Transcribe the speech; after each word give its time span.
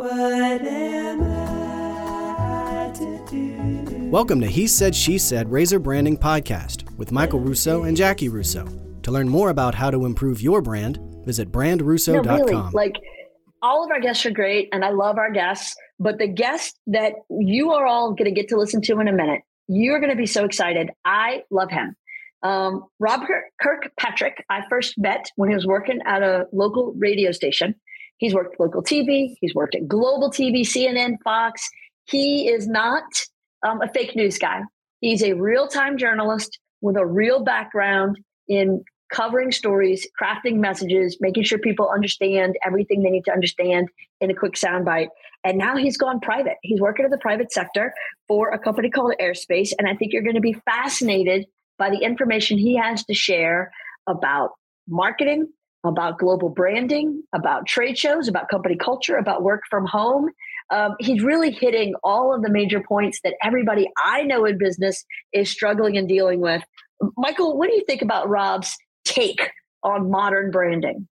What 0.00 0.62
am 0.62 1.20
I 1.22 2.90
to 2.94 3.22
do? 3.28 4.08
Welcome 4.10 4.40
to 4.40 4.46
He 4.46 4.66
Said, 4.66 4.94
She 4.94 5.18
Said 5.18 5.52
Razor 5.52 5.78
Branding 5.78 6.16
Podcast 6.16 6.90
with 6.96 7.12
Michael 7.12 7.38
Russo 7.40 7.82
and 7.82 7.94
Jackie 7.94 8.30
Russo. 8.30 8.64
To 9.02 9.10
learn 9.10 9.28
more 9.28 9.50
about 9.50 9.74
how 9.74 9.90
to 9.90 10.06
improve 10.06 10.40
your 10.40 10.62
brand, 10.62 10.98
visit 11.26 11.52
brandrusso.com. 11.52 12.24
No, 12.24 12.44
really, 12.46 12.70
like 12.72 12.94
all 13.60 13.84
of 13.84 13.90
our 13.90 14.00
guests 14.00 14.24
are 14.24 14.30
great 14.30 14.70
and 14.72 14.86
I 14.86 14.88
love 14.88 15.18
our 15.18 15.30
guests, 15.30 15.76
but 15.98 16.16
the 16.16 16.28
guest 16.28 16.80
that 16.86 17.12
you 17.28 17.72
are 17.72 17.84
all 17.86 18.14
going 18.14 18.24
to 18.24 18.30
get 18.34 18.48
to 18.48 18.56
listen 18.56 18.80
to 18.80 19.00
in 19.00 19.08
a 19.08 19.12
minute, 19.12 19.42
you're 19.68 20.00
going 20.00 20.08
to 20.08 20.16
be 20.16 20.24
so 20.24 20.46
excited. 20.46 20.88
I 21.04 21.42
love 21.50 21.70
him. 21.70 21.94
Um, 22.42 22.86
Robert 23.00 23.50
Kirkpatrick, 23.60 24.46
I 24.48 24.62
first 24.70 24.94
met 24.96 25.26
when 25.36 25.50
he 25.50 25.54
was 25.54 25.66
working 25.66 25.98
at 26.06 26.22
a 26.22 26.46
local 26.54 26.94
radio 26.96 27.32
station. 27.32 27.74
He's 28.20 28.34
worked 28.34 28.60
local 28.60 28.82
TV, 28.82 29.34
he's 29.40 29.54
worked 29.54 29.74
at 29.74 29.88
global 29.88 30.30
TV, 30.30 30.60
CNN, 30.60 31.16
Fox. 31.24 31.66
He 32.04 32.48
is 32.48 32.68
not 32.68 33.02
um, 33.66 33.80
a 33.80 33.88
fake 33.88 34.14
news 34.14 34.38
guy. 34.38 34.60
He's 35.00 35.22
a 35.22 35.32
real 35.32 35.66
time 35.66 35.96
journalist 35.96 36.58
with 36.82 36.96
a 36.96 37.06
real 37.06 37.42
background 37.42 38.18
in 38.46 38.84
covering 39.10 39.52
stories, 39.52 40.06
crafting 40.20 40.56
messages, 40.56 41.16
making 41.18 41.44
sure 41.44 41.58
people 41.58 41.90
understand 41.92 42.56
everything 42.64 43.02
they 43.02 43.10
need 43.10 43.24
to 43.24 43.32
understand 43.32 43.88
in 44.20 44.30
a 44.30 44.34
quick 44.34 44.52
soundbite. 44.52 45.08
And 45.42 45.56
now 45.56 45.76
he's 45.76 45.96
gone 45.96 46.20
private. 46.20 46.56
He's 46.62 46.80
working 46.80 47.06
in 47.06 47.10
the 47.10 47.18
private 47.18 47.50
sector 47.52 47.94
for 48.28 48.50
a 48.50 48.58
company 48.58 48.90
called 48.90 49.14
Airspace. 49.20 49.72
And 49.78 49.88
I 49.88 49.96
think 49.96 50.12
you're 50.12 50.22
going 50.22 50.34
to 50.34 50.40
be 50.40 50.56
fascinated 50.64 51.46
by 51.78 51.88
the 51.90 51.98
information 51.98 52.58
he 52.58 52.76
has 52.76 53.02
to 53.06 53.14
share 53.14 53.72
about 54.06 54.50
marketing, 54.86 55.48
about 55.84 56.18
global 56.18 56.48
branding, 56.48 57.22
about 57.34 57.66
trade 57.66 57.96
shows, 57.96 58.28
about 58.28 58.48
company 58.48 58.76
culture, 58.76 59.16
about 59.16 59.42
work 59.42 59.62
from 59.70 59.86
home. 59.86 60.30
Um, 60.70 60.94
he's 61.00 61.22
really 61.22 61.50
hitting 61.50 61.94
all 62.04 62.34
of 62.34 62.42
the 62.42 62.50
major 62.50 62.82
points 62.86 63.20
that 63.24 63.34
everybody 63.42 63.88
I 64.04 64.22
know 64.22 64.44
in 64.44 64.58
business 64.58 65.04
is 65.32 65.50
struggling 65.50 65.96
and 65.96 66.08
dealing 66.08 66.40
with. 66.40 66.62
Michael, 67.16 67.56
what 67.56 67.68
do 67.68 67.74
you 67.74 67.84
think 67.86 68.02
about 68.02 68.28
Rob's 68.28 68.76
take 69.04 69.50
on 69.82 70.10
modern 70.10 70.50
branding? 70.50 71.08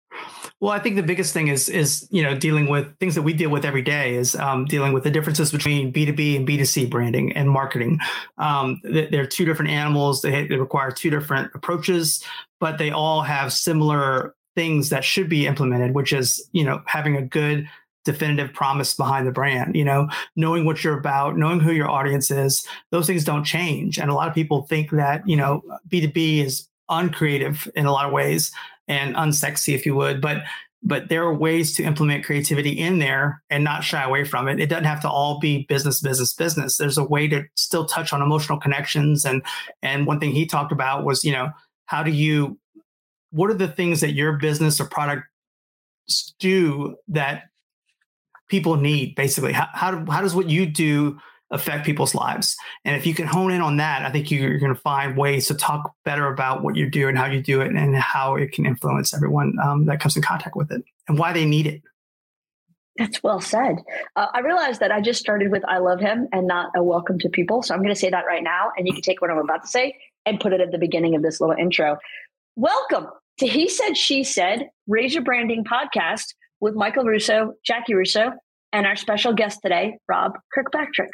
Well, 0.59 0.71
I 0.71 0.79
think 0.79 0.95
the 0.95 1.03
biggest 1.03 1.33
thing 1.33 1.47
is 1.47 1.67
is 1.69 2.07
you 2.11 2.23
know 2.23 2.35
dealing 2.35 2.69
with 2.69 2.97
things 2.99 3.15
that 3.15 3.23
we 3.23 3.33
deal 3.33 3.49
with 3.49 3.65
every 3.65 3.81
day 3.81 4.15
is 4.15 4.35
um, 4.35 4.65
dealing 4.65 4.93
with 4.93 5.03
the 5.03 5.09
differences 5.09 5.51
between 5.51 5.91
B 5.91 6.05
two 6.05 6.13
B 6.13 6.37
and 6.37 6.45
B 6.45 6.57
two 6.57 6.65
C 6.65 6.85
branding 6.85 7.33
and 7.33 7.49
marketing. 7.49 7.99
Um, 8.37 8.79
they're 8.83 9.25
two 9.25 9.45
different 9.45 9.71
animals. 9.71 10.21
They, 10.21 10.47
they 10.47 10.55
require 10.55 10.91
two 10.91 11.09
different 11.09 11.51
approaches, 11.53 12.23
but 12.59 12.77
they 12.77 12.91
all 12.91 13.21
have 13.21 13.51
similar 13.51 14.35
things 14.55 14.89
that 14.89 15.03
should 15.03 15.29
be 15.29 15.47
implemented, 15.47 15.93
which 15.93 16.13
is 16.13 16.47
you 16.51 16.63
know 16.63 16.81
having 16.85 17.15
a 17.15 17.21
good 17.21 17.67
definitive 18.05 18.53
promise 18.53 18.93
behind 18.95 19.25
the 19.25 19.31
brand 19.31 19.77
you 19.77 19.85
know 19.85 20.09
knowing 20.35 20.65
what 20.65 20.83
you're 20.83 20.99
about 20.99 21.37
knowing 21.37 21.61
who 21.61 21.71
your 21.71 21.89
audience 21.89 22.29
is 22.29 22.67
those 22.91 23.07
things 23.07 23.23
don't 23.23 23.45
change 23.45 23.97
and 23.97 24.11
a 24.11 24.13
lot 24.13 24.27
of 24.27 24.33
people 24.33 24.63
think 24.63 24.91
that 24.91 25.25
you 25.25 25.37
know 25.37 25.61
b2b 25.87 26.43
is 26.43 26.67
uncreative 26.89 27.65
in 27.75 27.85
a 27.85 27.91
lot 27.93 28.05
of 28.05 28.11
ways 28.11 28.51
and 28.87 29.15
unsexy, 29.15 29.73
if 29.73 29.85
you 29.85 29.95
would. 29.95 30.21
But 30.21 30.43
but 30.85 31.07
there 31.07 31.23
are 31.23 31.33
ways 31.33 31.73
to 31.77 31.83
implement 31.83 32.25
creativity 32.25 32.71
in 32.71 32.99
there 32.99 33.41
and 33.49 33.63
not 33.63 33.85
shy 33.85 34.03
away 34.03 34.25
from 34.25 34.49
it. 34.49 34.59
It 34.59 34.67
doesn't 34.67 34.83
have 34.83 34.99
to 35.03 35.09
all 35.09 35.39
be 35.39 35.65
business, 35.69 36.01
business, 36.01 36.33
business. 36.33 36.75
There's 36.75 36.97
a 36.97 37.05
way 37.05 37.29
to 37.29 37.45
still 37.55 37.85
touch 37.85 38.11
on 38.11 38.21
emotional 38.21 38.59
connections. 38.59 39.23
And 39.23 39.43
and 39.81 40.05
one 40.05 40.19
thing 40.19 40.31
he 40.31 40.45
talked 40.45 40.73
about 40.73 41.05
was, 41.05 41.23
you 41.23 41.31
know, 41.31 41.51
how 41.85 42.03
do 42.03 42.11
you 42.11 42.57
what 43.33 43.49
are 43.49 43.55
the 43.55 43.67
things 43.67 44.01
that 44.01 44.13
your 44.13 44.33
business 44.33 44.79
or 44.79 44.85
product 44.85 45.23
do 46.39 46.95
that 47.07 47.45
people 48.47 48.75
need 48.75 49.15
basically 49.15 49.51
how, 49.51 49.67
how, 49.73 50.05
how 50.05 50.21
does 50.21 50.35
what 50.35 50.49
you 50.49 50.65
do 50.65 51.17
affect 51.49 51.85
people's 51.85 52.15
lives. 52.15 52.55
And 52.83 52.95
if 52.95 53.05
you 53.05 53.13
can 53.13 53.27
hone 53.27 53.51
in 53.51 53.61
on 53.61 53.77
that, 53.77 54.03
I 54.03 54.11
think 54.11 54.31
you're 54.31 54.57
going 54.57 54.73
to 54.73 54.81
find 54.81 55.15
ways 55.15 55.47
to 55.47 55.53
talk 55.53 55.93
better 56.03 56.27
about 56.27 56.63
what 56.63 56.75
you 56.75 56.89
do 56.89 57.07
and 57.07 57.17
how 57.17 57.25
you 57.25 57.41
do 57.41 57.61
it 57.61 57.71
and 57.71 57.95
how 57.95 58.35
it 58.35 58.51
can 58.51 58.65
influence 58.65 59.13
everyone 59.13 59.55
um, 59.63 59.85
that 59.85 59.99
comes 59.99 60.15
in 60.15 60.23
contact 60.23 60.55
with 60.55 60.71
it 60.71 60.83
and 61.07 61.17
why 61.17 61.31
they 61.31 61.45
need 61.45 61.67
it. 61.67 61.81
That's 62.97 63.23
well 63.23 63.39
said. 63.39 63.77
Uh, 64.15 64.27
I 64.33 64.39
realized 64.39 64.79
that 64.79 64.91
I 64.91 65.01
just 65.01 65.19
started 65.19 65.51
with 65.51 65.63
I 65.67 65.79
love 65.79 65.99
him 65.99 66.27
and 66.31 66.47
not 66.47 66.71
a 66.75 66.83
welcome 66.83 67.17
to 67.19 67.29
people. 67.29 67.63
So 67.63 67.73
I'm 67.73 67.81
going 67.81 67.93
to 67.93 67.99
say 67.99 68.09
that 68.09 68.25
right 68.25 68.43
now. 68.43 68.71
And 68.77 68.87
you 68.87 68.93
can 68.93 69.01
take 69.01 69.21
what 69.21 69.31
I'm 69.31 69.37
about 69.37 69.63
to 69.63 69.67
say 69.67 69.97
and 70.25 70.39
put 70.39 70.53
it 70.53 70.61
at 70.61 70.71
the 70.71 70.77
beginning 70.77 71.15
of 71.15 71.23
this 71.23 71.41
little 71.41 71.55
intro. 71.55 71.97
Welcome 72.55 73.07
So 73.39 73.47
he 73.47 73.67
Said, 73.67 73.97
She 73.97 74.23
Said, 74.23 74.69
Razor 74.87 75.21
Branding 75.21 75.63
Podcast 75.63 76.33
with 76.59 76.75
Michael 76.75 77.03
Russo, 77.03 77.53
Jackie 77.65 77.93
Russo, 77.93 78.31
and 78.71 78.85
our 78.85 78.95
special 78.95 79.33
guest 79.33 79.59
today, 79.61 79.97
Rob 80.07 80.33
Kirkpatrick. 80.53 81.09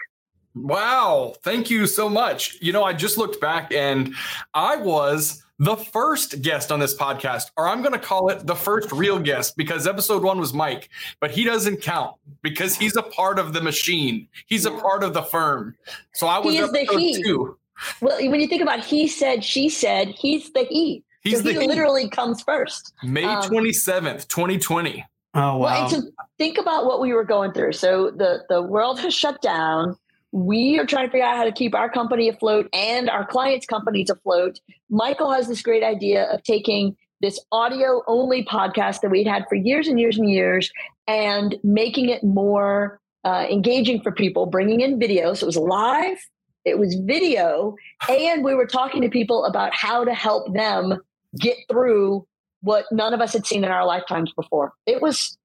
Wow. 0.56 1.36
Thank 1.44 1.70
you 1.70 1.88
so 1.88 2.10
much. 2.10 2.58
You 2.62 2.74
know, 2.74 2.84
I 2.84 2.94
just 2.94 3.18
looked 3.18 3.40
back 3.40 3.72
and 3.74 4.14
I 4.54 4.78
was 4.78 5.44
the 5.60 5.76
first 5.76 6.42
guest 6.42 6.72
on 6.72 6.80
this 6.80 6.96
podcast, 6.96 7.46
or 7.58 7.68
I'm 7.68 7.82
going 7.82 7.94
to 7.94 8.00
call 8.00 8.30
it 8.30 8.48
the 8.48 8.56
first 8.56 8.92
real 8.92 9.20
guest 9.20 9.58
because 9.58 9.88
episode 9.88 10.24
one 10.24 10.40
was 10.40 10.54
Mike, 10.54 10.90
but 11.20 11.32
he 11.32 11.44
doesn't 11.44 11.82
count 11.82 12.16
because 12.42 12.76
he's 12.76 12.96
a 12.96 13.04
part 13.04 13.40
of 13.40 13.54
the 13.54 13.62
machine. 13.62 14.28
He's 14.48 14.66
a 14.66 14.72
part 14.72 15.04
of 15.04 15.14
the 15.14 15.22
firm. 15.22 15.76
So 16.14 16.28
I 16.28 16.40
was 16.40 16.54
he 16.54 16.60
is 16.60 16.72
the 16.72 16.86
he. 16.98 17.22
two. 17.22 17.58
Well, 18.02 18.18
when 18.30 18.40
you 18.40 18.48
think 18.48 18.62
about 18.62 18.84
he 18.84 19.08
said, 19.08 19.44
she 19.44 19.70
said, 19.70 20.10
he's 20.10 20.52
the 20.54 20.66
he. 20.70 21.04
He's 21.22 21.44
the 21.44 21.54
he, 21.54 21.60
he 21.60 21.68
literally 21.68 22.10
comes 22.10 22.42
first. 22.42 22.94
May 23.04 23.24
um, 23.24 23.44
27th, 23.44 24.28
2020. 24.28 25.06
Oh 25.36 25.40
wow. 25.40 25.60
Well, 25.60 25.84
and 25.84 25.92
so 25.92 26.12
think 26.38 26.58
about 26.58 26.86
what 26.86 27.02
we 27.02 27.14
were 27.14 27.24
going 27.24 27.52
through. 27.52 27.74
So 27.74 28.12
the 28.12 28.44
the 28.50 28.62
world 28.62 29.00
has 29.00 29.14
shut 29.14 29.42
down 29.42 29.96
we 30.32 30.78
are 30.80 30.86
trying 30.86 31.08
to 31.08 31.12
figure 31.12 31.26
out 31.26 31.38
how 31.38 31.44
to 31.44 31.52
keep 31.52 31.74
our 31.74 31.90
company 31.90 32.30
afloat 32.30 32.70
and 32.74 33.10
our 33.10 33.26
clients' 33.26 33.66
companies 33.66 34.10
afloat. 34.10 34.60
Michael 34.90 35.32
has 35.32 35.48
this 35.48 35.62
great 35.62 35.84
idea 35.84 36.26
of 36.32 36.44
taking 36.44 36.96
this 37.22 37.40
audio 37.52 38.02
only 38.08 38.46
podcast 38.46 39.02
that 39.02 39.10
we'd 39.10 39.28
had 39.28 39.46
for 39.50 39.56
years 39.56 39.88
and 39.88 40.00
years 40.00 40.18
and 40.18 40.30
years 40.30 40.72
and 41.08 41.56
making 41.64 42.10
it 42.10 42.24
more 42.24 43.00
uh, 43.26 43.46
engaging 43.50 44.02
for 44.02 44.12
people, 44.12 44.46
bringing 44.46 44.82
in 44.82 45.00
video. 45.00 45.34
So 45.34 45.46
it 45.46 45.48
was 45.48 45.58
live, 45.58 46.18
it 46.64 46.78
was 46.78 46.96
video, 46.96 47.76
and 48.08 48.44
we 48.44 48.54
were 48.54 48.68
talking 48.68 49.02
to 49.02 49.10
people 49.10 49.46
about 49.46 49.74
how 49.74 50.06
to 50.06 50.14
help 50.14 50.54
them 50.54 51.00
get 51.38 51.58
through 51.70 52.26
what 52.62 52.86
none 52.92 53.14
of 53.14 53.22
us 53.22 53.34
had 53.34 53.46
seen 53.46 53.64
in 53.64 53.72
our 53.72 53.86
lifetimes 53.86 54.32
before. 54.34 54.74
It 54.86 55.02
was 55.02 55.38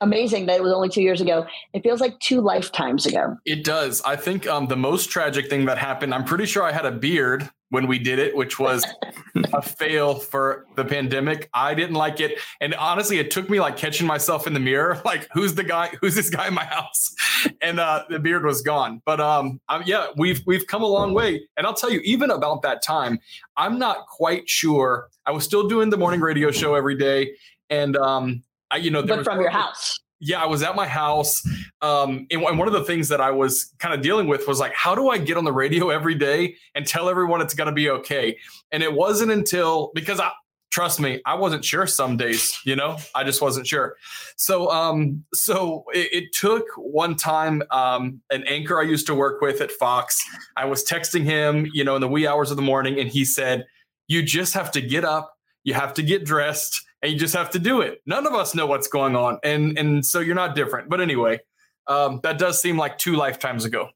amazing 0.00 0.46
that 0.46 0.56
it 0.56 0.62
was 0.62 0.72
only 0.72 0.88
two 0.88 1.02
years 1.02 1.20
ago. 1.20 1.46
It 1.72 1.82
feels 1.82 2.00
like 2.00 2.18
two 2.20 2.40
lifetimes 2.40 3.06
ago. 3.06 3.36
It 3.44 3.64
does. 3.64 4.02
I 4.02 4.16
think 4.16 4.46
um, 4.46 4.66
the 4.66 4.76
most 4.76 5.10
tragic 5.10 5.48
thing 5.48 5.66
that 5.66 5.78
happened, 5.78 6.14
I'm 6.14 6.24
pretty 6.24 6.46
sure 6.46 6.62
I 6.62 6.72
had 6.72 6.86
a 6.86 6.92
beard 6.92 7.48
when 7.70 7.86
we 7.86 7.98
did 7.98 8.18
it, 8.18 8.34
which 8.34 8.58
was 8.58 8.84
a 9.52 9.62
fail 9.62 10.16
for 10.16 10.66
the 10.76 10.84
pandemic. 10.84 11.48
I 11.54 11.74
didn't 11.74 11.94
like 11.94 12.20
it. 12.20 12.38
And 12.60 12.74
honestly, 12.74 13.18
it 13.18 13.30
took 13.30 13.48
me 13.48 13.60
like 13.60 13.76
catching 13.76 14.06
myself 14.06 14.46
in 14.46 14.54
the 14.54 14.60
mirror, 14.60 15.00
like, 15.04 15.28
who's 15.32 15.54
the 15.54 15.64
guy? 15.64 15.88
Who's 16.00 16.14
this 16.14 16.30
guy 16.30 16.48
in 16.48 16.54
my 16.54 16.64
house? 16.64 17.14
And 17.62 17.80
uh, 17.80 18.04
the 18.10 18.18
beard 18.18 18.44
was 18.44 18.60
gone. 18.60 19.00
But 19.06 19.18
um, 19.18 19.60
I'm, 19.66 19.82
yeah, 19.86 20.08
we've 20.14 20.42
we've 20.46 20.66
come 20.66 20.82
a 20.82 20.86
long 20.86 21.14
way. 21.14 21.48
And 21.56 21.66
I'll 21.66 21.74
tell 21.74 21.90
you, 21.90 22.00
even 22.04 22.30
about 22.30 22.60
that 22.62 22.82
time, 22.82 23.18
I'm 23.56 23.78
not 23.78 24.06
quite 24.06 24.46
sure. 24.46 25.08
I 25.24 25.30
was 25.30 25.44
still 25.44 25.66
doing 25.66 25.88
the 25.88 25.96
morning 25.96 26.20
radio 26.20 26.50
show 26.50 26.74
every 26.74 26.96
day. 26.96 27.32
And 27.70 27.96
um, 27.96 28.42
I, 28.70 28.76
you 28.76 28.90
know, 28.90 29.02
but 29.02 29.24
from 29.24 29.40
your 29.40 29.50
house. 29.50 29.98
Yeah, 30.22 30.42
I 30.42 30.46
was 30.46 30.62
at 30.62 30.76
my 30.76 30.86
house. 30.86 31.42
Um, 31.80 32.26
and, 32.30 32.42
and 32.42 32.58
one 32.58 32.68
of 32.68 32.74
the 32.74 32.84
things 32.84 33.08
that 33.08 33.22
I 33.22 33.30
was 33.30 33.72
kind 33.78 33.94
of 33.94 34.02
dealing 34.02 34.28
with 34.28 34.46
was 34.46 34.60
like, 34.60 34.74
how 34.74 34.94
do 34.94 35.08
I 35.08 35.16
get 35.16 35.38
on 35.38 35.44
the 35.44 35.52
radio 35.52 35.88
every 35.88 36.14
day 36.14 36.56
and 36.74 36.86
tell 36.86 37.08
everyone 37.08 37.40
it's 37.40 37.54
going 37.54 37.68
to 37.68 37.72
be 37.72 37.88
okay? 37.88 38.36
And 38.70 38.82
it 38.82 38.92
wasn't 38.92 39.32
until 39.32 39.90
because 39.94 40.20
I, 40.20 40.30
trust 40.70 41.00
me, 41.00 41.20
I 41.26 41.34
wasn't 41.34 41.64
sure 41.64 41.86
some 41.86 42.16
days, 42.16 42.58
you 42.64 42.76
know, 42.76 42.96
I 43.14 43.24
just 43.24 43.42
wasn't 43.42 43.66
sure. 43.66 43.96
So, 44.36 44.70
um, 44.70 45.24
so 45.34 45.84
it, 45.92 46.12
it 46.12 46.32
took 46.32 46.64
one 46.76 47.16
time, 47.16 47.62
um, 47.70 48.20
an 48.30 48.44
anchor 48.46 48.78
I 48.78 48.84
used 48.84 49.06
to 49.08 49.14
work 49.14 49.40
with 49.40 49.60
at 49.60 49.72
Fox, 49.72 50.22
I 50.56 50.66
was 50.66 50.84
texting 50.84 51.24
him, 51.24 51.66
you 51.72 51.82
know, 51.82 51.96
in 51.96 52.00
the 52.00 52.08
wee 52.08 52.26
hours 52.26 52.50
of 52.50 52.56
the 52.56 52.62
morning, 52.62 53.00
and 53.00 53.08
he 53.08 53.24
said, 53.24 53.66
you 54.06 54.22
just 54.22 54.54
have 54.54 54.70
to 54.72 54.80
get 54.80 55.04
up, 55.04 55.34
you 55.64 55.74
have 55.74 55.94
to 55.94 56.02
get 56.02 56.24
dressed, 56.24 56.80
and 57.02 57.12
you 57.12 57.18
just 57.18 57.34
have 57.34 57.50
to 57.50 57.58
do 57.58 57.80
it. 57.80 58.02
None 58.06 58.26
of 58.26 58.34
us 58.34 58.54
know 58.54 58.66
what's 58.66 58.88
going 58.88 59.16
on, 59.16 59.38
and 59.42 59.78
and 59.78 60.04
so 60.04 60.20
you're 60.20 60.34
not 60.34 60.54
different. 60.54 60.88
But 60.88 61.00
anyway, 61.00 61.40
um, 61.86 62.20
that 62.22 62.38
does 62.38 62.60
seem 62.60 62.76
like 62.76 62.98
two 62.98 63.16
lifetimes 63.16 63.64
ago. 63.64 63.88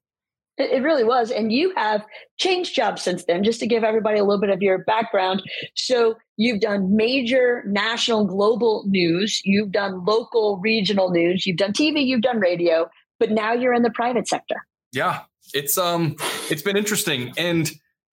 It 0.56 0.82
really 0.82 1.02
was. 1.02 1.32
And 1.32 1.50
you 1.50 1.72
have 1.76 2.04
changed 2.38 2.76
jobs 2.76 3.02
since 3.02 3.24
then, 3.24 3.42
just 3.42 3.58
to 3.60 3.66
give 3.66 3.82
everybody 3.82 4.20
a 4.20 4.24
little 4.24 4.40
bit 4.40 4.50
of 4.50 4.62
your 4.62 4.84
background. 4.84 5.42
So 5.74 6.14
you've 6.36 6.60
done 6.60 6.94
major 6.94 7.64
national, 7.66 8.26
global 8.26 8.84
news, 8.86 9.40
you've 9.44 9.72
done 9.72 10.04
local, 10.04 10.60
regional 10.62 11.10
news, 11.10 11.44
you've 11.44 11.56
done 11.56 11.72
TV, 11.72 12.06
you've 12.06 12.22
done 12.22 12.38
radio, 12.38 12.88
but 13.18 13.32
now 13.32 13.52
you're 13.52 13.74
in 13.74 13.82
the 13.82 13.90
private 13.90 14.28
sector. 14.28 14.64
Yeah. 14.92 15.22
It's 15.52 15.76
um 15.76 16.16
it's 16.50 16.62
been 16.62 16.76
interesting. 16.76 17.32
And 17.36 17.70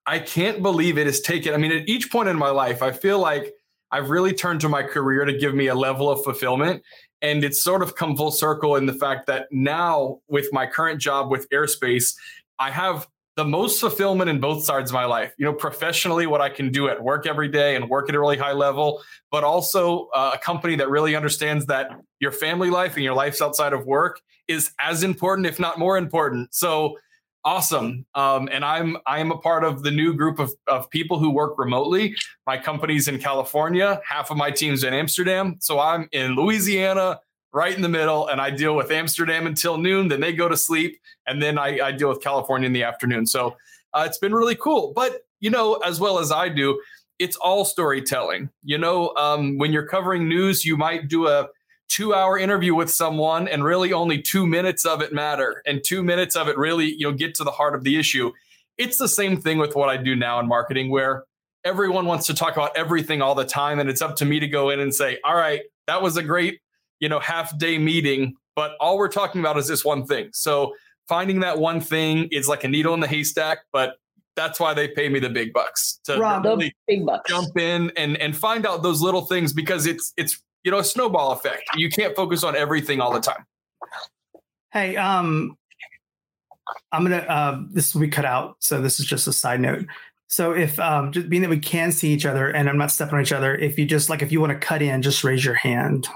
I 0.07 0.17
can't 0.17 0.63
believe 0.63 0.97
it 0.97 1.05
has 1.05 1.21
taken. 1.21 1.53
I 1.53 1.57
mean, 1.57 1.71
at 1.71 1.87
each 1.87 2.11
point 2.11 2.27
in 2.27 2.37
my 2.37 2.49
life, 2.49 2.81
I 2.81 2.91
feel 2.91 3.19
like 3.19 3.53
I've 3.91 4.09
really 4.09 4.33
turned 4.33 4.61
to 4.61 4.69
my 4.69 4.83
career 4.83 5.25
to 5.25 5.37
give 5.37 5.53
me 5.53 5.67
a 5.67 5.75
level 5.75 6.09
of 6.09 6.23
fulfillment. 6.23 6.83
And 7.21 7.43
it's 7.43 7.63
sort 7.63 7.83
of 7.83 7.95
come 7.95 8.15
full 8.15 8.31
circle 8.31 8.75
in 8.77 8.85
the 8.85 8.93
fact 8.93 9.27
that 9.27 9.47
now, 9.51 10.19
with 10.27 10.47
my 10.51 10.65
current 10.65 10.99
job 10.99 11.29
with 11.29 11.47
airspace, 11.49 12.15
I 12.57 12.71
have 12.71 13.07
the 13.37 13.45
most 13.45 13.79
fulfillment 13.79 14.29
in 14.29 14.39
both 14.39 14.63
sides 14.65 14.91
of 14.91 14.93
my 14.93 15.05
life. 15.05 15.33
You 15.37 15.45
know, 15.45 15.53
professionally, 15.53 16.27
what 16.27 16.41
I 16.41 16.49
can 16.49 16.71
do 16.71 16.89
at 16.89 17.01
work 17.01 17.25
every 17.25 17.47
day 17.47 17.75
and 17.75 17.89
work 17.89 18.09
at 18.09 18.15
a 18.15 18.19
really 18.19 18.37
high 18.37 18.51
level, 18.51 19.01
but 19.31 19.43
also 19.43 20.07
uh, 20.13 20.31
a 20.33 20.37
company 20.37 20.75
that 20.75 20.89
really 20.89 21.15
understands 21.15 21.65
that 21.67 21.91
your 22.19 22.31
family 22.31 22.69
life 22.69 22.95
and 22.95 23.03
your 23.03 23.13
life 23.13 23.41
outside 23.41 23.73
of 23.73 23.85
work 23.85 24.19
is 24.47 24.71
as 24.79 25.03
important, 25.03 25.47
if 25.47 25.59
not 25.59 25.79
more 25.79 25.97
important. 25.97 26.53
So 26.53 26.97
awesome. 27.43 28.05
Um, 28.15 28.49
and 28.51 28.63
I'm 28.63 28.97
I'm 29.07 29.31
a 29.31 29.37
part 29.37 29.63
of 29.63 29.83
the 29.83 29.91
new 29.91 30.13
group 30.13 30.39
of, 30.39 30.51
of 30.67 30.89
people 30.89 31.19
who 31.19 31.29
work 31.29 31.57
remotely. 31.57 32.15
My 32.45 32.57
company's 32.57 33.07
in 33.07 33.19
California, 33.19 34.01
half 34.07 34.31
of 34.31 34.37
my 34.37 34.51
team's 34.51 34.83
in 34.83 34.93
Amsterdam. 34.93 35.57
So 35.59 35.79
I'm 35.79 36.07
in 36.11 36.35
Louisiana, 36.35 37.19
right 37.53 37.75
in 37.75 37.81
the 37.81 37.89
middle, 37.89 38.27
and 38.27 38.39
I 38.39 38.49
deal 38.49 38.75
with 38.75 38.91
Amsterdam 38.91 39.47
until 39.47 39.77
noon. 39.77 40.07
Then 40.07 40.21
they 40.21 40.33
go 40.33 40.47
to 40.47 40.57
sleep, 40.57 40.99
and 41.27 41.41
then 41.41 41.57
I, 41.57 41.87
I 41.87 41.91
deal 41.91 42.09
with 42.09 42.21
California 42.21 42.67
in 42.67 42.73
the 42.73 42.83
afternoon. 42.83 43.25
So 43.25 43.55
uh, 43.93 44.03
it's 44.05 44.17
been 44.17 44.33
really 44.33 44.55
cool. 44.55 44.93
But 44.95 45.25
you 45.39 45.49
know, 45.49 45.75
as 45.77 45.99
well 45.99 46.19
as 46.19 46.31
I 46.31 46.49
do, 46.49 46.79
it's 47.19 47.35
all 47.37 47.65
storytelling. 47.65 48.49
You 48.63 48.77
know, 48.77 49.13
um, 49.15 49.57
when 49.57 49.71
you're 49.73 49.87
covering 49.87 50.27
news, 50.27 50.65
you 50.65 50.77
might 50.77 51.07
do 51.07 51.27
a 51.27 51.47
two 51.91 52.13
hour 52.13 52.39
interview 52.39 52.73
with 52.73 52.89
someone 52.89 53.47
and 53.47 53.63
really 53.63 53.91
only 53.91 54.21
two 54.21 54.47
minutes 54.47 54.85
of 54.85 55.01
it 55.01 55.11
matter. 55.11 55.61
And 55.65 55.83
two 55.83 56.03
minutes 56.03 56.35
of 56.35 56.47
it 56.47 56.57
really 56.57 56.93
you 56.93 57.09
know 57.09 57.13
get 57.13 57.35
to 57.35 57.43
the 57.43 57.51
heart 57.51 57.75
of 57.75 57.83
the 57.83 57.99
issue. 57.99 58.31
It's 58.77 58.97
the 58.97 59.09
same 59.09 59.39
thing 59.39 59.57
with 59.57 59.75
what 59.75 59.89
i 59.89 59.97
do 59.97 60.15
now 60.15 60.39
in 60.39 60.47
marketing 60.47 60.89
where 60.89 61.25
everyone 61.63 62.05
wants 62.05 62.25
to 62.27 62.33
talk 62.33 62.53
about 62.53 62.75
everything 62.75 63.21
all 63.21 63.35
the 63.35 63.45
time 63.45 63.79
and 63.79 63.89
it's 63.89 64.01
up 64.01 64.15
to 64.15 64.25
me 64.25 64.39
to 64.39 64.47
go 64.47 64.69
in 64.69 64.79
and 64.79 64.95
say 64.95 65.19
all 65.23 65.35
right 65.35 65.61
that 65.85 66.01
was 66.01 66.17
a 66.17 66.23
great 66.23 66.59
you 66.99 67.09
know 67.09 67.19
half 67.19 67.55
day 67.59 67.77
meeting 67.77 68.33
but 68.55 68.71
all 68.79 68.97
we're 68.97 69.07
talking 69.09 69.39
about 69.41 69.57
is 69.57 69.67
this 69.67 69.85
one 69.85 70.05
thing. 70.05 70.29
So 70.33 70.73
finding 71.07 71.41
that 71.41 71.57
one 71.57 71.79
thing 71.79 72.27
is 72.31 72.47
like 72.47 72.63
a 72.63 72.67
needle 72.67 72.93
in 72.93 73.01
the 73.01 73.07
haystack 73.07 73.59
but 73.73 73.95
that's 74.35 74.59
why 74.59 74.73
they 74.73 74.87
pay 74.87 75.09
me 75.09 75.19
the 75.19 75.29
big 75.29 75.51
bucks 75.51 75.99
to 76.05 76.17
Rob, 76.17 76.45
really 76.45 76.73
big 76.87 77.05
bucks. 77.05 77.29
jump 77.29 77.57
in 77.57 77.91
and 77.97 78.17
and 78.17 78.35
find 78.35 78.65
out 78.65 78.81
those 78.81 79.01
little 79.01 79.25
things 79.25 79.51
because 79.51 79.85
it's 79.85 80.13
it's 80.15 80.41
you 80.63 80.71
know 80.71 80.79
a 80.79 80.83
snowball 80.83 81.31
effect. 81.31 81.63
You 81.75 81.89
can't 81.89 82.15
focus 82.15 82.43
on 82.43 82.55
everything 82.55 83.01
all 83.01 83.11
the 83.11 83.19
time. 83.19 83.45
Hey, 84.71 84.95
um, 84.95 85.57
I'm 86.91 87.03
gonna. 87.03 87.17
Uh, 87.17 87.61
this 87.71 87.93
will 87.93 88.01
be 88.01 88.07
cut 88.07 88.25
out, 88.25 88.57
so 88.59 88.81
this 88.81 88.99
is 88.99 89.05
just 89.05 89.27
a 89.27 89.33
side 89.33 89.59
note. 89.59 89.85
So 90.27 90.53
if 90.53 90.79
um, 90.79 91.11
just 91.11 91.29
being 91.29 91.41
that 91.41 91.49
we 91.49 91.59
can 91.59 91.91
see 91.91 92.13
each 92.13 92.25
other 92.25 92.49
and 92.49 92.69
I'm 92.69 92.77
not 92.77 92.89
stepping 92.89 93.15
on 93.15 93.21
each 93.21 93.33
other, 93.33 93.53
if 93.53 93.77
you 93.77 93.85
just 93.85 94.09
like 94.09 94.21
if 94.21 94.31
you 94.31 94.39
want 94.39 94.53
to 94.53 94.57
cut 94.57 94.81
in, 94.81 95.01
just 95.01 95.25
raise 95.25 95.43
your 95.43 95.55
hand. 95.55 96.07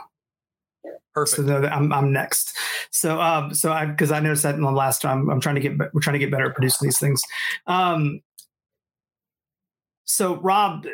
Perfect. 1.14 1.36
So 1.36 1.44
that 1.44 1.72
I'm 1.72 1.92
I'm 1.92 2.14
next. 2.14 2.58
So 2.92 3.20
um 3.20 3.54
so 3.54 3.74
I 3.74 3.86
because 3.86 4.12
I 4.12 4.22
noticed 4.22 4.44
that 4.44 4.56
in 4.56 4.62
the 4.62 4.72
last 4.72 5.02
time 5.02 5.30
I'm 5.30 5.42
trying 5.42 5.56
to 5.56 5.62
get 5.62 5.78
we're 5.94 6.00
trying 6.02 6.14
to 6.14 6.20
get 6.20 6.32
better 6.32 6.50
at 6.50 6.56
producing 6.56 6.88
these 6.88 7.00
things. 7.00 7.22
Um. 7.68 8.22
So 10.06 10.38
Rob, 10.38 10.86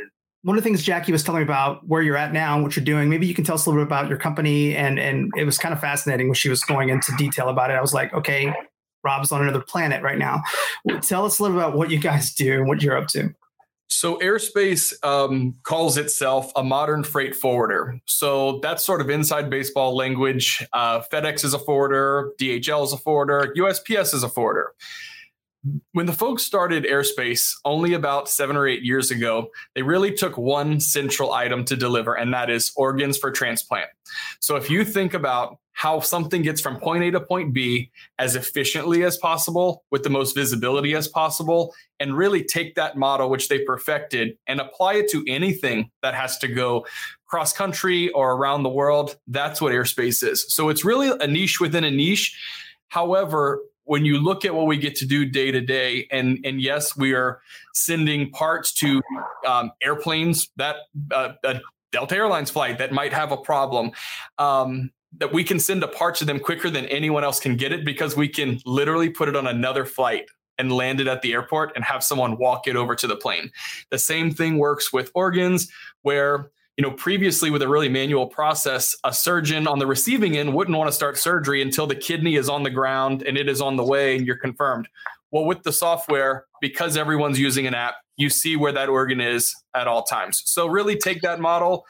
one 0.43 0.57
of 0.57 0.63
the 0.63 0.67
things 0.67 0.81
Jackie 0.81 1.11
was 1.11 1.23
telling 1.23 1.41
me 1.41 1.43
about 1.43 1.87
where 1.87 2.01
you're 2.01 2.17
at 2.17 2.33
now 2.33 2.55
and 2.55 2.63
what 2.63 2.75
you're 2.75 2.85
doing, 2.85 3.09
maybe 3.09 3.27
you 3.27 3.33
can 3.33 3.43
tell 3.43 3.55
us 3.55 3.65
a 3.65 3.69
little 3.69 3.83
bit 3.83 3.87
about 3.87 4.09
your 4.09 4.17
company. 4.17 4.75
And 4.75 4.99
and 4.99 5.31
it 5.37 5.43
was 5.43 5.57
kind 5.57 5.73
of 5.73 5.79
fascinating 5.79 6.27
when 6.27 6.35
she 6.35 6.49
was 6.49 6.61
going 6.63 6.89
into 6.89 7.11
detail 7.17 7.49
about 7.49 7.69
it. 7.69 7.73
I 7.75 7.81
was 7.81 7.93
like, 7.93 8.13
okay, 8.13 8.53
Rob's 9.03 9.31
on 9.31 9.41
another 9.41 9.61
planet 9.61 10.01
right 10.01 10.17
now. 10.17 10.41
Tell 11.01 11.25
us 11.25 11.39
a 11.39 11.43
little 11.43 11.57
bit 11.57 11.65
about 11.65 11.77
what 11.77 11.91
you 11.91 11.99
guys 11.99 12.33
do 12.33 12.53
and 12.53 12.67
what 12.67 12.81
you're 12.81 12.97
up 12.97 13.07
to. 13.09 13.33
So, 13.87 14.17
airspace 14.19 14.93
um, 15.03 15.53
calls 15.63 15.97
itself 15.97 16.51
a 16.55 16.63
modern 16.63 17.03
freight 17.03 17.35
forwarder. 17.35 17.99
So, 18.05 18.59
that's 18.63 18.85
sort 18.85 19.01
of 19.01 19.09
inside 19.09 19.49
baseball 19.49 19.95
language. 19.97 20.65
Uh, 20.71 21.01
FedEx 21.11 21.43
is 21.43 21.53
a 21.53 21.59
forwarder, 21.59 22.31
DHL 22.39 22.85
is 22.85 22.93
a 22.93 22.97
forwarder, 22.97 23.53
USPS 23.57 24.13
is 24.13 24.23
a 24.23 24.29
forwarder 24.29 24.71
when 25.91 26.07
the 26.07 26.13
folks 26.13 26.43
started 26.43 26.85
airspace 26.85 27.53
only 27.65 27.93
about 27.93 28.29
seven 28.29 28.55
or 28.55 28.67
eight 28.67 28.83
years 28.83 29.11
ago, 29.11 29.49
they 29.75 29.83
really 29.83 30.11
took 30.11 30.37
one 30.37 30.79
central 30.79 31.31
item 31.31 31.65
to 31.65 31.75
deliver, 31.75 32.15
and 32.15 32.33
that 32.33 32.49
is 32.49 32.71
organs 32.75 33.17
for 33.17 33.31
transplant. 33.31 33.89
So 34.39 34.55
if 34.55 34.69
you 34.69 34.83
think 34.83 35.13
about 35.13 35.57
how 35.73 35.99
something 35.99 36.41
gets 36.41 36.61
from 36.61 36.79
point 36.79 37.03
A 37.03 37.11
to 37.11 37.19
point 37.19 37.53
B 37.53 37.91
as 38.19 38.35
efficiently 38.35 39.03
as 39.03 39.17
possible 39.17 39.83
with 39.89 40.03
the 40.03 40.09
most 40.09 40.35
visibility 40.35 40.95
as 40.95 41.07
possible, 41.07 41.73
and 41.99 42.17
really 42.17 42.43
take 42.43 42.75
that 42.75 42.97
model, 42.97 43.29
which 43.29 43.47
they 43.47 43.63
perfected, 43.63 44.37
and 44.47 44.59
apply 44.59 44.95
it 44.95 45.09
to 45.11 45.23
anything 45.27 45.91
that 46.01 46.15
has 46.15 46.37
to 46.39 46.47
go 46.47 46.85
cross 47.27 47.53
country 47.53 48.09
or 48.09 48.33
around 48.33 48.63
the 48.63 48.69
world, 48.69 49.15
that's 49.27 49.61
what 49.61 49.71
airspace 49.71 50.27
is. 50.27 50.45
So 50.53 50.69
it's 50.69 50.83
really 50.83 51.11
a 51.19 51.27
niche 51.27 51.61
within 51.61 51.83
a 51.83 51.91
niche. 51.91 52.37
However, 52.89 53.61
when 53.85 54.05
you 54.05 54.19
look 54.19 54.45
at 54.45 54.53
what 54.55 54.67
we 54.67 54.77
get 54.77 54.95
to 54.95 55.05
do 55.05 55.25
day 55.25 55.51
to 55.51 55.61
day, 55.61 56.07
and 56.11 56.39
and 56.45 56.61
yes, 56.61 56.95
we 56.95 57.13
are 57.13 57.41
sending 57.73 58.29
parts 58.31 58.73
to 58.73 59.01
um, 59.47 59.71
airplanes 59.83 60.49
that 60.57 60.77
uh, 61.11 61.33
a 61.43 61.59
Delta 61.91 62.15
Airlines 62.15 62.49
flight 62.49 62.77
that 62.77 62.91
might 62.91 63.13
have 63.13 63.31
a 63.31 63.37
problem. 63.37 63.91
Um, 64.37 64.91
that 65.17 65.33
we 65.33 65.43
can 65.43 65.59
send 65.59 65.83
a 65.83 65.89
part 65.89 66.15
to 66.15 66.23
them 66.23 66.39
quicker 66.39 66.69
than 66.69 66.85
anyone 66.85 67.21
else 67.21 67.37
can 67.37 67.57
get 67.57 67.73
it 67.73 67.83
because 67.83 68.15
we 68.15 68.29
can 68.29 68.59
literally 68.65 69.09
put 69.09 69.27
it 69.27 69.35
on 69.35 69.45
another 69.45 69.85
flight 69.85 70.25
and 70.57 70.71
land 70.71 71.01
it 71.01 71.07
at 71.07 71.21
the 71.21 71.33
airport 71.33 71.73
and 71.75 71.83
have 71.83 72.03
someone 72.03 72.37
walk 72.37 72.67
it 72.67 72.77
over 72.77 72.95
to 72.95 73.07
the 73.07 73.15
plane. 73.15 73.51
The 73.89 73.99
same 73.99 74.31
thing 74.31 74.57
works 74.57 74.93
with 74.93 75.11
organs 75.13 75.69
where 76.03 76.51
you 76.81 76.87
know, 76.89 76.95
previously 76.95 77.51
with 77.51 77.61
a 77.61 77.67
really 77.67 77.89
manual 77.89 78.25
process, 78.25 78.97
a 79.03 79.13
surgeon 79.13 79.67
on 79.67 79.77
the 79.77 79.85
receiving 79.85 80.35
end 80.35 80.55
wouldn't 80.55 80.75
want 80.75 80.87
to 80.87 80.91
start 80.91 81.15
surgery 81.15 81.61
until 81.61 81.85
the 81.85 81.93
kidney 81.93 82.37
is 82.37 82.49
on 82.49 82.63
the 82.63 82.71
ground 82.71 83.21
and 83.21 83.37
it 83.37 83.47
is 83.47 83.61
on 83.61 83.75
the 83.75 83.83
way 83.83 84.17
and 84.17 84.25
you're 84.25 84.35
confirmed. 84.35 84.89
Well, 85.29 85.45
with 85.45 85.61
the 85.61 85.71
software, 85.71 86.47
because 86.59 86.97
everyone's 86.97 87.39
using 87.39 87.67
an 87.67 87.75
app, 87.75 87.97
you 88.17 88.31
see 88.31 88.55
where 88.55 88.71
that 88.71 88.89
organ 88.89 89.21
is 89.21 89.53
at 89.75 89.87
all 89.87 90.01
times. 90.01 90.41
So 90.47 90.65
really 90.65 90.97
take 90.97 91.21
that 91.21 91.39
model 91.39 91.85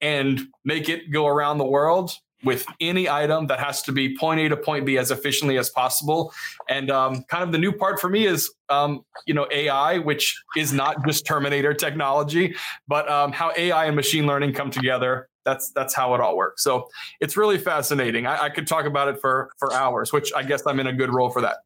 and 0.00 0.40
make 0.64 0.88
it 0.88 1.12
go 1.12 1.28
around 1.28 1.58
the 1.58 1.64
world 1.64 2.10
with 2.44 2.66
any 2.80 3.08
item 3.08 3.46
that 3.48 3.60
has 3.60 3.82
to 3.82 3.92
be 3.92 4.16
point 4.16 4.40
A 4.40 4.48
to 4.48 4.56
point 4.56 4.86
B 4.86 4.98
as 4.98 5.10
efficiently 5.10 5.58
as 5.58 5.70
possible. 5.70 6.32
And 6.68 6.90
um, 6.90 7.24
kind 7.24 7.42
of 7.42 7.52
the 7.52 7.58
new 7.58 7.72
part 7.72 8.00
for 8.00 8.08
me 8.08 8.26
is, 8.26 8.52
um, 8.68 9.04
you 9.26 9.34
know, 9.34 9.46
AI, 9.50 9.98
which 9.98 10.42
is 10.56 10.72
not 10.72 11.04
just 11.06 11.26
Terminator 11.26 11.74
technology, 11.74 12.54
but 12.88 13.08
um, 13.10 13.32
how 13.32 13.52
AI 13.56 13.86
and 13.86 13.96
machine 13.96 14.26
learning 14.26 14.52
come 14.52 14.70
together. 14.70 15.28
That's 15.44 15.70
that's 15.72 15.94
how 15.94 16.14
it 16.14 16.20
all 16.20 16.36
works. 16.36 16.62
So 16.62 16.88
it's 17.20 17.36
really 17.36 17.58
fascinating. 17.58 18.26
I, 18.26 18.44
I 18.44 18.48
could 18.48 18.66
talk 18.66 18.86
about 18.86 19.08
it 19.08 19.20
for 19.20 19.50
for 19.58 19.72
hours, 19.74 20.12
which 20.12 20.32
I 20.34 20.42
guess 20.42 20.66
I'm 20.66 20.80
in 20.80 20.86
a 20.86 20.92
good 20.92 21.12
role 21.12 21.30
for 21.30 21.42
that. 21.42 21.58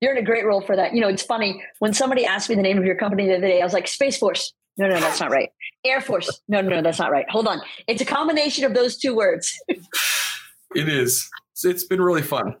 You're 0.00 0.12
in 0.12 0.18
a 0.18 0.26
great 0.26 0.44
role 0.44 0.60
for 0.60 0.76
that. 0.76 0.94
You 0.94 1.00
know, 1.00 1.08
it's 1.08 1.22
funny 1.22 1.64
when 1.78 1.94
somebody 1.94 2.26
asked 2.26 2.50
me 2.50 2.56
the 2.56 2.62
name 2.62 2.76
of 2.76 2.84
your 2.84 2.96
company 2.96 3.26
the 3.26 3.38
other 3.38 3.46
day. 3.46 3.62
I 3.62 3.64
was 3.64 3.72
like, 3.72 3.88
Space 3.88 4.18
Force. 4.18 4.52
No, 4.76 4.88
no, 4.88 4.98
that's 4.98 5.20
not 5.20 5.30
right. 5.30 5.50
Air 5.84 6.00
Force. 6.00 6.40
No, 6.48 6.60
no, 6.60 6.70
no, 6.70 6.82
that's 6.82 6.98
not 6.98 7.12
right. 7.12 7.28
Hold 7.30 7.46
on. 7.46 7.60
It's 7.86 8.02
a 8.02 8.04
combination 8.04 8.64
of 8.64 8.74
those 8.74 8.96
two 8.96 9.14
words. 9.14 9.56
it 9.68 10.88
is. 10.88 11.28
It's 11.62 11.84
been 11.84 12.00
really 12.00 12.22
fun. 12.22 12.56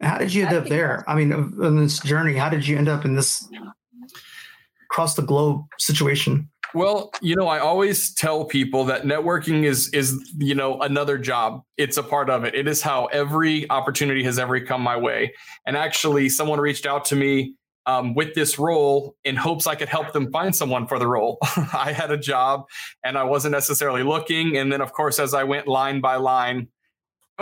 How 0.00 0.18
did 0.18 0.32
you 0.32 0.46
end 0.46 0.56
up 0.56 0.66
there? 0.66 1.04
I 1.06 1.14
mean, 1.14 1.32
in 1.32 1.76
this 1.76 2.00
journey, 2.00 2.34
how 2.34 2.48
did 2.48 2.66
you 2.66 2.76
end 2.76 2.88
up 2.88 3.04
in 3.04 3.14
this 3.14 3.46
across 4.90 5.14
the 5.14 5.22
globe 5.22 5.62
situation? 5.78 6.48
Well, 6.72 7.10
you 7.20 7.34
know, 7.36 7.48
I 7.48 7.58
always 7.58 8.14
tell 8.14 8.44
people 8.44 8.84
that 8.84 9.02
networking 9.02 9.64
is 9.64 9.88
is 9.90 10.32
you 10.38 10.54
know 10.54 10.80
another 10.80 11.18
job. 11.18 11.62
It's 11.76 11.96
a 11.96 12.02
part 12.02 12.30
of 12.30 12.44
it. 12.44 12.54
It 12.54 12.68
is 12.68 12.80
how 12.80 13.06
every 13.06 13.68
opportunity 13.70 14.22
has 14.24 14.38
ever 14.38 14.60
come 14.60 14.80
my 14.80 14.96
way. 14.96 15.34
And 15.66 15.76
actually, 15.76 16.28
someone 16.28 16.60
reached 16.60 16.86
out 16.86 17.04
to 17.06 17.16
me 17.16 17.54
um, 17.90 18.14
with 18.14 18.34
this 18.34 18.58
role 18.58 19.16
in 19.24 19.34
hopes 19.34 19.66
I 19.66 19.74
could 19.74 19.88
help 19.88 20.12
them 20.12 20.30
find 20.30 20.54
someone 20.54 20.86
for 20.86 20.98
the 20.98 21.08
role. 21.08 21.38
I 21.74 21.92
had 21.92 22.12
a 22.12 22.16
job 22.16 22.66
and 23.02 23.18
I 23.18 23.24
wasn't 23.24 23.52
necessarily 23.52 24.04
looking. 24.04 24.56
And 24.56 24.72
then, 24.72 24.80
of 24.80 24.92
course, 24.92 25.18
as 25.18 25.34
I 25.34 25.42
went 25.42 25.66
line 25.66 26.00
by 26.00 26.16
line, 26.16 26.68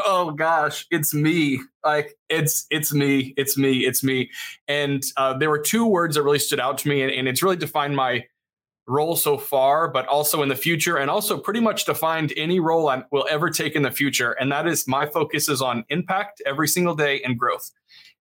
oh 0.07 0.31
gosh, 0.31 0.87
it's 0.91 1.13
me. 1.13 1.61
Like 1.85 2.15
it's 2.31 2.67
it's 2.71 2.95
me, 2.95 3.35
it's 3.37 3.59
me, 3.59 3.81
it's 3.81 4.03
me. 4.03 4.31
And 4.67 5.03
uh, 5.17 5.37
there 5.37 5.51
were 5.51 5.59
two 5.59 5.87
words 5.87 6.17
that 6.17 6.23
really 6.23 6.39
stood 6.39 6.61
out 6.61 6.79
to 6.79 6.89
me, 6.89 7.03
and, 7.03 7.13
and 7.13 7.29
it's 7.29 7.43
really 7.43 7.57
defined 7.57 7.97
my 7.97 8.25
role 8.87 9.17
so 9.17 9.37
far, 9.37 9.89
but 9.89 10.07
also 10.07 10.43
in 10.43 10.49
the 10.49 10.57
future, 10.57 10.97
and 10.97 11.11
also 11.11 11.37
pretty 11.37 11.61
much 11.61 11.85
defined 11.85 12.33
any 12.37 12.59
role 12.59 12.89
I 12.89 13.03
will 13.11 13.27
ever 13.29 13.51
take 13.51 13.75
in 13.75 13.83
the 13.83 13.91
future. 13.91 14.33
And 14.33 14.51
that 14.53 14.67
is 14.67 14.89
my 14.89 15.07
focus 15.07 15.49
is 15.49 15.61
on 15.61 15.85
impact 15.91 16.41
every 16.47 16.69
single 16.69 16.95
day 16.95 17.21
and 17.23 17.39
growth. 17.39 17.71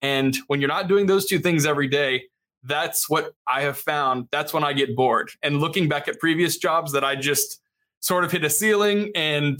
And 0.02 0.36
when 0.48 0.62
you're 0.62 0.68
not 0.68 0.88
doing 0.88 1.06
those 1.06 1.26
two 1.26 1.40
things 1.40 1.66
every 1.66 1.88
day, 1.88 2.24
that's 2.64 3.10
what 3.10 3.34
I 3.48 3.62
have 3.62 3.78
found. 3.78 4.28
That's 4.32 4.54
when 4.54 4.64
I 4.64 4.74
get 4.74 4.96
bored. 4.96 5.32
And 5.42 5.60
looking 5.60 5.90
back 5.90 6.08
at 6.08 6.20
previous 6.20 6.58
jobs 6.58 6.92
that 6.92 7.04
I 7.04 7.16
just 7.16 7.60
sort 8.00 8.24
of 8.24 8.32
hit 8.32 8.44
a 8.44 8.50
ceiling 8.50 9.12
and 9.16 9.60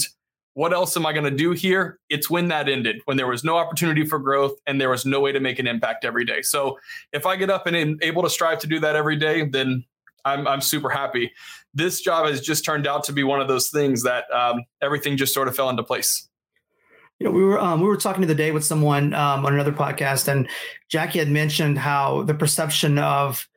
what 0.54 0.74
else 0.74 0.98
am 0.98 1.06
I 1.06 1.14
going 1.14 1.24
to 1.24 1.32
do 1.32 1.52
here? 1.52 2.00
It's 2.10 2.30
when 2.30 2.50
that 2.50 2.68
ended, 2.68 3.02
when 3.06 3.16
there 3.16 3.28
was 3.28 3.44
no 3.44 3.58
opportunity 3.58 4.06
for 4.06 4.20
growth 4.20 4.54
and 4.68 4.82
there 4.82 4.90
was 4.90 5.06
no 5.06 5.22
way 5.22 5.32
to 5.32 5.40
make 5.40 5.60
an 5.60 5.68
impact 5.68 6.04
every 6.04 6.26
day. 6.26 6.42
So 6.42 6.78
if 7.14 7.26
I 7.26 7.38
get 7.38 7.50
up 7.50 7.68
and 7.68 7.76
am 7.76 7.98
able 8.02 8.22
to 8.24 8.30
strive 8.30 8.60
to 8.60 8.68
do 8.68 8.80
that 8.82 8.96
every 8.96 9.16
day, 9.16 9.46
then 9.46 9.86
I'm 10.26 10.48
I'm 10.48 10.62
super 10.62 10.90
happy. 10.90 11.32
This 11.74 12.02
job 12.02 12.28
has 12.28 12.42
just 12.42 12.66
turned 12.66 12.86
out 12.86 13.04
to 13.06 13.14
be 13.14 13.24
one 13.24 13.42
of 13.42 13.48
those 13.48 13.70
things 13.70 14.04
that 14.04 14.26
um, 14.32 14.64
everything 14.82 15.18
just 15.18 15.34
sort 15.34 15.48
of 15.48 15.56
fell 15.56 15.70
into 15.70 15.84
place. 15.84 16.28
You 17.22 17.26
know, 17.26 17.34
we 17.34 17.44
were 17.44 17.60
um, 17.60 17.82
we 17.82 17.88
were 17.88 17.98
talking 17.98 18.22
the 18.22 18.26
other 18.26 18.34
day 18.34 18.52
with 18.52 18.66
someone 18.66 19.14
um, 19.14 19.46
on 19.46 19.54
another 19.54 19.72
podcast, 19.72 20.28
and 20.28 20.50
Jackie 20.90 21.20
had 21.20 21.30
mentioned 21.30 21.78
how 21.78 22.24
the 22.24 22.34
perception 22.34 22.98
of 22.98 23.48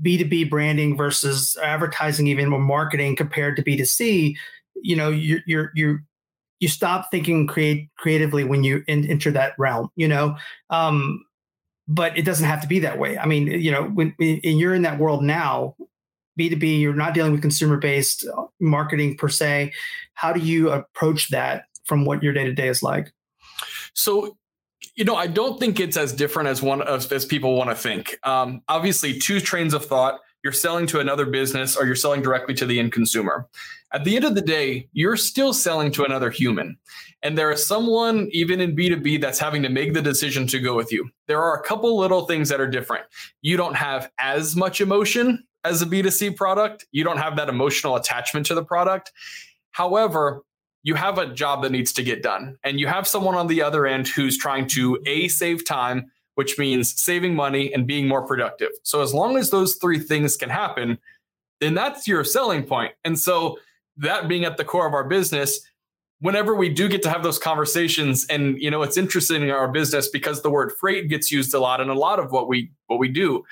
B2B 0.00 0.48
branding 0.48 0.96
versus 0.96 1.58
advertising, 1.62 2.26
even 2.26 2.48
more 2.48 2.58
marketing 2.58 3.14
compared 3.14 3.54
to 3.56 3.62
B2C, 3.62 4.34
you 4.76 4.96
know, 4.96 5.10
you're 5.10 5.40
you're 5.46 5.72
you 5.74 5.98
you 6.58 6.68
stop 6.68 7.10
thinking 7.10 7.46
create 7.46 7.90
creatively 7.98 8.44
when 8.44 8.64
you 8.64 8.82
in, 8.88 9.04
enter 9.10 9.30
that 9.30 9.52
realm, 9.58 9.90
you 9.96 10.08
know. 10.08 10.34
Um, 10.70 11.22
but 11.86 12.16
it 12.16 12.24
doesn't 12.24 12.46
have 12.46 12.62
to 12.62 12.66
be 12.66 12.78
that 12.78 12.98
way. 12.98 13.18
I 13.18 13.26
mean, 13.26 13.46
you 13.46 13.72
know, 13.72 13.82
when, 13.82 14.14
when 14.16 14.40
you're 14.42 14.74
in 14.74 14.82
that 14.82 14.98
world 14.98 15.22
now, 15.22 15.76
B2B, 16.40 16.80
you're 16.80 16.94
not 16.94 17.12
dealing 17.12 17.32
with 17.32 17.42
consumer 17.42 17.76
based 17.76 18.26
uh, 18.26 18.46
marketing 18.58 19.18
per 19.18 19.28
se. 19.28 19.74
How 20.14 20.32
do 20.32 20.40
you 20.40 20.70
approach 20.70 21.28
that 21.28 21.65
from 21.86 22.04
what 22.04 22.22
your 22.22 22.32
day 22.32 22.44
to 22.44 22.52
day 22.52 22.68
is 22.68 22.82
like? 22.82 23.12
So, 23.94 24.36
you 24.94 25.04
know, 25.04 25.16
I 25.16 25.26
don't 25.26 25.58
think 25.58 25.80
it's 25.80 25.96
as 25.96 26.12
different 26.12 26.48
as 26.48 26.62
one 26.62 26.86
as, 26.86 27.10
as 27.10 27.24
people 27.24 27.56
want 27.56 27.70
to 27.70 27.76
think. 27.76 28.16
Um, 28.22 28.62
obviously, 28.68 29.18
two 29.18 29.40
trains 29.40 29.74
of 29.74 29.84
thought. 29.84 30.20
You're 30.44 30.52
selling 30.52 30.86
to 30.88 31.00
another 31.00 31.26
business 31.26 31.76
or 31.76 31.86
you're 31.86 31.96
selling 31.96 32.22
directly 32.22 32.54
to 32.54 32.66
the 32.66 32.78
end 32.78 32.92
consumer. 32.92 33.48
At 33.92 34.04
the 34.04 34.14
end 34.14 34.24
of 34.24 34.36
the 34.36 34.42
day, 34.42 34.88
you're 34.92 35.16
still 35.16 35.52
selling 35.52 35.90
to 35.92 36.04
another 36.04 36.30
human. 36.30 36.76
And 37.22 37.36
there 37.36 37.50
is 37.50 37.66
someone, 37.66 38.28
even 38.30 38.60
in 38.60 38.76
B2B, 38.76 39.20
that's 39.20 39.40
having 39.40 39.62
to 39.64 39.68
make 39.68 39.92
the 39.92 40.02
decision 40.02 40.46
to 40.48 40.60
go 40.60 40.76
with 40.76 40.92
you. 40.92 41.10
There 41.26 41.42
are 41.42 41.56
a 41.56 41.62
couple 41.64 41.98
little 41.98 42.26
things 42.26 42.48
that 42.50 42.60
are 42.60 42.68
different. 42.68 43.06
You 43.42 43.56
don't 43.56 43.74
have 43.74 44.08
as 44.20 44.54
much 44.54 44.80
emotion 44.80 45.42
as 45.64 45.82
a 45.82 45.86
B2C 45.86 46.36
product, 46.36 46.86
you 46.92 47.02
don't 47.02 47.18
have 47.18 47.36
that 47.36 47.48
emotional 47.48 47.96
attachment 47.96 48.46
to 48.46 48.54
the 48.54 48.64
product. 48.64 49.10
However, 49.72 50.42
you 50.86 50.94
have 50.94 51.18
a 51.18 51.26
job 51.26 51.64
that 51.64 51.72
needs 51.72 51.92
to 51.92 52.02
get 52.04 52.22
done 52.22 52.56
and 52.62 52.78
you 52.78 52.86
have 52.86 53.08
someone 53.08 53.34
on 53.34 53.48
the 53.48 53.60
other 53.60 53.86
end 53.86 54.06
who's 54.06 54.38
trying 54.38 54.68
to 54.68 54.96
a 55.04 55.26
save 55.26 55.66
time 55.66 56.10
which 56.36 56.58
means 56.58 57.00
saving 57.00 57.34
money 57.34 57.72
and 57.72 57.86
being 57.86 58.06
more 58.06 58.26
productive. 58.26 58.68
So 58.82 59.00
as 59.00 59.14
long 59.14 59.38
as 59.38 59.48
those 59.50 59.76
three 59.76 59.98
things 59.98 60.36
can 60.36 60.48
happen 60.48 60.96
then 61.60 61.74
that's 61.74 62.06
your 62.06 62.22
selling 62.22 62.62
point. 62.62 62.92
And 63.04 63.18
so 63.18 63.58
that 63.96 64.28
being 64.28 64.44
at 64.44 64.58
the 64.58 64.64
core 64.64 64.86
of 64.86 64.94
our 64.94 65.02
business 65.02 65.60
whenever 66.20 66.54
we 66.54 66.68
do 66.68 66.88
get 66.88 67.02
to 67.02 67.10
have 67.10 67.24
those 67.24 67.38
conversations 67.38 68.24
and 68.30 68.62
you 68.62 68.70
know 68.70 68.82
it's 68.82 68.96
interesting 68.96 69.42
in 69.42 69.50
our 69.50 69.68
business 69.68 70.08
because 70.08 70.40
the 70.40 70.50
word 70.50 70.70
freight 70.78 71.08
gets 71.08 71.32
used 71.32 71.52
a 71.52 71.58
lot 71.58 71.80
in 71.80 71.88
a 71.88 71.94
lot 71.94 72.20
of 72.20 72.30
what 72.30 72.46
we 72.48 72.70
what 72.86 73.00
we 73.00 73.08
do. 73.08 73.44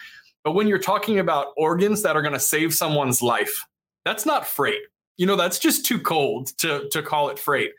But 0.45 0.53
when 0.53 0.69
you're 0.69 0.79
talking 0.79 1.19
about 1.19 1.49
organs 1.57 2.03
that 2.03 2.15
are 2.15 2.23
going 2.23 2.35
to 2.35 2.39
save 2.39 2.73
someone's 2.73 3.21
life 3.23 3.67
that's 4.05 4.25
not 4.25 4.47
freight 4.47 4.83
you 5.17 5.27
know 5.27 5.37
that's 5.37 5.59
just 5.59 5.85
too 5.87 5.99
cold 5.99 6.49
to 6.59 6.89
to 6.91 7.03
call 7.03 7.29
it 7.29 7.39
freight. 7.39 7.73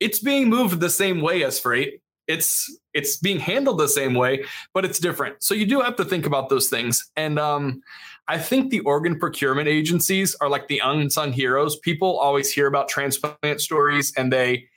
It's 0.00 0.18
being 0.18 0.48
moved 0.48 0.80
the 0.80 0.90
same 0.90 1.20
way 1.20 1.44
as 1.44 1.58
freight. 1.58 2.00
It's 2.26 2.74
it's 2.94 3.16
being 3.18 3.38
handled 3.38 3.78
the 3.78 3.88
same 3.88 4.14
way 4.14 4.44
but 4.72 4.84
it's 4.84 4.98
different. 4.98 5.42
So 5.42 5.54
you 5.54 5.66
do 5.66 5.80
have 5.80 5.96
to 5.96 6.04
think 6.04 6.26
about 6.26 6.48
those 6.48 6.68
things. 6.68 7.10
And 7.16 7.38
um 7.38 7.82
i 8.26 8.38
think 8.38 8.70
the 8.70 8.80
organ 8.80 9.18
procurement 9.18 9.68
agencies 9.68 10.34
are 10.40 10.48
like 10.48 10.68
the 10.68 10.80
unsung 10.82 11.32
heroes. 11.32 11.78
People 11.78 12.18
always 12.18 12.52
hear 12.52 12.66
about 12.66 12.88
transplant 12.88 13.60
stories 13.60 14.12
and 14.16 14.32
they 14.32 14.68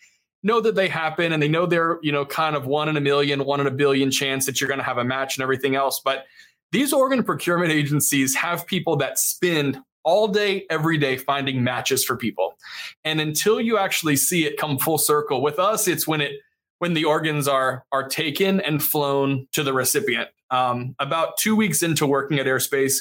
know 0.44 0.62
that 0.62 0.76
they 0.76 0.88
happen 0.88 1.32
and 1.32 1.42
they 1.42 1.48
know 1.48 1.66
they're 1.66 2.00
you 2.02 2.12
know 2.12 2.26
kind 2.26 2.56
of 2.56 2.66
one 2.66 2.90
in 2.90 2.98
a 2.98 3.02
million 3.02 3.44
one 3.46 3.60
in 3.60 3.68
a 3.68 3.72
billion 3.72 4.12
chance 4.12 4.46
that 4.46 4.60
you're 4.60 4.68
going 4.68 4.80
to 4.80 4.84
have 4.84 4.98
a 4.98 5.04
match 5.04 5.38
and 5.38 5.44
everything 5.44 5.76
else. 5.76 6.02
But 6.04 6.26
these 6.72 6.92
organ 6.92 7.24
procurement 7.24 7.72
agencies 7.72 8.36
have 8.36 8.66
people 8.66 8.98
that 8.98 9.18
spend 9.18 9.80
all 10.08 10.30
day, 10.30 10.66
every 10.70 10.98
day, 10.98 11.18
finding 11.18 11.62
matches 11.62 12.02
for 12.06 12.16
people. 12.16 12.58
And 13.04 13.20
until 13.20 13.60
you 13.60 13.78
actually 13.78 14.16
see 14.16 14.46
it 14.46 14.56
come 14.58 14.80
full 14.80 14.98
circle 14.98 15.42
with 15.42 15.60
us, 15.60 15.86
it's 15.86 16.08
when 16.08 16.22
it 16.22 16.32
when 16.80 16.94
the 16.94 17.04
organs 17.04 17.46
are 17.48 17.84
are 17.92 18.08
taken 18.08 18.62
and 18.62 18.82
flown 18.82 19.48
to 19.52 19.64
the 19.64 19.74
recipient. 19.74 20.30
Um, 20.50 20.96
about 21.00 21.36
two 21.36 21.58
weeks 21.58 21.84
into 21.84 22.08
working 22.08 22.40
at 22.40 22.46
Airspace, 22.46 23.00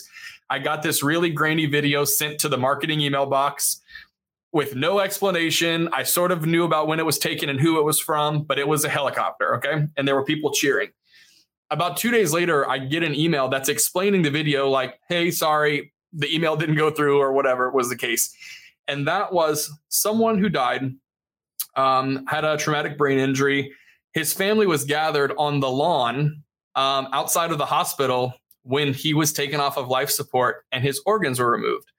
I 0.50 0.58
got 0.58 0.82
this 0.82 1.00
really 1.00 1.30
grainy 1.30 1.66
video 1.66 2.04
sent 2.04 2.40
to 2.40 2.48
the 2.48 2.58
marketing 2.58 3.00
email 3.00 3.26
box 3.26 3.80
with 4.52 4.75
no 4.75 4.98
explanation. 4.98 5.88
I 5.92 6.02
sort 6.02 6.32
of 6.32 6.44
knew 6.44 6.64
about 6.64 6.88
when 6.88 6.98
it 6.98 7.06
was 7.06 7.18
taken 7.18 7.48
and 7.48 7.60
who 7.60 7.78
it 7.78 7.84
was 7.84 8.00
from, 8.00 8.42
but 8.42 8.58
it 8.58 8.66
was 8.66 8.84
a 8.84 8.88
helicopter. 8.88 9.54
Okay. 9.56 9.86
And 9.96 10.08
there 10.08 10.16
were 10.16 10.25
people 10.25 10.50
cheering. 10.50 10.88
About 11.70 11.98
two 11.98 12.10
days 12.10 12.32
later, 12.32 12.68
I 12.68 12.78
get 12.78 13.04
an 13.04 13.14
email 13.14 13.48
that's 13.48 13.68
explaining 13.68 14.22
the 14.22 14.30
video 14.30 14.68
like, 14.68 14.98
hey, 15.08 15.30
sorry, 15.30 15.92
the 16.16 16.35
email 16.35 16.56
didn't 16.56 16.76
go 16.76 16.90
through 16.90 17.18
or 17.18 17.32
whatever 17.32 17.70
was 17.70 17.88
the 17.88 17.96
case. 17.96 18.35
And 18.88 19.06
that 19.06 19.32
was 19.32 19.70
someone 19.88 20.38
who 20.38 20.49
died, 20.49 20.94
um, 21.75 22.25
had 22.26 22.44
a 22.44 22.56
traumatic 22.56 22.96
brain 22.96 23.18
injury. 23.18 23.73
His 24.12 24.32
family 24.32 24.66
was 24.66 24.85
gathered 24.85 25.32
on 25.37 25.61
the 25.61 25.70
lawn 25.70 26.42
um, 26.75 27.08
outside 27.12 27.52
of 27.52 27.58
the 27.58 27.66
hospital 27.66 28.35
when 28.62 28.92
he 28.92 29.14
was 29.14 29.32
taken 29.32 29.61
off 29.61 29.76
of 29.76 29.88
life 29.88 30.11
support 30.11 30.64
and 30.73 30.82
his 30.82 31.00
organs 31.04 31.38
were 31.38 31.50
removed. 31.50 31.90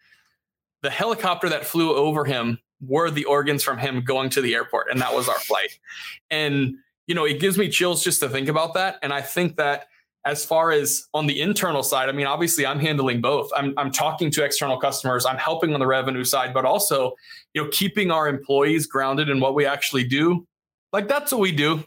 The 0.81 0.89
helicopter 0.89 1.49
that 1.49 1.65
flew 1.65 1.95
over 1.95 2.25
him 2.25 2.59
were 2.81 3.09
the 3.09 3.25
organs 3.25 3.63
from 3.63 3.77
him 3.77 4.03
going 4.03 4.29
to 4.31 4.41
the 4.41 4.53
airport, 4.53 4.91
and 4.91 5.01
that 5.01 5.13
was 5.13 5.27
our 5.27 5.39
flight. 5.39 5.79
And, 6.29 6.75
you 7.07 7.15
know, 7.15 7.25
it 7.25 7.39
gives 7.39 7.57
me 7.57 7.69
chills 7.69 8.03
just 8.03 8.19
to 8.19 8.29
think 8.29 8.47
about 8.47 8.75
that. 8.75 8.99
And 9.01 9.11
I 9.11 9.21
think 9.21 9.55
that 9.57 9.87
as 10.25 10.43
far 10.43 10.71
as 10.71 11.07
on 11.13 11.25
the 11.25 11.39
internal 11.39 11.83
side, 11.83 12.09
I 12.09 12.11
mean, 12.11 12.27
obviously 12.27 12.65
I'm 12.65 12.79
handling 12.79 13.21
both. 13.21 13.49
I'm, 13.55 13.73
I'm 13.77 13.91
talking 13.91 14.29
to 14.31 14.43
external 14.43 14.77
customers, 14.77 15.25
I'm 15.25 15.37
helping 15.37 15.73
on 15.73 15.79
the 15.79 15.87
revenue 15.87 16.23
side, 16.23 16.53
but 16.53 16.65
also, 16.65 17.13
you 17.53 17.63
know, 17.63 17.69
keeping 17.71 18.11
our 18.11 18.27
employees 18.27 18.87
grounded 18.87 19.29
in 19.29 19.39
what 19.39 19.55
we 19.55 19.65
actually 19.65 20.03
do. 20.03 20.45
Like 20.91 21.07
that's 21.07 21.31
what 21.31 21.41
we 21.41 21.51
do. 21.51 21.83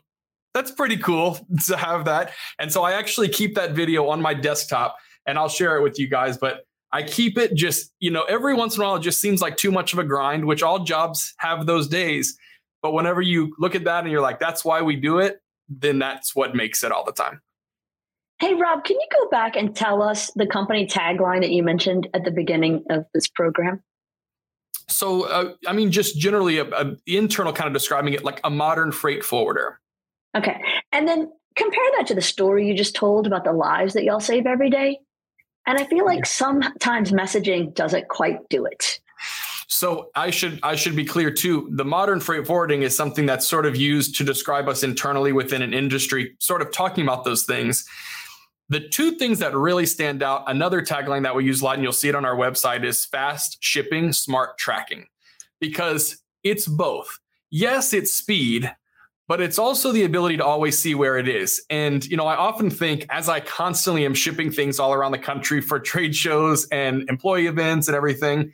That's 0.54 0.70
pretty 0.70 0.96
cool 0.96 1.38
to 1.66 1.76
have 1.76 2.06
that. 2.06 2.32
And 2.58 2.72
so 2.72 2.82
I 2.82 2.92
actually 2.92 3.28
keep 3.28 3.54
that 3.56 3.72
video 3.72 4.08
on 4.08 4.22
my 4.22 4.34
desktop 4.34 4.96
and 5.26 5.38
I'll 5.38 5.48
share 5.48 5.76
it 5.76 5.82
with 5.82 5.98
you 5.98 6.08
guys. 6.08 6.38
But 6.38 6.64
I 6.92 7.02
keep 7.02 7.38
it 7.38 7.54
just, 7.54 7.92
you 8.00 8.10
know, 8.10 8.22
every 8.22 8.54
once 8.54 8.76
in 8.76 8.82
a 8.82 8.84
while, 8.84 8.96
it 8.96 9.02
just 9.02 9.20
seems 9.20 9.40
like 9.40 9.56
too 9.56 9.70
much 9.70 9.92
of 9.92 9.98
a 9.98 10.04
grind, 10.04 10.44
which 10.44 10.62
all 10.62 10.80
jobs 10.80 11.34
have 11.38 11.66
those 11.66 11.88
days. 11.88 12.36
But 12.82 12.92
whenever 12.92 13.20
you 13.20 13.54
look 13.58 13.74
at 13.74 13.84
that 13.84 14.02
and 14.02 14.10
you're 14.10 14.22
like, 14.22 14.40
that's 14.40 14.64
why 14.64 14.82
we 14.82 14.96
do 14.96 15.18
it, 15.18 15.40
then 15.68 15.98
that's 15.98 16.34
what 16.34 16.54
makes 16.54 16.82
it 16.82 16.90
all 16.90 17.04
the 17.04 17.12
time. 17.12 17.40
Hey, 18.40 18.54
Rob, 18.54 18.84
can 18.84 18.96
you 18.96 19.06
go 19.12 19.28
back 19.28 19.54
and 19.54 19.76
tell 19.76 20.02
us 20.02 20.30
the 20.34 20.46
company 20.46 20.86
tagline 20.86 21.42
that 21.42 21.50
you 21.50 21.62
mentioned 21.62 22.08
at 22.14 22.24
the 22.24 22.30
beginning 22.30 22.84
of 22.88 23.04
this 23.12 23.28
program? 23.28 23.82
So, 24.88 25.24
uh, 25.24 25.52
I 25.66 25.74
mean, 25.74 25.92
just 25.92 26.18
generally, 26.18 26.58
a, 26.58 26.64
a, 26.64 26.96
internal 27.06 27.52
kind 27.52 27.68
of 27.68 27.74
describing 27.74 28.14
it 28.14 28.24
like 28.24 28.40
a 28.42 28.50
modern 28.50 28.92
freight 28.92 29.24
forwarder. 29.24 29.78
Okay. 30.36 30.58
And 30.90 31.06
then 31.06 31.30
compare 31.54 31.84
that 31.98 32.06
to 32.08 32.14
the 32.14 32.22
story 32.22 32.66
you 32.66 32.74
just 32.74 32.94
told 32.94 33.26
about 33.26 33.44
the 33.44 33.52
lives 33.52 33.92
that 33.92 34.04
y'all 34.04 34.20
save 34.20 34.46
every 34.46 34.70
day. 34.70 34.98
And 35.66 35.78
I 35.78 35.84
feel 35.84 36.06
like 36.06 36.24
sometimes 36.24 37.12
messaging 37.12 37.74
doesn't 37.74 38.08
quite 38.08 38.48
do 38.48 38.64
it. 38.64 39.00
So 39.68 40.10
I 40.14 40.30
should 40.30 40.58
I 40.62 40.74
should 40.74 40.96
be 40.96 41.04
clear 41.04 41.30
too. 41.30 41.68
The 41.72 41.84
modern 41.84 42.20
freight 42.20 42.46
forwarding 42.46 42.82
is 42.82 42.96
something 42.96 43.26
that's 43.26 43.46
sort 43.46 43.66
of 43.66 43.76
used 43.76 44.16
to 44.16 44.24
describe 44.24 44.68
us 44.68 44.82
internally 44.82 45.32
within 45.32 45.62
an 45.62 45.72
industry, 45.72 46.34
sort 46.38 46.62
of 46.62 46.72
talking 46.72 47.04
about 47.04 47.24
those 47.24 47.44
things. 47.44 47.86
The 48.70 48.80
two 48.80 49.12
things 49.12 49.40
that 49.40 49.52
really 49.52 49.84
stand 49.84 50.22
out, 50.22 50.44
another 50.46 50.80
tagline 50.80 51.24
that 51.24 51.34
we 51.34 51.44
use 51.44 51.60
a 51.60 51.64
lot, 51.64 51.74
and 51.74 51.82
you'll 51.82 51.92
see 51.92 52.08
it 52.08 52.14
on 52.14 52.24
our 52.24 52.36
website, 52.36 52.84
is 52.84 53.04
fast 53.04 53.58
shipping, 53.60 54.12
smart 54.12 54.58
tracking, 54.58 55.06
because 55.60 56.22
it's 56.44 56.68
both. 56.68 57.18
Yes, 57.50 57.92
it's 57.92 58.14
speed, 58.14 58.72
but 59.26 59.40
it's 59.40 59.58
also 59.58 59.90
the 59.90 60.04
ability 60.04 60.36
to 60.36 60.44
always 60.44 60.78
see 60.78 60.94
where 60.94 61.18
it 61.18 61.26
is. 61.26 61.60
And, 61.68 62.06
you 62.06 62.16
know, 62.16 62.28
I 62.28 62.36
often 62.36 62.70
think 62.70 63.06
as 63.10 63.28
I 63.28 63.40
constantly 63.40 64.04
am 64.04 64.14
shipping 64.14 64.52
things 64.52 64.78
all 64.78 64.92
around 64.94 65.12
the 65.12 65.18
country 65.18 65.60
for 65.60 65.80
trade 65.80 66.14
shows 66.14 66.68
and 66.68 67.08
employee 67.10 67.48
events 67.48 67.88
and 67.88 67.96
everything, 67.96 68.52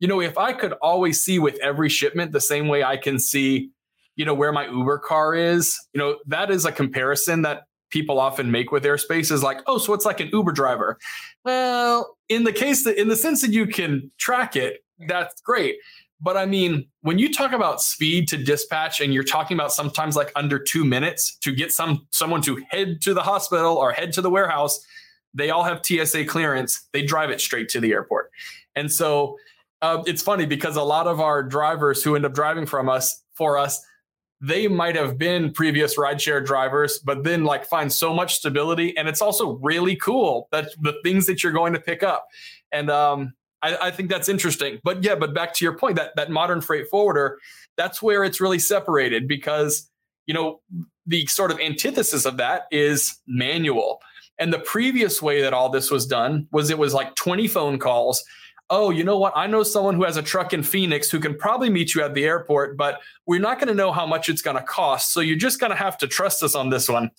you 0.00 0.08
know, 0.08 0.22
if 0.22 0.38
I 0.38 0.54
could 0.54 0.72
always 0.80 1.22
see 1.22 1.38
with 1.38 1.58
every 1.62 1.90
shipment 1.90 2.32
the 2.32 2.40
same 2.40 2.68
way 2.68 2.84
I 2.84 2.96
can 2.96 3.18
see, 3.18 3.70
you 4.16 4.24
know, 4.24 4.32
where 4.32 4.50
my 4.50 4.66
Uber 4.66 5.00
car 5.00 5.34
is, 5.34 5.78
you 5.92 5.98
know, 5.98 6.16
that 6.26 6.50
is 6.50 6.64
a 6.64 6.72
comparison 6.72 7.42
that 7.42 7.64
people 7.90 8.18
often 8.18 8.50
make 8.50 8.70
with 8.70 8.84
airspace 8.84 9.30
is 9.30 9.42
like, 9.42 9.60
oh, 9.66 9.78
so 9.78 9.94
it's 9.94 10.04
like 10.04 10.20
an 10.20 10.30
Uber 10.32 10.52
driver. 10.52 10.98
Well, 11.44 12.16
in 12.28 12.44
the 12.44 12.52
case 12.52 12.84
that 12.84 13.00
in 13.00 13.08
the 13.08 13.16
sense 13.16 13.42
that 13.42 13.52
you 13.52 13.66
can 13.66 14.10
track 14.18 14.56
it, 14.56 14.84
that's 15.06 15.40
great. 15.40 15.76
But 16.20 16.36
I 16.36 16.46
mean, 16.46 16.86
when 17.02 17.18
you 17.18 17.32
talk 17.32 17.52
about 17.52 17.80
speed 17.80 18.26
to 18.28 18.36
dispatch 18.36 19.00
and 19.00 19.14
you're 19.14 19.22
talking 19.22 19.56
about 19.56 19.72
sometimes 19.72 20.16
like 20.16 20.32
under 20.34 20.58
two 20.58 20.84
minutes 20.84 21.36
to 21.38 21.52
get 21.52 21.72
some 21.72 22.06
someone 22.10 22.42
to 22.42 22.62
head 22.70 23.00
to 23.02 23.14
the 23.14 23.22
hospital 23.22 23.76
or 23.76 23.92
head 23.92 24.12
to 24.14 24.20
the 24.20 24.30
warehouse, 24.30 24.84
they 25.32 25.50
all 25.50 25.62
have 25.62 25.84
TSA 25.84 26.24
clearance. 26.24 26.88
They 26.92 27.02
drive 27.02 27.30
it 27.30 27.40
straight 27.40 27.68
to 27.70 27.80
the 27.80 27.92
airport. 27.92 28.30
And 28.74 28.92
so 28.92 29.36
uh, 29.80 30.02
it's 30.06 30.22
funny 30.22 30.46
because 30.46 30.76
a 30.76 30.82
lot 30.82 31.06
of 31.06 31.20
our 31.20 31.42
drivers 31.42 32.02
who 32.02 32.16
end 32.16 32.26
up 32.26 32.34
driving 32.34 32.66
from 32.66 32.88
us 32.88 33.22
for 33.34 33.56
us, 33.56 33.80
they 34.40 34.68
might 34.68 34.94
have 34.94 35.18
been 35.18 35.52
previous 35.52 35.96
rideshare 35.96 36.44
drivers, 36.44 36.98
but 36.98 37.24
then 37.24 37.44
like 37.44 37.64
find 37.64 37.92
so 37.92 38.14
much 38.14 38.36
stability. 38.36 38.96
And 38.96 39.08
it's 39.08 39.20
also 39.20 39.58
really 39.62 39.96
cool 39.96 40.48
that 40.52 40.70
the 40.80 40.94
things 41.02 41.26
that 41.26 41.42
you're 41.42 41.52
going 41.52 41.72
to 41.72 41.80
pick 41.80 42.02
up. 42.02 42.28
And 42.70 42.90
um, 42.90 43.34
I, 43.62 43.76
I, 43.76 43.90
think 43.90 44.10
that's 44.10 44.28
interesting. 44.28 44.78
But 44.84 45.02
yeah, 45.02 45.16
but 45.16 45.34
back 45.34 45.54
to 45.54 45.64
your 45.64 45.76
point, 45.76 45.96
that 45.96 46.14
that 46.16 46.30
modern 46.30 46.60
freight 46.60 46.86
forwarder, 46.88 47.38
that's 47.76 48.00
where 48.00 48.22
it's 48.22 48.40
really 48.40 48.58
separated 48.58 49.26
because 49.26 49.90
you 50.26 50.34
know 50.34 50.60
the 51.06 51.26
sort 51.26 51.50
of 51.50 51.58
antithesis 51.58 52.24
of 52.24 52.36
that 52.36 52.66
is 52.70 53.18
manual. 53.26 54.00
And 54.38 54.52
the 54.52 54.60
previous 54.60 55.20
way 55.20 55.42
that 55.42 55.52
all 55.52 55.68
this 55.68 55.90
was 55.90 56.06
done 56.06 56.46
was 56.52 56.70
it 56.70 56.78
was 56.78 56.94
like 56.94 57.16
20 57.16 57.48
phone 57.48 57.78
calls. 57.78 58.22
Oh, 58.70 58.90
you 58.90 59.02
know 59.02 59.16
what? 59.16 59.32
I 59.34 59.46
know 59.46 59.62
someone 59.62 59.94
who 59.94 60.04
has 60.04 60.18
a 60.18 60.22
truck 60.22 60.52
in 60.52 60.62
Phoenix 60.62 61.10
who 61.10 61.20
can 61.20 61.34
probably 61.34 61.70
meet 61.70 61.94
you 61.94 62.02
at 62.02 62.12
the 62.12 62.24
airport, 62.24 62.76
but 62.76 63.00
we're 63.26 63.40
not 63.40 63.58
going 63.58 63.68
to 63.68 63.74
know 63.74 63.92
how 63.92 64.04
much 64.04 64.28
it's 64.28 64.42
going 64.42 64.56
to 64.56 64.62
cost. 64.62 65.12
So 65.12 65.20
you're 65.20 65.38
just 65.38 65.58
going 65.58 65.70
to 65.70 65.76
have 65.76 65.96
to 65.98 66.06
trust 66.06 66.42
us 66.42 66.54
on 66.54 66.68
this 66.68 66.88
one. 66.88 67.10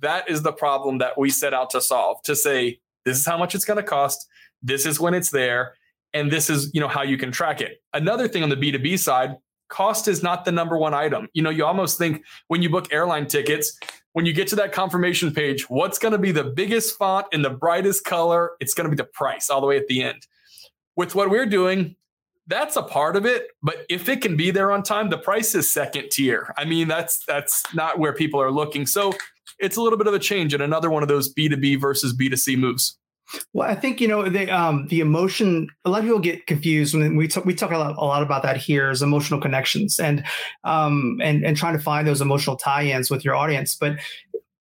That 0.00 0.28
is 0.28 0.42
the 0.42 0.52
problem 0.52 0.98
that 0.98 1.16
we 1.16 1.30
set 1.30 1.54
out 1.54 1.70
to 1.70 1.80
solve 1.80 2.22
to 2.24 2.36
say, 2.36 2.80
this 3.06 3.16
is 3.16 3.24
how 3.24 3.38
much 3.38 3.54
it's 3.54 3.64
going 3.64 3.78
to 3.78 3.82
cost. 3.82 4.28
This 4.62 4.84
is 4.84 5.00
when 5.00 5.14
it's 5.14 5.30
there. 5.30 5.74
And 6.12 6.30
this 6.30 6.50
is, 6.50 6.70
you 6.74 6.80
know, 6.80 6.88
how 6.88 7.02
you 7.02 7.16
can 7.16 7.32
track 7.32 7.60
it. 7.62 7.82
Another 7.94 8.28
thing 8.28 8.42
on 8.42 8.50
the 8.50 8.56
B2B 8.56 8.98
side, 8.98 9.36
cost 9.68 10.08
is 10.08 10.22
not 10.22 10.44
the 10.44 10.52
number 10.52 10.76
one 10.76 10.94
item. 10.94 11.28
You 11.32 11.42
know, 11.42 11.50
you 11.50 11.64
almost 11.64 11.96
think 11.96 12.22
when 12.48 12.60
you 12.62 12.68
book 12.68 12.92
airline 12.92 13.26
tickets, 13.26 13.78
when 14.12 14.26
you 14.26 14.32
get 14.32 14.48
to 14.48 14.56
that 14.56 14.72
confirmation 14.72 15.32
page, 15.32 15.70
what's 15.70 15.98
going 15.98 16.12
to 16.12 16.18
be 16.18 16.32
the 16.32 16.44
biggest 16.44 16.96
font 16.98 17.26
in 17.32 17.42
the 17.42 17.50
brightest 17.50 18.04
color? 18.04 18.52
It's 18.60 18.74
going 18.74 18.90
to 18.90 18.90
be 18.90 19.00
the 19.00 19.08
price 19.08 19.48
all 19.48 19.60
the 19.60 19.66
way 19.66 19.76
at 19.76 19.86
the 19.86 20.02
end. 20.02 20.26
With 20.98 21.14
what 21.14 21.30
we're 21.30 21.46
doing, 21.46 21.94
that's 22.48 22.74
a 22.74 22.82
part 22.82 23.14
of 23.14 23.24
it, 23.24 23.50
but 23.62 23.86
if 23.88 24.08
it 24.08 24.20
can 24.20 24.36
be 24.36 24.50
there 24.50 24.72
on 24.72 24.82
time, 24.82 25.10
the 25.10 25.18
price 25.18 25.54
is 25.54 25.70
second 25.70 26.10
tier. 26.10 26.52
I 26.56 26.64
mean, 26.64 26.88
that's 26.88 27.24
that's 27.24 27.62
not 27.72 28.00
where 28.00 28.12
people 28.12 28.40
are 28.40 28.50
looking. 28.50 28.84
So 28.84 29.12
it's 29.60 29.76
a 29.76 29.80
little 29.80 29.96
bit 29.96 30.08
of 30.08 30.14
a 30.14 30.18
change 30.18 30.54
and 30.54 30.62
another 30.62 30.90
one 30.90 31.04
of 31.04 31.08
those 31.08 31.32
B2B 31.32 31.80
versus 31.80 32.16
B2C 32.16 32.58
moves. 32.58 32.98
Well, 33.52 33.68
I 33.68 33.74
think 33.74 34.00
you 34.00 34.08
know 34.08 34.28
the 34.28 34.50
um, 34.50 34.86
the 34.88 35.00
emotion. 35.00 35.68
A 35.84 35.90
lot 35.90 35.98
of 35.98 36.04
people 36.04 36.18
get 36.18 36.46
confused 36.46 36.94
when 36.94 37.14
we 37.14 37.28
talk. 37.28 37.44
We 37.44 37.54
talk 37.54 37.70
a 37.70 37.76
lot, 37.76 37.96
a 37.98 38.04
lot 38.04 38.22
about 38.22 38.42
that 38.42 38.56
here 38.56 38.90
is 38.90 39.02
emotional 39.02 39.38
connections 39.38 40.00
and 40.00 40.24
um, 40.64 41.20
and 41.22 41.44
and 41.44 41.54
trying 41.54 41.76
to 41.76 41.82
find 41.82 42.08
those 42.08 42.22
emotional 42.22 42.56
tie-ins 42.56 43.10
with 43.10 43.26
your 43.26 43.34
audience. 43.36 43.74
But 43.74 43.98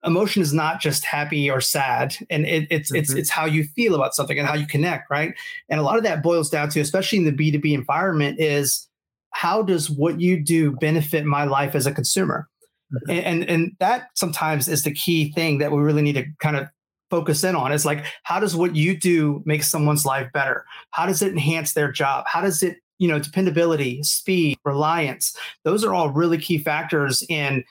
emotion 0.06 0.42
is 0.42 0.54
not 0.54 0.80
just 0.80 1.06
happy 1.06 1.50
or 1.50 1.62
sad, 1.62 2.16
and 2.30 2.46
it, 2.46 2.68
it's 2.70 2.90
mm-hmm. 2.90 2.98
it's 2.98 3.14
it's 3.14 3.30
how 3.30 3.46
you 3.46 3.64
feel 3.64 3.96
about 3.96 4.16
something 4.16 4.38
and 4.38 4.48
how 4.48 4.56
you 4.56 4.68
connect, 4.68 5.10
right? 5.10 5.34
And 5.70 5.80
a 5.80 5.84
lot 5.84 5.98
of 5.98 6.04
that 6.04 6.24
boils 6.24 6.50
down 6.50 6.70
to, 6.70 6.80
especially 6.80 7.20
in 7.20 7.26
the 7.26 7.32
B 7.32 7.52
two 7.52 7.60
B 7.60 7.74
environment, 7.74 8.40
is 8.40 8.88
how 9.32 9.64
does 9.64 9.90
what 9.90 10.20
you 10.20 10.40
do 10.40 10.72
benefit 10.74 11.26
my 11.26 11.44
life 11.44 11.76
as 11.76 11.86
a 11.86 11.92
consumer? 11.92 12.48
Mm-hmm. 12.94 13.12
And, 13.12 13.26
and 13.26 13.50
and 13.50 13.72
that 13.80 14.10
sometimes 14.16 14.68
is 14.68 14.84
the 14.84 14.94
key 14.94 15.32
thing 15.32 15.58
that 15.60 15.72
we 15.72 15.82
really 15.82 16.02
need 16.02 16.14
to 16.14 16.26
kind 16.40 16.58
of 16.58 16.68
focus 17.10 17.44
in 17.44 17.56
on 17.56 17.72
is 17.72 17.86
like 17.86 18.04
how 18.24 18.40
does 18.40 18.56
what 18.56 18.76
you 18.76 18.98
do 18.98 19.44
make 19.46 19.62
someone's 19.62 20.04
life 20.04 20.28
better 20.34 20.66
how 20.90 21.06
does 21.06 21.22
it 21.22 21.32
enhance 21.32 21.74
their 21.74 21.92
job 21.92 22.26
how 22.28 22.42
does 22.42 22.64
it 22.64 22.78
you 22.98 23.08
know 23.08 23.20
dependability 23.20 24.02
speed 24.02 24.58
reliance 24.66 25.38
those 25.64 25.84
are 25.84 25.94
all 25.94 26.10
really 26.10 26.40
key 26.40 26.58
factors 26.58 27.24
in 27.30 27.64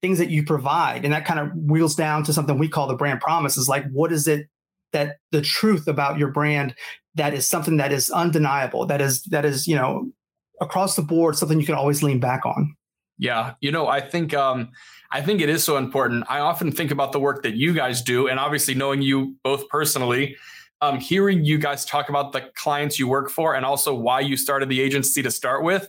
things 0.00 0.18
that 0.18 0.30
you 0.30 0.42
provide 0.44 1.04
and 1.04 1.12
that 1.12 1.24
kind 1.24 1.38
of 1.40 1.50
wheels 1.54 1.94
down 1.94 2.24
to 2.24 2.32
something 2.32 2.58
we 2.58 2.68
call 2.68 2.86
the 2.86 2.94
brand 2.94 3.20
promise 3.20 3.56
is 3.56 3.68
like 3.68 3.84
what 3.92 4.12
is 4.12 4.26
it 4.26 4.46
that 4.92 5.16
the 5.30 5.42
truth 5.42 5.86
about 5.86 6.18
your 6.18 6.28
brand 6.28 6.74
that 7.14 7.34
is 7.34 7.46
something 7.48 7.76
that 7.76 7.92
is 7.92 8.10
undeniable 8.10 8.86
that 8.86 9.00
is 9.00 9.22
that 9.24 9.44
is 9.44 9.66
you 9.66 9.76
know 9.76 10.10
across 10.60 10.96
the 10.96 11.02
board 11.02 11.36
something 11.36 11.60
you 11.60 11.66
can 11.66 11.74
always 11.74 12.02
lean 12.02 12.20
back 12.20 12.46
on 12.46 12.74
yeah 13.18 13.54
you 13.60 13.70
know 13.70 13.88
i 13.88 14.00
think 14.00 14.32
um 14.34 14.70
I 15.12 15.20
think 15.20 15.42
it 15.42 15.50
is 15.50 15.62
so 15.62 15.76
important. 15.76 16.24
I 16.30 16.38
often 16.38 16.72
think 16.72 16.90
about 16.90 17.12
the 17.12 17.20
work 17.20 17.42
that 17.42 17.54
you 17.54 17.74
guys 17.74 18.00
do, 18.00 18.28
and 18.28 18.40
obviously 18.40 18.72
knowing 18.72 19.02
you 19.02 19.36
both 19.44 19.68
personally, 19.68 20.36
um, 20.80 20.98
hearing 20.98 21.44
you 21.44 21.58
guys 21.58 21.84
talk 21.84 22.08
about 22.08 22.32
the 22.32 22.50
clients 22.56 22.98
you 22.98 23.06
work 23.06 23.30
for 23.30 23.54
and 23.54 23.64
also 23.64 23.94
why 23.94 24.20
you 24.20 24.38
started 24.38 24.70
the 24.70 24.80
agency 24.80 25.22
to 25.22 25.30
start 25.30 25.62
with 25.62 25.88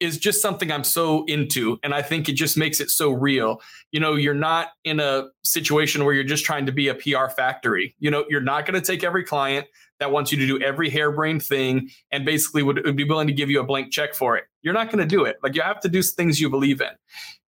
is 0.00 0.16
just 0.16 0.40
something 0.40 0.72
I'm 0.72 0.82
so 0.82 1.24
into. 1.26 1.78
And 1.82 1.94
I 1.94 2.00
think 2.00 2.28
it 2.28 2.32
just 2.32 2.56
makes 2.56 2.80
it 2.80 2.90
so 2.90 3.10
real. 3.10 3.60
You 3.92 4.00
know, 4.00 4.14
you're 4.14 4.34
not 4.34 4.68
in 4.84 4.98
a 4.98 5.28
situation 5.44 6.04
where 6.04 6.14
you're 6.14 6.24
just 6.24 6.44
trying 6.44 6.66
to 6.66 6.72
be 6.72 6.88
a 6.88 6.94
PR 6.94 7.28
factory. 7.28 7.94
You 7.98 8.10
know, 8.10 8.24
you're 8.28 8.40
not 8.40 8.66
going 8.66 8.80
to 8.80 8.86
take 8.86 9.04
every 9.04 9.24
client 9.24 9.66
that 9.98 10.10
wants 10.10 10.32
you 10.32 10.38
to 10.38 10.46
do 10.46 10.58
every 10.64 10.88
harebrained 10.88 11.42
thing 11.42 11.90
and 12.10 12.24
basically 12.24 12.62
would, 12.62 12.84
would 12.84 12.96
be 12.96 13.04
willing 13.04 13.26
to 13.26 13.34
give 13.34 13.50
you 13.50 13.60
a 13.60 13.64
blank 13.64 13.92
check 13.92 14.14
for 14.14 14.36
it. 14.36 14.44
You're 14.62 14.74
not 14.74 14.86
going 14.86 14.98
to 14.98 15.06
do 15.06 15.24
it. 15.24 15.36
Like 15.42 15.54
you 15.54 15.62
have 15.62 15.80
to 15.80 15.88
do 15.88 16.02
things 16.02 16.40
you 16.40 16.48
believe 16.48 16.80
in. 16.80 16.90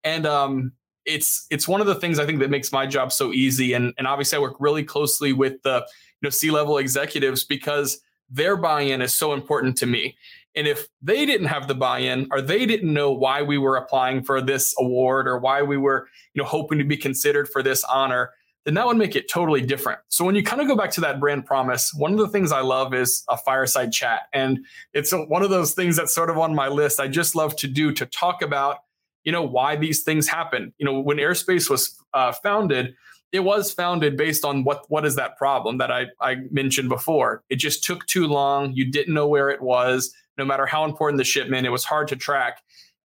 And 0.04 0.26
um, 0.26 0.72
it's 1.06 1.46
it's 1.50 1.66
one 1.66 1.80
of 1.80 1.86
the 1.86 1.94
things 1.94 2.18
I 2.18 2.26
think 2.26 2.38
that 2.40 2.50
makes 2.50 2.70
my 2.70 2.86
job 2.86 3.12
so 3.12 3.32
easy. 3.32 3.72
And 3.72 3.94
and 3.96 4.06
obviously 4.06 4.36
I 4.36 4.40
work 4.40 4.56
really 4.60 4.84
closely 4.84 5.32
with 5.32 5.62
the 5.62 5.86
you 6.20 6.26
know 6.26 6.30
C-level 6.30 6.78
executives 6.78 7.44
because 7.44 8.00
their 8.30 8.56
buy-in 8.56 9.02
is 9.02 9.14
so 9.14 9.32
important 9.32 9.76
to 9.78 9.86
me. 9.86 10.16
And 10.54 10.66
if 10.66 10.88
they 11.00 11.24
didn't 11.24 11.46
have 11.46 11.68
the 11.68 11.74
buy-in 11.74 12.28
or 12.30 12.42
they 12.42 12.66
didn't 12.66 12.92
know 12.92 13.10
why 13.10 13.42
we 13.42 13.58
were 13.58 13.76
applying 13.76 14.22
for 14.22 14.40
this 14.40 14.74
award 14.78 15.26
or 15.26 15.38
why 15.38 15.62
we 15.62 15.76
were, 15.76 16.08
you 16.34 16.42
know, 16.42 16.48
hoping 16.48 16.78
to 16.78 16.84
be 16.84 16.96
considered 16.96 17.48
for 17.48 17.62
this 17.62 17.84
honor, 17.84 18.30
then 18.64 18.74
that 18.74 18.86
would 18.86 18.96
make 18.96 19.16
it 19.16 19.30
totally 19.30 19.62
different. 19.62 20.00
So 20.08 20.24
when 20.24 20.34
you 20.34 20.42
kind 20.42 20.60
of 20.60 20.68
go 20.68 20.76
back 20.76 20.90
to 20.92 21.00
that 21.00 21.18
brand 21.18 21.46
promise, 21.46 21.92
one 21.94 22.12
of 22.12 22.18
the 22.18 22.28
things 22.28 22.52
I 22.52 22.60
love 22.60 22.94
is 22.94 23.24
a 23.28 23.36
fireside 23.36 23.92
chat. 23.92 24.22
And 24.32 24.64
it's 24.92 25.12
one 25.12 25.42
of 25.42 25.50
those 25.50 25.72
things 25.72 25.96
that's 25.96 26.14
sort 26.14 26.30
of 26.30 26.38
on 26.38 26.54
my 26.54 26.68
list. 26.68 27.00
I 27.00 27.08
just 27.08 27.34
love 27.34 27.56
to 27.56 27.66
do 27.66 27.92
to 27.92 28.06
talk 28.06 28.42
about 28.42 28.78
you 29.24 29.32
know 29.32 29.42
why 29.42 29.76
these 29.76 30.02
things 30.02 30.28
happen 30.28 30.72
you 30.78 30.86
know 30.86 30.98
when 31.00 31.18
airspace 31.18 31.70
was 31.70 31.96
uh, 32.14 32.32
founded 32.32 32.94
it 33.30 33.40
was 33.40 33.72
founded 33.72 34.16
based 34.16 34.44
on 34.44 34.64
what 34.64 34.84
what 34.88 35.06
is 35.06 35.14
that 35.16 35.36
problem 35.36 35.78
that 35.78 35.90
I, 35.90 36.06
I 36.20 36.36
mentioned 36.50 36.88
before 36.88 37.42
it 37.48 37.56
just 37.56 37.84
took 37.84 38.06
too 38.06 38.26
long 38.26 38.72
you 38.72 38.90
didn't 38.90 39.14
know 39.14 39.26
where 39.26 39.50
it 39.50 39.62
was 39.62 40.14
no 40.38 40.44
matter 40.44 40.66
how 40.66 40.84
important 40.84 41.18
the 41.18 41.24
shipment 41.24 41.66
it 41.66 41.70
was 41.70 41.84
hard 41.84 42.08
to 42.08 42.16
track 42.16 42.62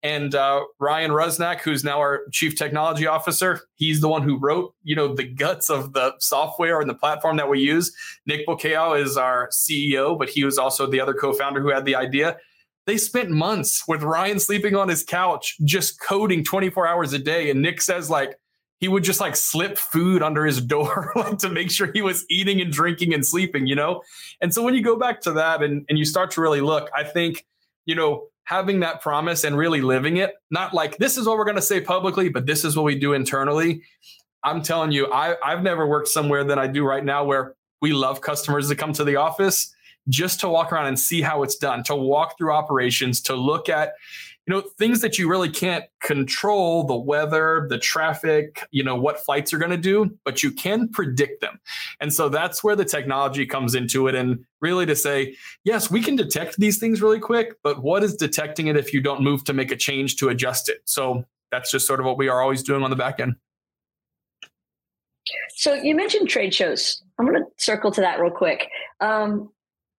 and 0.05 0.35
uh, 0.35 0.63
Ryan 0.79 1.09
Rusnak, 1.09 1.61
who's 1.61 1.83
now 1.83 1.97
our 1.97 2.27
chief 2.31 2.55
technology 2.55 3.07
officer, 3.07 3.61
he's 3.73 4.01
the 4.01 4.07
one 4.07 4.21
who 4.21 4.38
wrote, 4.38 4.75
you 4.83 4.95
know, 4.95 5.15
the 5.15 5.27
guts 5.27 5.67
of 5.67 5.93
the 5.93 6.13
software 6.19 6.79
and 6.79 6.88
the 6.88 6.93
platform 6.93 7.38
that 7.38 7.49
we 7.49 7.59
use. 7.59 7.91
Nick 8.27 8.45
Bokeo 8.45 9.01
is 9.01 9.17
our 9.17 9.49
CEO, 9.49 10.15
but 10.15 10.29
he 10.29 10.43
was 10.43 10.59
also 10.59 10.85
the 10.85 11.01
other 11.01 11.15
co-founder 11.15 11.59
who 11.59 11.71
had 11.71 11.85
the 11.85 11.95
idea. 11.95 12.38
They 12.85 12.97
spent 12.97 13.31
months 13.31 13.83
with 13.88 14.03
Ryan 14.03 14.39
sleeping 14.39 14.75
on 14.75 14.89
his 14.89 15.01
couch, 15.01 15.57
just 15.63 15.99
coding 15.99 16.43
24 16.43 16.88
hours 16.88 17.13
a 17.13 17.17
day. 17.17 17.49
And 17.49 17.63
Nick 17.63 17.81
says, 17.81 18.07
like, 18.07 18.38
he 18.79 18.88
would 18.88 19.03
just 19.03 19.19
like 19.19 19.35
slip 19.35 19.77
food 19.77 20.21
under 20.21 20.45
his 20.45 20.61
door 20.61 21.11
like 21.15 21.38
to 21.39 21.49
make 21.49 21.71
sure 21.71 21.91
he 21.93 22.01
was 22.01 22.25
eating 22.29 22.61
and 22.61 22.71
drinking 22.71 23.13
and 23.13 23.25
sleeping, 23.25 23.67
you 23.67 23.75
know? 23.75 24.01
And 24.41 24.53
so 24.53 24.63
when 24.63 24.73
you 24.73 24.83
go 24.83 24.97
back 24.97 25.21
to 25.21 25.31
that 25.33 25.63
and, 25.63 25.85
and 25.89 25.97
you 25.97 26.05
start 26.05 26.31
to 26.31 26.41
really 26.41 26.61
look, 26.61 26.89
I 26.95 27.03
think, 27.03 27.45
you 27.85 27.95
know, 27.95 28.27
having 28.43 28.81
that 28.81 29.01
promise 29.01 29.43
and 29.43 29.57
really 29.57 29.81
living 29.81 30.17
it, 30.17 30.35
not 30.51 30.73
like 30.73 30.97
this 30.97 31.17
is 31.17 31.27
what 31.27 31.38
we're 31.38 31.45
going 31.45 31.55
to 31.55 31.61
say 31.61 31.81
publicly, 31.81 32.29
but 32.29 32.45
this 32.45 32.63
is 32.63 32.75
what 32.75 32.83
we 32.83 32.97
do 32.97 33.13
internally. 33.13 33.81
I'm 34.43 34.61
telling 34.61 34.91
you, 34.91 35.11
I, 35.11 35.35
I've 35.43 35.63
never 35.63 35.88
worked 35.88 36.07
somewhere 36.07 36.43
than 36.43 36.59
I 36.59 36.67
do 36.67 36.85
right 36.85 37.03
now 37.03 37.23
where 37.23 37.55
we 37.81 37.93
love 37.93 38.21
customers 38.21 38.69
to 38.69 38.75
come 38.75 38.93
to 38.93 39.03
the 39.03 39.15
office 39.15 39.73
just 40.09 40.39
to 40.41 40.49
walk 40.49 40.71
around 40.71 40.85
and 40.85 40.99
see 40.99 41.21
how 41.21 41.41
it's 41.41 41.55
done, 41.55 41.83
to 41.83 41.95
walk 41.95 42.38
through 42.38 42.51
operations, 42.51 43.21
to 43.21 43.35
look 43.35 43.69
at 43.69 43.93
you 44.47 44.53
know 44.53 44.62
things 44.77 45.01
that 45.01 45.17
you 45.17 45.29
really 45.29 45.49
can't 45.49 45.86
control 46.01 46.84
the 46.84 46.95
weather 46.95 47.65
the 47.69 47.77
traffic 47.77 48.67
you 48.71 48.84
know 48.84 48.95
what 48.95 49.19
flights 49.19 49.53
are 49.53 49.58
going 49.58 49.71
to 49.71 49.77
do 49.77 50.10
but 50.23 50.43
you 50.43 50.51
can 50.51 50.88
predict 50.89 51.41
them. 51.41 51.60
And 51.99 52.13
so 52.13 52.29
that's 52.29 52.63
where 52.63 52.75
the 52.75 52.86
technology 52.86 53.45
comes 53.45 53.75
into 53.75 54.08
it 54.08 54.15
and 54.15 54.43
really 54.62 54.86
to 54.86 54.95
say 54.95 55.36
yes 55.63 55.89
we 55.89 56.01
can 56.01 56.15
detect 56.15 56.58
these 56.58 56.77
things 56.77 57.01
really 57.01 57.19
quick 57.19 57.55
but 57.63 57.84
what 57.84 58.03
is 58.03 58.15
detecting 58.15 58.67
it 58.67 58.77
if 58.77 58.93
you 58.93 59.01
don't 59.01 59.21
move 59.21 59.43
to 59.45 59.53
make 59.53 59.71
a 59.71 59.75
change 59.75 60.17
to 60.17 60.29
adjust 60.29 60.69
it? 60.69 60.81
So 60.86 61.25
that's 61.51 61.71
just 61.71 61.88
sort 61.88 61.99
of 61.99 62.05
what 62.05 62.17
we 62.17 62.27
are 62.27 62.41
always 62.41 62.63
doing 62.63 62.84
on 62.84 62.89
the 62.89 62.95
back 62.95 63.19
end. 63.19 63.36
So 65.55 65.73
you 65.73 65.95
mentioned 65.95 66.29
trade 66.29 66.53
shows. 66.53 67.01
I'm 67.17 67.25
going 67.25 67.41
to 67.41 67.49
circle 67.58 67.91
to 67.91 68.01
that 68.01 68.19
real 68.19 68.31
quick. 68.31 68.69
Um, 68.99 69.49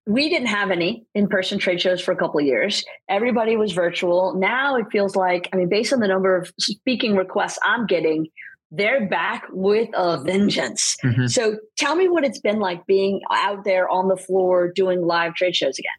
we 0.07 0.29
didn't 0.29 0.47
have 0.47 0.71
any 0.71 1.05
in-person 1.15 1.59
trade 1.59 1.81
shows 1.81 2.01
for 2.01 2.13
a 2.13 2.17
couple 2.17 2.39
of 2.39 2.47
years. 2.47 2.85
Everybody 3.09 3.57
was 3.57 3.73
virtual. 3.73 4.35
Now 4.35 4.77
it 4.77 4.87
feels 4.91 5.17
like 5.17 5.49
i 5.53 5.57
mean 5.57 5.69
based 5.69 5.93
on 5.93 6.01
the 6.01 6.09
number 6.09 6.37
of 6.37 6.53
speaking 6.59 7.17
requests 7.17 7.59
i'm 7.65 7.87
getting 7.87 8.29
they're 8.73 9.09
back 9.09 9.45
with 9.53 9.89
a 9.95 10.21
vengeance. 10.23 10.97
Mm-hmm. 11.05 11.27
so 11.27 11.59
tell 11.77 11.95
me 11.95 12.09
what 12.09 12.25
it's 12.25 12.41
been 12.41 12.59
like 12.59 12.85
being 12.87 13.21
out 13.33 13.65
there 13.65 13.89
on 13.89 14.09
the 14.09 14.17
floor 14.17 14.73
doing 14.73 15.07
live 15.07 15.35
trade 15.35 15.55
shows 15.55 15.79
again. 15.79 15.91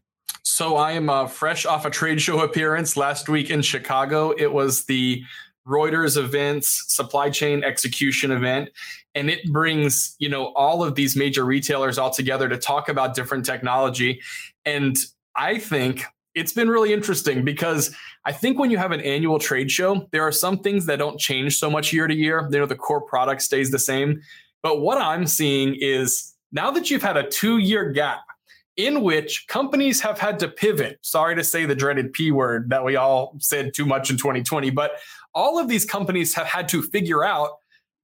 So 0.44 0.76
i 0.78 0.94
am 0.94 1.10
uh, 1.10 1.28
fresh 1.28 1.66
off 1.66 1.86
a 1.86 1.90
trade 1.90 2.22
show 2.22 2.40
appearance 2.42 2.98
last 2.98 3.30
week 3.30 3.50
in 3.50 3.62
chicago. 3.62 4.32
It 4.32 4.52
was 4.52 4.86
the 4.86 5.24
Reuters 5.68 6.18
events, 6.18 6.86
supply 6.88 7.30
chain 7.30 7.64
execution 7.64 8.32
event, 8.32 8.70
and 9.16 9.30
it 9.30 9.52
brings 9.52 10.16
you 10.20 10.30
know 10.30 10.54
all 10.56 10.84
of 10.84 10.96
these 10.96 11.16
major 11.16 11.46
retailers 11.46 11.98
all 11.98 12.12
together 12.12 12.48
to 12.50 12.58
talk 12.58 12.90
about 12.90 13.16
different 13.16 13.46
technology. 13.46 14.22
And 14.66 14.98
I 15.36 15.60
think 15.60 16.04
it's 16.36 16.54
been 16.54 16.70
really 16.70 16.94
interesting 16.94 17.44
because 17.44 17.96
I 18.26 18.32
think 18.32 18.60
when 18.60 18.70
you 18.70 18.78
have 18.78 18.92
an 18.92 19.02
annual 19.02 19.40
trade 19.40 19.72
show, 19.72 20.08
there 20.12 20.22
are 20.22 20.32
some 20.32 20.60
things 20.60 20.86
that 20.86 20.98
don't 20.98 21.20
change 21.20 21.58
so 21.58 21.70
much 21.70 21.92
year 21.92 22.08
to 22.08 22.14
year. 22.14 22.48
You 22.52 22.60
know, 22.60 22.66
the 22.66 22.76
core 22.76 23.02
product 23.02 23.42
stays 23.42 23.72
the 23.72 23.80
same. 23.80 24.22
But 24.62 24.82
what 24.82 25.00
I'm 25.00 25.26
seeing 25.26 25.76
is 25.80 26.36
now 26.52 26.70
that 26.72 26.92
you've 26.92 27.02
had 27.02 27.18
a 27.18 27.28
two 27.28 27.58
year 27.58 27.92
gap 27.92 28.22
in 28.76 29.02
which 29.02 29.48
companies 29.48 30.00
have 30.02 30.20
had 30.20 30.38
to 30.40 30.48
pivot. 30.48 31.00
Sorry 31.02 31.36
to 31.36 31.44
say 31.44 31.66
the 31.66 31.74
dreaded 31.74 32.14
P 32.14 32.32
word 32.32 32.70
that 32.70 32.86
we 32.86 32.96
all 32.96 33.36
said 33.40 33.74
too 33.74 33.86
much 33.86 34.12
in 34.12 34.18
2020, 34.18 34.70
but 34.70 34.92
all 35.34 35.58
of 35.58 35.68
these 35.68 35.86
companies 35.86 36.36
have 36.36 36.46
had 36.46 36.70
to 36.70 36.84
figure 36.84 37.24
out 37.24 37.52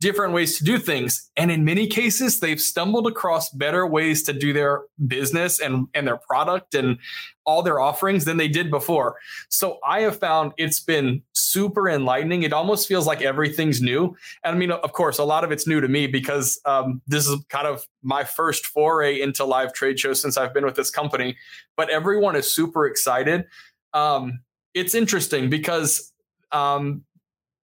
different 0.03 0.33
ways 0.33 0.57
to 0.57 0.65
do 0.65 0.77
things. 0.77 1.31
And 1.37 1.49
in 1.49 1.63
many 1.63 1.87
cases, 1.87 2.41
they've 2.41 2.59
stumbled 2.59 3.07
across 3.07 3.49
better 3.49 3.87
ways 3.87 4.21
to 4.23 4.33
do 4.33 4.51
their 4.51 4.81
business 5.07 5.61
and, 5.61 5.87
and 5.93 6.05
their 6.05 6.17
product 6.17 6.75
and 6.75 6.99
all 7.45 7.63
their 7.63 7.79
offerings 7.79 8.25
than 8.25 8.35
they 8.35 8.49
did 8.49 8.69
before. 8.69 9.15
So 9.47 9.79
I 9.87 10.01
have 10.01 10.19
found 10.19 10.51
it's 10.57 10.81
been 10.81 11.21
super 11.31 11.89
enlightening. 11.89 12.43
It 12.43 12.51
almost 12.51 12.85
feels 12.85 13.07
like 13.07 13.21
everything's 13.21 13.81
new. 13.81 14.13
And 14.43 14.53
I 14.53 14.59
mean, 14.59 14.71
of 14.71 14.91
course, 14.91 15.19
a 15.19 15.23
lot 15.23 15.45
of 15.45 15.53
it's 15.53 15.65
new 15.65 15.79
to 15.79 15.87
me 15.87 16.07
because 16.07 16.59
um, 16.65 17.01
this 17.07 17.25
is 17.25 17.41
kind 17.47 17.65
of 17.65 17.87
my 18.01 18.25
first 18.25 18.65
foray 18.65 19.21
into 19.21 19.45
live 19.45 19.71
trade 19.71 19.97
shows 19.97 20.21
since 20.21 20.35
I've 20.35 20.53
been 20.53 20.65
with 20.65 20.75
this 20.75 20.91
company. 20.91 21.37
But 21.77 21.89
everyone 21.89 22.35
is 22.35 22.53
super 22.53 22.85
excited. 22.85 23.45
Um, 23.93 24.41
it's 24.73 24.95
interesting 24.95 25.49
because 25.49 26.11
um, 26.51 27.05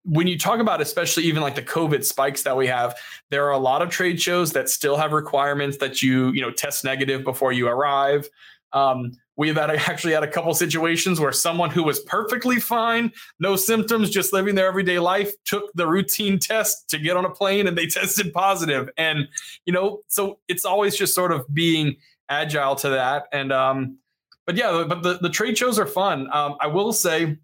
when 0.04 0.26
you 0.26 0.38
talk 0.38 0.60
about 0.60 0.80
especially 0.80 1.24
even 1.24 1.42
like 1.42 1.54
the 1.54 1.62
covid 1.62 2.04
spikes 2.04 2.42
that 2.42 2.56
we 2.56 2.66
have 2.66 2.96
there 3.30 3.46
are 3.46 3.52
a 3.52 3.58
lot 3.58 3.82
of 3.82 3.90
trade 3.90 4.20
shows 4.20 4.52
that 4.52 4.68
still 4.68 4.96
have 4.96 5.12
requirements 5.12 5.78
that 5.78 6.02
you 6.02 6.30
you 6.32 6.40
know 6.40 6.50
test 6.50 6.84
negative 6.84 7.24
before 7.24 7.52
you 7.52 7.68
arrive. 7.68 8.28
Um, 8.72 9.12
we've 9.36 9.56
had 9.56 9.70
actually 9.70 10.12
had 10.12 10.22
a 10.22 10.30
couple 10.30 10.52
situations 10.54 11.18
where 11.18 11.32
someone 11.32 11.70
who 11.70 11.82
was 11.82 11.98
perfectly 12.00 12.60
fine 12.60 13.10
no 13.40 13.56
symptoms 13.56 14.10
just 14.10 14.32
living 14.32 14.54
their 14.54 14.68
everyday 14.68 15.00
life 15.00 15.32
took 15.44 15.72
the 15.74 15.88
routine 15.88 16.38
test 16.38 16.88
to 16.90 16.98
get 16.98 17.16
on 17.16 17.24
a 17.24 17.30
plane 17.30 17.66
and 17.66 17.76
they 17.76 17.86
tested 17.98 18.32
positive. 18.32 18.88
And 18.96 19.28
you 19.64 19.72
know 19.72 20.00
so 20.08 20.38
it's 20.48 20.64
always 20.64 20.96
just 20.96 21.14
sort 21.14 21.32
of 21.32 21.52
being 21.52 21.96
agile 22.28 22.76
to 22.76 22.90
that. 22.90 23.24
And 23.32 23.52
um 23.52 23.98
but 24.46 24.56
yeah 24.56 24.84
but 24.88 25.02
the, 25.02 25.18
the 25.18 25.30
trade 25.30 25.56
shows 25.56 25.78
are 25.78 25.86
fun. 25.86 26.28
Um, 26.32 26.56
i 26.60 26.66
will 26.66 26.92
say 26.92 27.38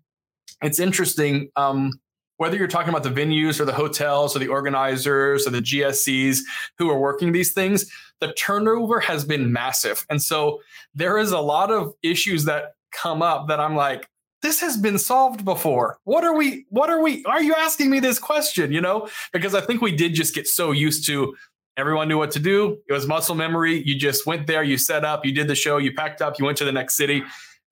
it's 0.62 0.78
interesting 0.78 1.50
um 1.56 1.92
whether 2.38 2.56
you're 2.56 2.68
talking 2.68 2.90
about 2.90 3.02
the 3.02 3.10
venues 3.10 3.60
or 3.60 3.64
the 3.64 3.72
hotels 3.72 4.36
or 4.36 4.38
the 4.38 4.48
organizers 4.48 5.46
or 5.46 5.50
the 5.50 5.60
GSCs 5.60 6.40
who 6.78 6.90
are 6.90 6.98
working 6.98 7.32
these 7.32 7.52
things, 7.52 7.90
the 8.20 8.32
turnover 8.34 9.00
has 9.00 9.24
been 9.24 9.52
massive. 9.52 10.06
And 10.10 10.22
so 10.22 10.60
there 10.94 11.18
is 11.18 11.32
a 11.32 11.40
lot 11.40 11.70
of 11.70 11.94
issues 12.02 12.44
that 12.44 12.74
come 12.92 13.22
up 13.22 13.48
that 13.48 13.60
I'm 13.60 13.76
like, 13.76 14.08
this 14.42 14.60
has 14.60 14.76
been 14.76 14.98
solved 14.98 15.44
before. 15.44 15.98
What 16.04 16.24
are 16.24 16.36
we, 16.36 16.66
what 16.68 16.90
are 16.90 17.02
we, 17.02 17.24
are 17.24 17.42
you 17.42 17.54
asking 17.54 17.90
me 17.90 18.00
this 18.00 18.18
question? 18.18 18.70
You 18.70 18.80
know, 18.80 19.08
because 19.32 19.54
I 19.54 19.60
think 19.60 19.80
we 19.80 19.94
did 19.94 20.14
just 20.14 20.34
get 20.34 20.46
so 20.46 20.72
used 20.72 21.06
to 21.06 21.34
everyone 21.76 22.08
knew 22.08 22.18
what 22.18 22.30
to 22.32 22.38
do. 22.38 22.78
It 22.88 22.92
was 22.92 23.06
muscle 23.06 23.34
memory. 23.34 23.82
You 23.84 23.98
just 23.98 24.26
went 24.26 24.46
there, 24.46 24.62
you 24.62 24.78
set 24.78 25.04
up, 25.04 25.24
you 25.24 25.32
did 25.32 25.48
the 25.48 25.54
show, 25.54 25.78
you 25.78 25.92
packed 25.94 26.22
up, 26.22 26.38
you 26.38 26.44
went 26.44 26.58
to 26.58 26.64
the 26.64 26.72
next 26.72 26.96
city. 26.96 27.22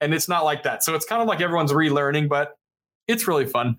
And 0.00 0.12
it's 0.12 0.28
not 0.28 0.44
like 0.44 0.62
that. 0.64 0.82
So 0.82 0.94
it's 0.94 1.06
kind 1.06 1.22
of 1.22 1.28
like 1.28 1.40
everyone's 1.40 1.72
relearning, 1.72 2.28
but 2.28 2.56
it's 3.08 3.26
really 3.28 3.46
fun. 3.46 3.78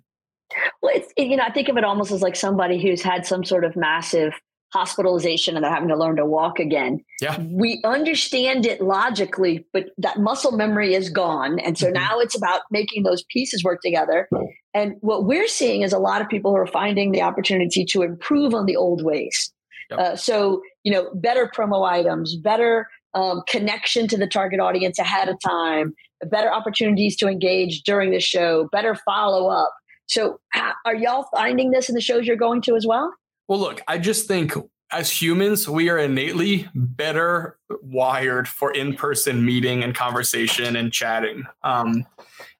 Well, 0.81 0.93
it's 0.95 1.11
you 1.17 1.37
know, 1.37 1.43
I 1.43 1.51
think 1.51 1.69
of 1.69 1.77
it 1.77 1.83
almost 1.83 2.11
as 2.11 2.21
like 2.21 2.35
somebody 2.35 2.81
who's 2.81 3.01
had 3.01 3.25
some 3.25 3.43
sort 3.43 3.63
of 3.63 3.75
massive 3.75 4.33
hospitalization 4.75 5.55
and 5.55 5.63
they're 5.63 5.73
having 5.73 5.87
to 5.87 5.95
learn 5.95 6.17
to 6.17 6.25
walk 6.25 6.59
again. 6.59 6.99
Yeah. 7.21 7.39
We 7.39 7.81
understand 7.85 8.65
it 8.65 8.81
logically, 8.81 9.65
but 9.71 9.85
that 9.99 10.19
muscle 10.19 10.51
memory 10.51 10.93
is 10.93 11.09
gone. 11.09 11.59
And 11.59 11.77
so 11.77 11.85
mm-hmm. 11.85 11.93
now 11.93 12.19
it's 12.19 12.35
about 12.35 12.61
making 12.71 13.03
those 13.03 13.23
pieces 13.29 13.63
work 13.63 13.79
together. 13.81 14.27
And 14.73 14.95
what 14.99 15.25
we're 15.25 15.47
seeing 15.47 15.83
is 15.83 15.93
a 15.93 15.97
lot 15.97 16.21
of 16.21 16.27
people 16.27 16.51
who 16.51 16.57
are 16.57 16.67
finding 16.67 17.13
the 17.13 17.21
opportunity 17.21 17.85
to 17.85 18.01
improve 18.01 18.53
on 18.53 18.65
the 18.65 18.75
old 18.75 19.01
ways. 19.01 19.53
Yep. 19.91 19.99
Uh, 19.99 20.15
so, 20.17 20.61
you 20.83 20.91
know, 20.91 21.09
better 21.13 21.49
promo 21.55 21.89
items, 21.89 22.35
better 22.35 22.87
um, 23.13 23.43
connection 23.47 24.09
to 24.09 24.17
the 24.17 24.27
target 24.27 24.59
audience 24.59 24.99
ahead 24.99 25.29
of 25.29 25.37
time, 25.39 25.93
better 26.25 26.51
opportunities 26.51 27.15
to 27.17 27.27
engage 27.27 27.83
during 27.83 28.11
the 28.11 28.19
show, 28.19 28.67
better 28.73 28.95
follow 29.05 29.47
up. 29.47 29.73
So, 30.07 30.39
are 30.85 30.95
y'all 30.95 31.27
finding 31.33 31.71
this 31.71 31.89
in 31.89 31.95
the 31.95 32.01
shows 32.01 32.25
you're 32.27 32.35
going 32.35 32.61
to 32.63 32.75
as 32.75 32.85
well? 32.85 33.13
Well, 33.47 33.59
look, 33.59 33.81
I 33.87 33.97
just 33.97 34.27
think 34.27 34.53
as 34.91 35.09
humans, 35.09 35.67
we 35.67 35.89
are 35.89 35.97
innately 35.97 36.69
better 36.73 37.57
wired 37.81 38.47
for 38.47 38.71
in 38.71 38.95
person 38.95 39.43
meeting 39.43 39.83
and 39.83 39.95
conversation 39.95 40.75
and 40.75 40.91
chatting. 40.91 41.43
Um, 41.63 42.05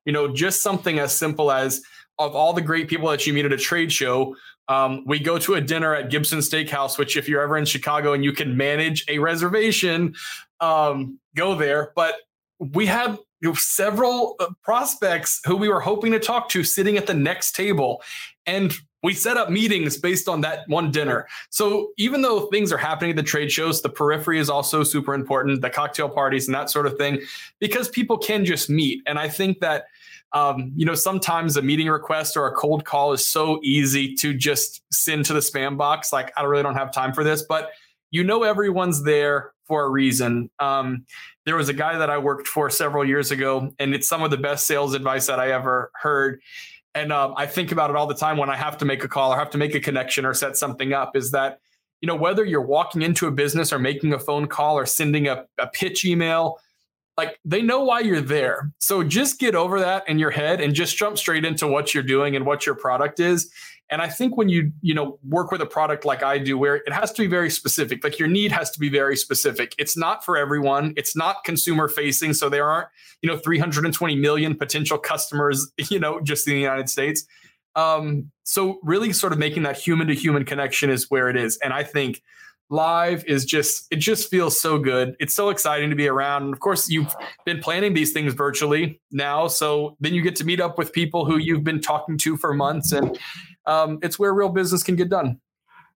you 0.06 0.14
know, 0.14 0.34
just 0.34 0.62
something 0.62 1.00
as 1.00 1.16
simple 1.16 1.52
as 1.52 1.82
of 2.18 2.36
all 2.36 2.54
the 2.54 2.62
great 2.62 2.88
people 2.88 3.10
that 3.10 3.26
you 3.28 3.34
meet 3.34 3.46
at 3.46 3.54
a 3.54 3.58
trade 3.58 3.92
show, 3.92 4.36
um, 4.68 5.04
we 5.06 5.20
go 5.20 5.38
to 5.40 5.56
a 5.56 5.62
dinner 5.62 5.94
at 5.94 6.10
Gibson 6.10 6.40
Steakhouse, 6.40 6.98
which, 6.98 7.18
if 7.18 7.30
you're 7.30 7.42
ever 7.42 7.58
in 7.58 7.66
Chicago 7.66 8.14
and 8.14 8.24
you 8.24 8.32
can 8.32 8.58
manage 8.58 9.06
a 9.08 9.20
reservation, 9.20 10.16
um, 10.60 11.20
go 11.36 11.56
there. 11.56 11.92
But 11.96 12.16
we 12.60 12.88
know, 12.88 13.20
several 13.56 14.36
uh, 14.39 14.48
prospects 14.63 15.41
who 15.45 15.56
we 15.56 15.69
were 15.69 15.82
hoping 15.82 16.12
to 16.12 16.19
talk 16.19 16.50
to 16.50 16.63
sitting 16.63 16.98
at 16.98 17.08
the 17.08 17.13
next 17.13 17.56
table. 17.56 18.02
And 18.45 18.74
we 19.04 19.13
set 19.13 19.38
up 19.38 19.52
meetings 19.52 19.98
based 19.98 20.28
on 20.28 20.41
that 20.41 20.67
one 20.67 20.89
dinner. 20.89 21.28
So 21.52 21.91
even 21.98 22.24
though 22.24 22.48
things 22.48 22.71
are 22.71 22.78
happening 22.78 23.12
at 23.12 23.17
the 23.17 23.24
trade 23.24 23.52
shows, 23.52 23.82
the 23.82 23.89
periphery 23.89 24.39
is 24.39 24.50
also 24.50 24.84
super 24.84 25.13
important, 25.13 25.62
the 25.62 25.69
cocktail 25.69 26.10
parties 26.10 26.48
and 26.48 26.56
that 26.56 26.71
sort 26.71 26.88
of 26.88 26.98
thing, 26.98 27.21
because 27.60 27.88
people 27.88 28.17
can 28.17 28.45
just 28.45 28.69
meet. 28.69 29.04
And 29.06 29.19
I 29.19 29.30
think 29.30 29.60
that 29.60 29.86
um, 30.34 30.74
you 30.76 30.86
know, 30.86 30.95
sometimes 30.95 31.56
a 31.56 31.62
meeting 31.62 31.88
request 31.88 32.36
or 32.36 32.45
a 32.45 32.52
cold 32.52 32.84
call 32.84 33.13
is 33.13 33.26
so 33.26 33.60
easy 33.63 34.13
to 34.15 34.34
just 34.34 34.82
send 34.91 35.24
to 35.26 35.34
the 35.34 35.39
spam 35.39 35.78
box. 35.78 36.12
Like, 36.12 36.34
I 36.36 36.43
really 36.43 36.63
don't 36.63 36.76
have 36.76 36.91
time 36.91 37.13
for 37.13 37.24
this, 37.24 37.41
but 37.41 37.71
you 38.12 38.24
know, 38.24 38.43
everyone's 38.43 39.04
there 39.04 39.54
for 39.65 39.84
a 39.86 39.89
reason. 39.89 40.50
Um, 40.60 41.06
there 41.46 41.56
was 41.56 41.70
a 41.70 41.74
guy 41.74 41.98
that 41.98 42.10
I 42.10 42.18
worked 42.18 42.48
for 42.48 42.70
several 42.70 43.06
years 43.06 43.32
ago, 43.32 43.72
and 43.80 43.94
it's 43.94 44.08
some 44.08 44.24
of 44.24 44.32
the 44.32 44.38
best 44.38 44.66
sales 44.66 44.94
advice 44.94 45.28
that 45.28 45.40
I 45.40 45.52
ever 45.52 45.92
heard. 45.94 46.42
And 46.94 47.12
um, 47.12 47.34
I 47.38 47.46
think 47.46 47.72
about 47.72 47.90
it 47.90 47.96
all 47.96 48.08
the 48.08 48.16
time 48.16 48.38
when 48.38 48.50
I 48.50 48.56
have 48.56 48.78
to 48.80 48.86
make 48.86 49.04
a 49.04 49.08
call 49.08 49.32
or 49.32 49.38
have 49.38 49.52
to 49.52 49.58
make 49.58 49.76
a 49.76 49.80
connection 49.80 50.26
or 50.26 50.34
set 50.34 50.58
something 50.58 50.94
up. 50.94 51.16
Is 51.16 51.32
that 51.32 51.60
you 52.02 52.08
know 52.08 52.16
whether 52.16 52.44
you're 52.44 52.62
walking 52.62 53.02
into 53.02 53.28
a 53.28 53.32
business 53.32 53.72
or 53.72 53.80
making 53.80 54.14
a 54.14 54.20
phone 54.20 54.48
call 54.48 54.78
or 54.78 54.86
sending 54.86 55.28
a, 55.28 55.46
a 55.60 55.68
pitch 55.68 56.04
email, 56.04 56.60
like 57.18 57.40
they 57.46 57.62
know 57.62 57.84
why 57.84 58.00
you're 58.00 58.22
there. 58.22 58.72
So 58.80 59.04
just 59.04 59.40
get 59.40 59.56
over 59.56 59.80
that 59.80 60.08
in 60.10 60.20
your 60.20 60.32
head 60.32 60.62
and 60.62 60.74
just 60.74 60.98
jump 60.98 61.18
straight 61.18 61.46
into 61.46 61.68
what 61.68 61.94
you're 61.94 62.04
doing 62.04 62.36
and 62.36 62.46
what 62.46 62.66
your 62.66 62.76
product 62.76 63.20
is. 63.20 63.52
And 63.89 64.02
I 64.02 64.10
think 64.10 64.36
when 64.36 64.50
you, 64.50 64.71
you 64.82 64.93
know, 64.93 65.19
work 65.28 65.52
with 65.52 65.62
a 65.62 65.65
product 65.65 66.06
like 66.06 66.24
I 66.24 66.39
do, 66.39 66.58
where 66.58 66.78
it 66.78 66.91
has 66.91 67.12
to 67.13 67.21
be 67.21 67.28
very 67.28 67.52
specific, 67.52 68.04
like 68.04 68.17
your 68.17 68.28
need 68.28 68.52
has 68.52 68.71
to 68.71 68.80
be 68.80 68.89
very 68.89 69.15
specific. 69.15 69.76
It's 69.78 69.95
not 69.95 70.26
for 70.26 70.38
everyone. 70.38 70.93
It's 70.98 71.15
not 71.15 71.43
consumer 71.43 71.88
facing. 71.88 72.34
So 72.34 72.50
there 72.50 72.67
aren't, 72.69 72.88
you 73.21 73.30
know, 73.30 73.38
320 73.38 74.15
million 74.15 74.56
potential 74.56 74.98
customers, 74.98 75.71
you 75.89 76.00
know, 76.00 76.19
just 76.19 76.48
in 76.48 76.56
the 76.56 76.60
United 76.60 76.89
States. 76.89 77.26
Um, 77.76 78.32
so 78.43 78.80
really 78.84 79.13
sort 79.13 79.34
of 79.34 79.39
making 79.39 79.63
that 79.63 79.78
human 79.78 80.08
to 80.08 80.15
human 80.15 80.45
connection 80.45 80.89
is 80.89 81.12
where 81.12 81.30
it 81.30 81.36
is. 81.36 81.58
And 81.63 81.74
I 81.74 81.84
think 81.84 82.21
live 82.69 83.23
is 83.25 83.45
just 83.45 83.86
it 83.91 83.97
just 83.97 84.30
feels 84.30 84.60
so 84.60 84.80
good 84.80 85.15
it's 85.19 85.36
so 85.36 85.49
exciting 85.49 85.91
to 85.91 85.95
be 85.95 86.08
around 86.08 86.43
and 86.43 86.54
of 86.54 86.60
course 86.60 86.89
you've 86.89 87.13
been 87.45 87.60
planning 87.60 87.93
these 87.93 88.12
things 88.12 88.34
virtually 88.34 88.99
now 89.12 89.47
so 89.47 89.95
then 89.99 90.15
you 90.15 90.21
get 90.23 90.36
to 90.36 90.43
meet 90.43 90.60
up 90.60 90.75
with 90.75 90.91
people 90.91 91.25
who 91.25 91.38
you've 91.38 91.63
been 91.63 91.80
talking 91.80 92.17
to 92.17 92.36
for 92.38 92.56
months 92.56 92.91
and 92.91 93.19
um, 93.65 93.99
it's 94.01 94.19
where 94.19 94.34
real 94.34 94.49
business 94.49 94.84
can 94.84 94.95
get 94.95 95.10
done. 95.10 95.39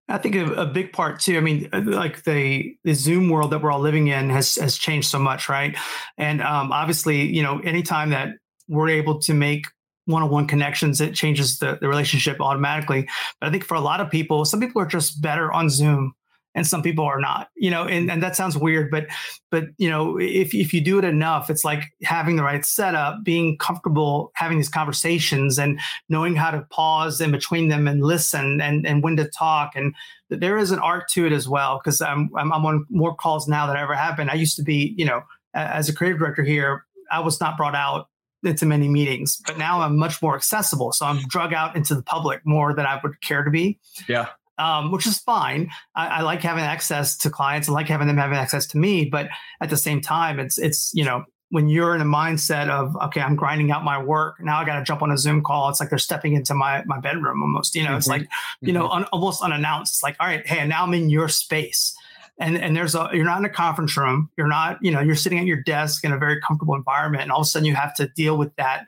I 0.08 0.18
think 0.18 0.36
a, 0.36 0.46
a, 0.54 0.66
big 0.66 0.92
part 0.92 1.20
too. 1.20 1.38
I 1.38 1.40
mean, 1.40 1.70
like 1.72 2.24
the 2.24 2.76
the 2.84 2.94
Zoom 2.94 3.30
world 3.30 3.52
that 3.52 3.62
we're 3.62 3.72
all 3.72 3.80
living 3.80 4.08
in 4.08 4.32
has 4.32 4.56
has 4.56 4.76
changed 4.76 5.08
so 5.08 5.20
much, 5.20 5.48
right? 5.48 5.78
And 6.18 6.42
um, 6.42 6.72
obviously, 6.72 7.22
you 7.22 7.44
know, 7.44 7.60
anytime 7.60 8.10
that 8.10 8.30
we're 8.68 8.90
able 8.90 9.20
to 9.20 9.34
make 9.36 9.66
one-on-one 10.06 10.48
connections, 10.48 11.00
it 11.00 11.14
changes 11.14 11.60
the, 11.60 11.78
the 11.80 11.88
relationship 11.88 12.42
automatically. 12.42 13.08
But 13.40 13.50
I 13.50 13.52
think 13.52 13.64
for 13.64 13.76
a 13.76 13.82
lot 13.82 14.02
of 14.02 14.10
people, 14.10 14.44
some 14.46 14.60
people 14.60 14.82
are 14.82 14.88
just 14.88 15.22
better 15.22 15.52
on 15.52 15.70
Zoom 15.70 16.14
and 16.56 16.66
some 16.66 16.82
people 16.82 17.06
are 17.06 17.20
not 17.20 17.50
you 17.56 17.70
know 17.70 17.84
and, 17.86 18.10
and 18.10 18.24
that 18.24 18.36
sounds 18.36 18.58
weird 18.58 18.90
but 18.90 19.08
but 19.52 19.66
you 19.78 19.90
know 19.90 20.18
if, 20.20 20.54
if 20.54 20.74
you 20.74 20.82
do 20.82 20.98
it 20.98 21.06
enough 21.06 21.50
it's 21.50 21.64
like 21.64 21.84
having 22.04 22.36
the 22.36 22.44
right 22.44 22.66
setup 22.66 23.24
being 23.24 23.58
comfortable 23.58 24.32
having 24.36 24.58
these 24.58 24.70
conversations 24.70 25.60
and 25.60 25.80
knowing 26.10 26.36
how 26.36 26.52
to 26.52 26.66
pause 26.72 27.22
in 27.22 27.32
between 27.32 27.68
them 27.70 27.88
and 27.88 28.04
listen 28.04 28.62
and 28.62 28.86
and 28.86 29.04
when 29.04 29.16
to 29.16 29.30
talk 29.30 29.72
and 29.76 29.94
there 30.30 30.58
is 30.58 30.72
an 30.72 30.80
art 30.80 31.08
to 31.10 31.26
it 31.26 31.32
as 31.32 31.48
well 31.48 31.80
because 31.84 32.02
I'm, 32.02 32.30
I'm 32.36 32.52
i'm 32.52 32.66
on 32.66 32.86
more 32.90 33.16
calls 33.16 33.48
now 33.48 33.68
than 33.68 33.76
i 33.76 33.82
ever 33.82 33.96
have 33.96 34.18
been 34.18 34.30
i 34.30 34.36
used 34.36 34.56
to 34.58 34.64
be 34.64 34.94
you 34.98 35.06
know 35.06 35.22
as 35.54 35.90
a 35.90 35.94
creative 35.94 36.20
director 36.20 36.44
here 36.44 36.86
i 37.12 37.20
was 37.20 37.40
not 37.40 37.58
brought 37.58 37.76
out 37.76 38.08
into 38.42 38.66
many 38.66 38.88
meetings, 38.88 39.42
but 39.46 39.58
now 39.58 39.82
I'm 39.82 39.98
much 39.98 40.22
more 40.22 40.34
accessible. 40.34 40.94
So 40.94 41.06
I'm 41.06 41.18
mm. 41.18 41.28
drug 41.28 41.54
out 41.54 41.76
into 41.76 41.94
the 41.94 42.02
public 42.02 42.40
more 42.46 42.74
than 42.74 42.86
I 42.86 42.98
would 43.04 43.20
care 43.20 43.44
to 43.44 43.52
be. 43.52 43.78
Yeah 44.08 44.28
um, 44.60 44.92
which 44.92 45.08
is 45.08 45.18
fine. 45.20 45.72
I, 45.96 46.08
I, 46.08 46.22
like 46.22 46.42
having 46.42 46.64
access 46.64 47.18
to 47.18 47.30
clients. 47.30 47.70
I 47.70 47.72
like 47.72 47.88
having 47.88 48.08
them 48.08 48.18
having 48.18 48.38
access 48.38 48.68
to 48.68 48.78
me. 48.78 49.06
But 49.06 49.30
at 49.62 49.70
the 49.70 49.78
same 49.78 50.02
time, 50.02 50.40
it's 50.40 50.58
it's 50.58 50.92
you 50.94 51.04
know 51.04 51.24
when 51.50 51.68
you're 51.70 51.96
in 51.96 52.02
a 52.02 52.06
mindset 52.06 52.70
of 52.70 52.96
okay, 53.06 53.22
I'm 53.22 53.36
grinding 53.36 53.72
out 53.72 53.84
my 53.84 54.02
work 54.02 54.36
now. 54.40 54.60
I 54.60 54.66
got 54.66 54.78
to 54.78 54.84
jump 54.84 55.02
on 55.02 55.12
a 55.12 55.18
Zoom 55.18 55.42
call. 55.42 55.70
It's 55.70 55.80
like 55.80 55.90
they're 55.90 55.98
stepping 55.98 56.34
into 56.34 56.54
my 56.54 56.84
my 56.86 57.00
bedroom 57.00 57.42
almost. 57.42 57.76
You 57.76 57.84
know, 57.84 57.90
mm-hmm. 57.90 57.98
it's 57.98 58.08
like 58.08 58.22
you 58.62 58.74
mm-hmm. 58.74 58.74
know 58.74 58.90
un, 58.90 59.06
almost 59.06 59.42
unannounced. 59.42 59.96
It's 59.96 60.04
like 60.04 60.18
all 60.20 60.28
right, 60.28 60.46
hey, 60.46 60.68
now 60.68 60.84
I'm 60.84 60.94
in 60.94 61.10
your 61.10 61.30
space. 61.30 61.96
and 62.40 62.58
and 62.58 62.76
there's 62.76 62.96
a 62.96 63.10
you're 63.14 63.26
not 63.26 63.40
in 63.40 63.46
a 63.46 63.50
conference 63.50 63.98
room 63.98 64.30
you're 64.38 64.48
not 64.48 64.78
you 64.82 64.92
know 64.92 65.02
you're 65.02 65.16
sitting 65.16 65.40
at 65.40 65.46
your 65.46 65.62
desk 65.64 66.06
in 66.06 66.14
a 66.14 66.18
very 66.18 66.40
comfortable 66.40 66.74
environment 66.74 67.22
and 67.22 67.32
all 67.34 67.42
of 67.42 67.44
a 67.44 67.50
sudden 67.50 67.66
you 67.66 67.76
have 67.76 67.94
to 67.94 68.08
deal 68.16 68.38
with 68.38 68.56
that 68.56 68.86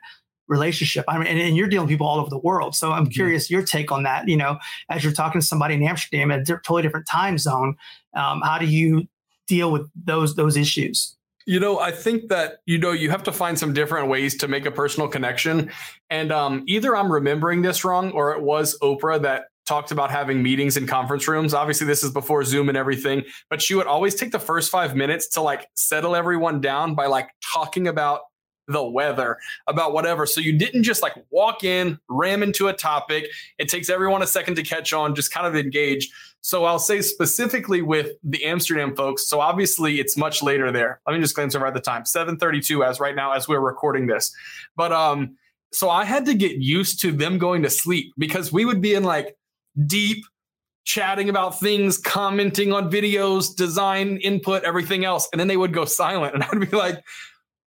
relationship. 0.48 1.04
I 1.08 1.18
mean 1.18 1.26
and, 1.26 1.38
and 1.38 1.56
you're 1.56 1.68
dealing 1.68 1.86
with 1.86 1.92
people 1.92 2.06
all 2.06 2.18
over 2.18 2.30
the 2.30 2.38
world. 2.38 2.74
So 2.74 2.92
i'm 2.92 3.06
curious 3.06 3.50
your 3.50 3.62
take 3.62 3.92
on 3.92 4.02
that 4.02 4.28
you 4.28 4.36
know 4.36 4.58
as 4.88 5.02
you're 5.04 5.12
talking 5.12 5.40
to 5.40 5.46
somebody 5.46 5.74
in 5.74 5.82
amsterdam 5.82 6.30
at 6.30 6.40
a 6.40 6.44
totally 6.44 6.82
different 6.82 7.06
time 7.06 7.38
zone 7.38 7.76
um, 8.14 8.42
how 8.42 8.58
do 8.58 8.66
you 8.66 9.08
deal 9.46 9.70
with 9.70 9.88
those 10.04 10.34
those 10.34 10.56
issues? 10.56 11.16
You 11.44 11.58
know, 11.58 11.80
I 11.80 11.90
think 11.90 12.28
that 12.28 12.58
you 12.66 12.78
know 12.78 12.92
you 12.92 13.10
have 13.10 13.24
to 13.24 13.32
find 13.32 13.58
some 13.58 13.72
different 13.72 14.08
ways 14.08 14.36
to 14.38 14.48
make 14.48 14.64
a 14.64 14.70
personal 14.70 15.08
connection, 15.08 15.70
and 16.08 16.32
um, 16.32 16.64
either 16.66 16.96
I'm 16.96 17.10
remembering 17.10 17.62
this 17.62 17.84
wrong, 17.84 18.12
or 18.12 18.32
it 18.32 18.42
was 18.42 18.78
Oprah 18.80 19.20
that 19.22 19.44
talked 19.66 19.92
about 19.92 20.10
having 20.10 20.42
meetings 20.42 20.76
in 20.76 20.86
conference 20.86 21.26
rooms. 21.28 21.54
Obviously, 21.54 21.86
this 21.86 22.02
is 22.02 22.10
before 22.10 22.44
Zoom 22.44 22.68
and 22.68 22.78
everything, 22.78 23.24
but 23.50 23.60
she 23.60 23.74
would 23.74 23.86
always 23.86 24.14
take 24.14 24.32
the 24.32 24.38
first 24.38 24.70
five 24.70 24.96
minutes 24.96 25.28
to 25.30 25.40
like 25.40 25.68
settle 25.74 26.16
everyone 26.16 26.60
down 26.60 26.94
by 26.94 27.06
like 27.06 27.28
talking 27.52 27.88
about 27.88 28.20
the 28.68 28.82
weather, 28.82 29.38
about 29.66 29.92
whatever. 29.92 30.26
So 30.26 30.40
you 30.40 30.56
didn't 30.56 30.84
just 30.84 31.02
like 31.02 31.14
walk 31.30 31.64
in, 31.64 31.98
ram 32.08 32.42
into 32.42 32.68
a 32.68 32.72
topic. 32.72 33.28
It 33.58 33.68
takes 33.68 33.90
everyone 33.90 34.22
a 34.22 34.26
second 34.26 34.56
to 34.56 34.62
catch 34.62 34.92
on, 34.92 35.14
just 35.14 35.32
kind 35.32 35.46
of 35.46 35.56
engage. 35.56 36.10
So 36.40 36.64
I'll 36.64 36.78
say 36.78 37.02
specifically 37.02 37.82
with 37.82 38.12
the 38.24 38.44
Amsterdam 38.44 38.96
folks. 38.96 39.28
So 39.28 39.40
obviously 39.40 40.00
it's 40.00 40.16
much 40.16 40.42
later 40.42 40.72
there. 40.72 41.00
Let 41.06 41.14
me 41.14 41.20
just 41.20 41.34
glance 41.34 41.54
over 41.54 41.66
at 41.66 41.74
the 41.74 41.80
time, 41.80 42.02
7:32 42.02 42.84
as 42.84 43.00
right 43.00 43.14
now 43.14 43.32
as 43.32 43.48
we're 43.48 43.60
recording 43.60 44.06
this. 44.06 44.34
But 44.76 44.92
um, 44.92 45.36
so 45.72 45.88
I 45.88 46.04
had 46.04 46.26
to 46.26 46.34
get 46.34 46.56
used 46.58 47.00
to 47.00 47.12
them 47.12 47.38
going 47.38 47.62
to 47.62 47.70
sleep 47.70 48.12
because 48.18 48.52
we 48.52 48.64
would 48.64 48.80
be 48.80 48.94
in 48.94 49.04
like 49.04 49.36
deep 49.86 50.24
chatting 50.84 51.28
about 51.28 51.60
things, 51.60 51.96
commenting 51.96 52.72
on 52.72 52.90
videos, 52.90 53.54
design 53.54 54.16
input, 54.18 54.64
everything 54.64 55.04
else. 55.04 55.28
And 55.32 55.38
then 55.38 55.48
they 55.48 55.56
would 55.56 55.72
go 55.72 55.84
silent. 55.84 56.34
And 56.34 56.44
I'd 56.52 56.70
be 56.70 56.76
like, 56.76 57.04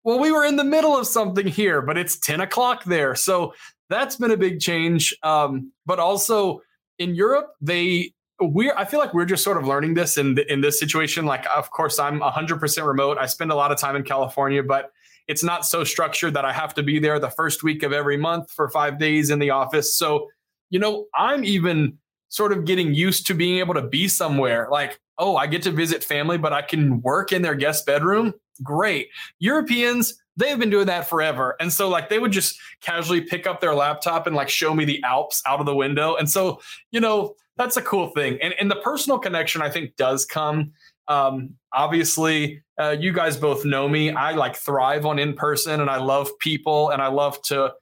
well, 0.04 0.18
we 0.18 0.32
were 0.32 0.44
in 0.44 0.56
the 0.56 0.64
middle 0.64 0.96
of 0.96 1.06
something 1.06 1.46
here, 1.46 1.82
but 1.82 1.98
it's 1.98 2.18
10 2.18 2.40
o'clock 2.40 2.84
there. 2.84 3.14
So 3.14 3.54
that's 3.88 4.16
been 4.16 4.30
a 4.30 4.36
big 4.36 4.60
change. 4.60 5.14
Um, 5.22 5.72
but 5.84 5.98
also 5.98 6.62
in 6.98 7.14
Europe, 7.14 7.52
they 7.60 8.12
we're 8.40 8.74
I 8.74 8.86
feel 8.86 9.00
like 9.00 9.12
we're 9.12 9.26
just 9.26 9.44
sort 9.44 9.58
of 9.58 9.66
learning 9.66 9.94
this 9.94 10.16
in 10.16 10.34
the, 10.34 10.50
in 10.50 10.62
this 10.62 10.78
situation. 10.80 11.26
Like, 11.26 11.44
of 11.54 11.70
course, 11.70 11.98
I'm 11.98 12.20
100% 12.20 12.86
remote. 12.86 13.18
I 13.18 13.26
spend 13.26 13.52
a 13.52 13.54
lot 13.54 13.70
of 13.70 13.78
time 13.78 13.96
in 13.96 14.02
California, 14.02 14.62
but 14.62 14.92
it's 15.28 15.44
not 15.44 15.66
so 15.66 15.84
structured 15.84 16.34
that 16.34 16.44
I 16.44 16.52
have 16.52 16.74
to 16.74 16.82
be 16.82 16.98
there 16.98 17.18
the 17.18 17.30
first 17.30 17.62
week 17.62 17.82
of 17.82 17.92
every 17.92 18.16
month 18.16 18.50
for 18.50 18.68
five 18.70 18.98
days 18.98 19.30
in 19.30 19.38
the 19.38 19.50
office. 19.50 19.94
So, 19.96 20.28
you 20.70 20.78
know, 20.78 21.06
I'm 21.14 21.44
even 21.44 21.98
sort 22.30 22.52
of 22.52 22.64
getting 22.64 22.94
used 22.94 23.26
to 23.26 23.34
being 23.34 23.58
able 23.58 23.74
to 23.74 23.82
be 23.82 24.08
somewhere 24.08 24.68
like, 24.70 24.98
oh, 25.18 25.36
I 25.36 25.46
get 25.46 25.62
to 25.62 25.70
visit 25.70 26.02
family, 26.02 26.38
but 26.38 26.52
I 26.52 26.62
can 26.62 27.02
work 27.02 27.32
in 27.32 27.42
their 27.42 27.54
guest 27.54 27.84
bedroom. 27.84 28.34
Great. 28.62 29.08
Europeans, 29.38 30.20
they've 30.36 30.58
been 30.58 30.70
doing 30.70 30.86
that 30.86 31.08
forever. 31.08 31.56
And 31.60 31.72
so 31.72 31.88
like 31.88 32.08
they 32.08 32.18
would 32.18 32.32
just 32.32 32.58
casually 32.80 33.20
pick 33.20 33.46
up 33.46 33.60
their 33.60 33.74
laptop 33.74 34.26
and 34.26 34.34
like 34.34 34.48
show 34.48 34.74
me 34.74 34.84
the 34.84 35.02
Alps 35.02 35.42
out 35.46 35.60
of 35.60 35.66
the 35.66 35.74
window. 35.74 36.16
And 36.16 36.28
so, 36.28 36.60
you 36.90 37.00
know, 37.00 37.34
that's 37.56 37.76
a 37.76 37.82
cool 37.82 38.08
thing. 38.08 38.38
And, 38.42 38.54
and 38.58 38.70
the 38.70 38.76
personal 38.76 39.18
connection 39.18 39.62
I 39.62 39.70
think 39.70 39.96
does 39.96 40.24
come. 40.24 40.72
Um, 41.08 41.54
obviously, 41.72 42.62
uh, 42.78 42.96
you 42.98 43.12
guys 43.12 43.36
both 43.36 43.64
know 43.64 43.88
me. 43.88 44.10
I 44.10 44.32
like 44.32 44.56
thrive 44.56 45.04
on 45.04 45.18
in 45.18 45.34
person 45.34 45.80
and 45.80 45.90
I 45.90 45.98
love 45.98 46.30
people 46.38 46.90
and 46.90 47.02
I 47.02 47.08
love 47.08 47.42
to 47.42 47.74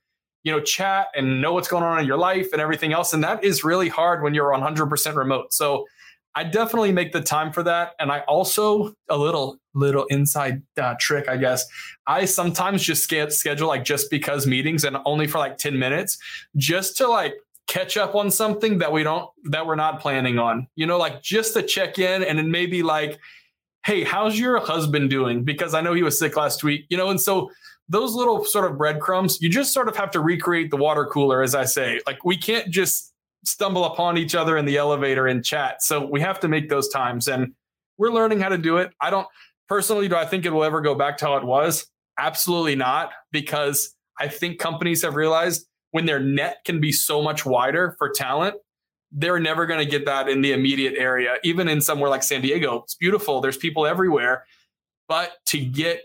you 0.44 0.52
know, 0.52 0.60
chat 0.60 1.08
and 1.14 1.42
know 1.42 1.52
what's 1.52 1.68
going 1.68 1.82
on 1.82 1.98
in 2.00 2.06
your 2.06 2.16
life 2.16 2.52
and 2.52 2.62
everything 2.62 2.92
else. 2.92 3.12
And 3.12 3.22
that 3.24 3.44
is 3.44 3.64
really 3.64 3.88
hard 3.88 4.22
when 4.22 4.34
you're 4.34 4.50
100% 4.50 5.14
remote. 5.14 5.52
So 5.52 5.86
I 6.34 6.44
definitely 6.44 6.92
make 6.92 7.12
the 7.12 7.20
time 7.20 7.52
for 7.52 7.62
that. 7.64 7.92
And 7.98 8.10
I 8.12 8.20
also, 8.20 8.94
a 9.08 9.18
little, 9.18 9.58
little 9.78 10.04
inside 10.06 10.62
uh, 10.80 10.94
trick, 10.98 11.28
I 11.28 11.36
guess, 11.36 11.66
I 12.06 12.24
sometimes 12.24 12.82
just 12.82 13.04
schedule 13.04 13.68
like 13.68 13.84
just 13.84 14.10
because 14.10 14.46
meetings 14.46 14.84
and 14.84 14.96
only 15.04 15.26
for 15.26 15.38
like 15.38 15.58
10 15.58 15.78
minutes 15.78 16.18
just 16.56 16.96
to 16.98 17.08
like 17.08 17.34
catch 17.66 17.96
up 17.96 18.14
on 18.14 18.30
something 18.30 18.78
that 18.78 18.92
we 18.92 19.02
don't, 19.02 19.30
that 19.44 19.66
we're 19.66 19.76
not 19.76 20.00
planning 20.00 20.38
on, 20.38 20.66
you 20.74 20.86
know, 20.86 20.98
like 20.98 21.22
just 21.22 21.54
to 21.54 21.62
check 21.62 21.98
in 21.98 22.22
and 22.22 22.38
then 22.38 22.50
maybe 22.50 22.82
like, 22.82 23.18
hey, 23.84 24.04
how's 24.04 24.38
your 24.38 24.58
husband 24.58 25.10
doing? 25.10 25.44
Because 25.44 25.74
I 25.74 25.80
know 25.80 25.94
he 25.94 26.02
was 26.02 26.18
sick 26.18 26.36
last 26.36 26.64
week, 26.64 26.86
you 26.88 26.96
know, 26.96 27.10
and 27.10 27.20
so 27.20 27.50
those 27.88 28.14
little 28.14 28.44
sort 28.44 28.70
of 28.70 28.76
breadcrumbs, 28.76 29.40
you 29.40 29.48
just 29.48 29.72
sort 29.72 29.88
of 29.88 29.96
have 29.96 30.10
to 30.10 30.20
recreate 30.20 30.70
the 30.70 30.76
water 30.76 31.06
cooler, 31.06 31.42
as 31.42 31.54
I 31.54 31.64
say. 31.64 32.00
Like 32.06 32.24
we 32.24 32.36
can't 32.36 32.70
just 32.70 33.14
stumble 33.44 33.84
upon 33.84 34.18
each 34.18 34.34
other 34.34 34.56
in 34.56 34.64
the 34.64 34.76
elevator 34.76 35.26
and 35.26 35.44
chat. 35.44 35.82
So 35.82 36.04
we 36.04 36.20
have 36.20 36.40
to 36.40 36.48
make 36.48 36.68
those 36.68 36.88
times. 36.88 37.28
And 37.28 37.54
we're 37.96 38.12
learning 38.12 38.40
how 38.40 38.48
to 38.50 38.58
do 38.58 38.76
it. 38.76 38.92
I 39.00 39.10
don't 39.10 39.26
personally, 39.68 40.09
do 40.09 40.16
I 40.16 40.26
think 40.26 40.44
it 40.44 40.50
will 40.50 40.64
ever 40.64 40.81
go 40.81 40.94
back 40.94 41.18
to 41.18 41.26
how 41.26 41.37
it 41.37 41.44
was? 41.44 41.87
Absolutely 42.18 42.74
not, 42.74 43.11
because 43.31 43.94
I 44.18 44.28
think 44.28 44.59
companies 44.59 45.02
have 45.02 45.14
realized 45.14 45.66
when 45.92 46.07
their 46.07 46.20
net 46.20 46.59
can 46.64 46.81
be 46.81 46.92
so 46.92 47.22
much 47.22 47.46
wider 47.46 47.94
for 47.98 48.11
talent, 48.11 48.57
they're 49.12 49.40
never 49.40 49.66
going 49.66 49.81
to 49.81 49.90
get 49.90 50.04
that 50.04 50.28
in 50.28 50.42
the 50.42 50.52
immediate 50.52 50.94
area. 50.98 51.37
Even 51.44 51.68
in 51.68 51.81
somewhere 51.81 52.11
like 52.11 52.22
San 52.22 52.42
Diego, 52.42 52.83
it's 52.83 52.94
beautiful. 52.94 53.40
There's 53.40 53.57
people 53.57 53.87
everywhere. 53.87 54.44
But 55.09 55.33
to 55.46 55.59
get 55.59 56.02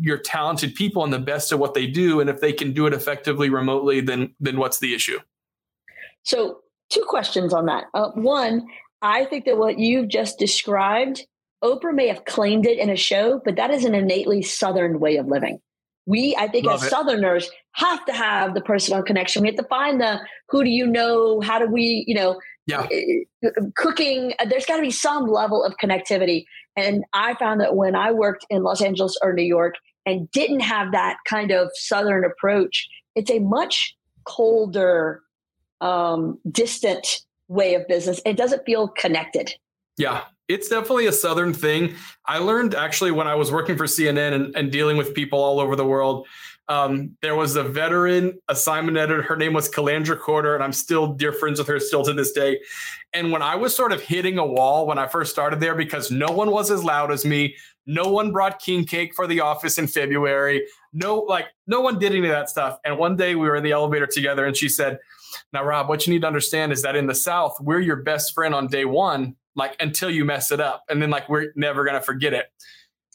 your 0.00 0.18
talented 0.18 0.74
people 0.74 1.04
and 1.04 1.12
the 1.12 1.18
best 1.18 1.52
of 1.52 1.58
what 1.58 1.74
they 1.74 1.86
do 1.86 2.20
and 2.20 2.28
if 2.28 2.40
they 2.40 2.52
can 2.52 2.72
do 2.72 2.86
it 2.86 2.92
effectively 2.92 3.48
remotely 3.48 4.00
then 4.00 4.34
then 4.40 4.56
what's 4.56 4.80
the 4.80 4.94
issue 4.94 5.18
so 6.22 6.60
two 6.90 7.04
questions 7.06 7.52
on 7.52 7.66
that 7.66 7.84
uh, 7.94 8.10
one 8.14 8.66
i 9.02 9.24
think 9.26 9.44
that 9.44 9.56
what 9.56 9.78
you've 9.78 10.08
just 10.08 10.38
described 10.38 11.24
oprah 11.64 11.94
may 11.94 12.08
have 12.08 12.24
claimed 12.24 12.66
it 12.66 12.78
in 12.78 12.90
a 12.90 12.96
show 12.96 13.40
but 13.44 13.56
that 13.56 13.70
is 13.70 13.84
an 13.84 13.94
innately 13.94 14.42
southern 14.42 15.00
way 15.00 15.16
of 15.16 15.26
living. 15.26 15.60
We 16.06 16.36
i 16.38 16.48
think 16.48 16.66
Love 16.66 16.80
as 16.80 16.86
it. 16.86 16.90
southerners 16.90 17.50
have 17.72 18.04
to 18.04 18.12
have 18.12 18.54
the 18.54 18.60
personal 18.60 19.02
connection. 19.02 19.42
We 19.42 19.48
have 19.48 19.56
to 19.56 19.64
find 19.64 20.00
the 20.00 20.20
who 20.48 20.62
do 20.62 20.70
you 20.70 20.86
know? 20.86 21.40
How 21.40 21.58
do 21.58 21.66
we 21.66 22.04
you 22.06 22.14
know 22.14 22.40
yeah. 22.66 22.86
uh, 23.44 23.50
cooking? 23.76 24.34
Uh, 24.38 24.46
there's 24.46 24.66
got 24.66 24.76
to 24.76 24.82
be 24.82 24.90
some 24.90 25.26
level 25.26 25.64
of 25.64 25.74
connectivity. 25.82 26.44
And 26.76 27.04
i 27.12 27.34
found 27.34 27.60
that 27.60 27.76
when 27.76 27.96
i 27.96 28.10
worked 28.10 28.44
in 28.50 28.62
los 28.62 28.82
angeles 28.82 29.18
or 29.22 29.32
new 29.32 29.42
york 29.42 29.76
and 30.06 30.30
didn't 30.32 30.60
have 30.60 30.92
that 30.92 31.16
kind 31.26 31.50
of 31.50 31.70
southern 31.74 32.24
approach 32.24 32.86
it's 33.14 33.30
a 33.30 33.38
much 33.38 33.94
colder 34.24 35.22
um, 35.80 36.38
distant 36.50 37.20
way 37.48 37.74
of 37.74 37.86
business. 37.86 38.20
It 38.24 38.36
doesn't 38.36 38.64
feel 38.64 38.88
connected 38.88 39.54
yeah 39.96 40.22
it's 40.48 40.68
definitely 40.68 41.06
a 41.06 41.12
southern 41.12 41.54
thing 41.54 41.94
i 42.26 42.38
learned 42.38 42.74
actually 42.74 43.10
when 43.10 43.26
i 43.26 43.34
was 43.34 43.50
working 43.50 43.76
for 43.76 43.84
cnn 43.84 44.32
and, 44.32 44.56
and 44.56 44.70
dealing 44.72 44.96
with 44.96 45.14
people 45.14 45.38
all 45.38 45.60
over 45.60 45.76
the 45.76 45.86
world 45.86 46.26
um, 46.68 47.16
there 47.20 47.34
was 47.34 47.56
a 47.56 47.62
veteran 47.62 48.38
assignment 48.48 48.96
editor. 48.96 49.20
Her 49.20 49.36
name 49.36 49.52
was 49.52 49.68
Calandra 49.68 50.18
Corder, 50.18 50.54
and 50.54 50.64
I'm 50.64 50.72
still 50.72 51.08
dear 51.08 51.32
friends 51.32 51.58
with 51.58 51.68
her 51.68 51.78
still 51.78 52.02
to 52.04 52.14
this 52.14 52.32
day. 52.32 52.60
And 53.12 53.30
when 53.30 53.42
I 53.42 53.54
was 53.54 53.76
sort 53.76 53.92
of 53.92 54.00
hitting 54.00 54.38
a 54.38 54.46
wall 54.46 54.86
when 54.86 54.98
I 54.98 55.06
first 55.06 55.30
started 55.30 55.60
there, 55.60 55.74
because 55.74 56.10
no 56.10 56.28
one 56.28 56.50
was 56.50 56.70
as 56.70 56.82
loud 56.82 57.12
as 57.12 57.24
me, 57.24 57.54
no 57.86 58.10
one 58.10 58.32
brought 58.32 58.60
king 58.60 58.84
cake 58.84 59.14
for 59.14 59.26
the 59.26 59.40
office 59.40 59.76
in 59.76 59.86
February. 59.86 60.66
No, 60.94 61.18
like 61.18 61.46
no 61.66 61.82
one 61.82 61.98
did 61.98 62.12
any 62.12 62.26
of 62.26 62.32
that 62.32 62.48
stuff. 62.48 62.78
And 62.84 62.96
one 62.96 63.16
day 63.16 63.34
we 63.34 63.46
were 63.46 63.56
in 63.56 63.64
the 63.64 63.72
elevator 63.72 64.06
together, 64.06 64.46
and 64.46 64.56
she 64.56 64.70
said, 64.70 64.98
"Now, 65.52 65.64
Rob, 65.64 65.90
what 65.90 66.06
you 66.06 66.14
need 66.14 66.22
to 66.22 66.26
understand 66.26 66.72
is 66.72 66.80
that 66.82 66.96
in 66.96 67.06
the 67.06 67.14
South, 67.14 67.58
we're 67.60 67.80
your 67.80 67.96
best 67.96 68.32
friend 68.32 68.54
on 68.54 68.68
day 68.68 68.86
one, 68.86 69.36
like 69.56 69.76
until 69.80 70.10
you 70.10 70.24
mess 70.24 70.50
it 70.50 70.60
up, 70.60 70.84
and 70.88 71.00
then 71.00 71.10
like 71.10 71.28
we're 71.28 71.52
never 71.56 71.84
gonna 71.84 72.00
forget 72.00 72.32
it." 72.32 72.46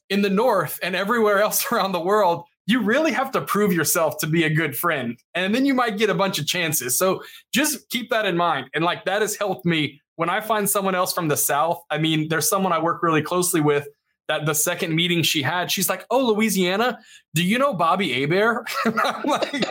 In 0.09 0.21
the 0.21 0.29
North 0.29 0.79
and 0.81 0.95
everywhere 0.95 1.39
else 1.41 1.71
around 1.71 1.91
the 1.91 1.99
world, 1.99 2.45
you 2.69 2.81
really 2.81 3.11
have 3.11 3.31
to 3.31 3.41
prove 3.41 3.73
yourself 3.73 4.19
to 4.19 4.27
be 4.27 4.43
a 4.43 4.49
good 4.49 4.77
friend. 4.77 5.17
And 5.33 5.55
then 5.55 5.65
you 5.65 5.73
might 5.73 5.97
get 5.97 6.11
a 6.11 6.13
bunch 6.13 6.37
of 6.37 6.45
chances. 6.45 6.95
So 6.99 7.23
just 7.51 7.89
keep 7.89 8.11
that 8.11 8.25
in 8.25 8.37
mind. 8.37 8.69
And 8.75 8.85
like 8.85 9.05
that 9.05 9.23
has 9.23 9.35
helped 9.35 9.65
me 9.65 9.99
when 10.17 10.29
I 10.29 10.39
find 10.39 10.69
someone 10.69 10.93
else 10.93 11.11
from 11.11 11.29
the 11.29 11.35
South. 11.35 11.81
I 11.89 11.97
mean, 11.97 12.27
there's 12.27 12.47
someone 12.47 12.71
I 12.71 12.77
work 12.77 13.01
really 13.01 13.23
closely 13.23 13.59
with 13.59 13.87
that 14.27 14.45
the 14.45 14.53
second 14.53 14.95
meeting 14.95 15.23
she 15.23 15.41
had, 15.41 15.71
she's 15.71 15.89
like, 15.89 16.05
Oh, 16.11 16.31
Louisiana, 16.31 16.99
do 17.33 17.43
you 17.43 17.57
know 17.57 17.73
Bobby 17.73 18.13
Hebert? 18.13 18.69
I'm 18.85 19.23
like, 19.23 19.65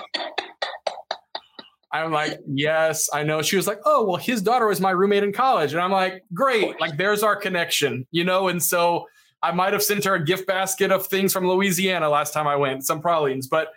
I'm 1.92 2.12
like, 2.12 2.38
yes, 2.46 3.08
I 3.12 3.22
know. 3.22 3.42
She 3.42 3.56
was 3.56 3.66
like, 3.66 3.80
oh, 3.84 4.04
well, 4.04 4.16
his 4.16 4.42
daughter 4.42 4.66
was 4.66 4.80
my 4.80 4.90
roommate 4.90 5.24
in 5.24 5.32
college. 5.32 5.72
And 5.72 5.80
I'm 5.80 5.92
like, 5.92 6.24
great. 6.34 6.80
Like, 6.80 6.96
there's 6.96 7.22
our 7.22 7.36
connection, 7.36 8.06
you 8.10 8.24
know? 8.24 8.48
And 8.48 8.62
so 8.62 9.06
I 9.42 9.52
might 9.52 9.72
have 9.72 9.82
sent 9.82 10.04
her 10.04 10.14
a 10.14 10.24
gift 10.24 10.46
basket 10.46 10.90
of 10.90 11.06
things 11.06 11.32
from 11.32 11.46
Louisiana 11.46 12.08
last 12.08 12.32
time 12.32 12.46
I 12.46 12.56
went, 12.56 12.84
some 12.84 13.00
pralines, 13.00 13.46
but 13.46 13.68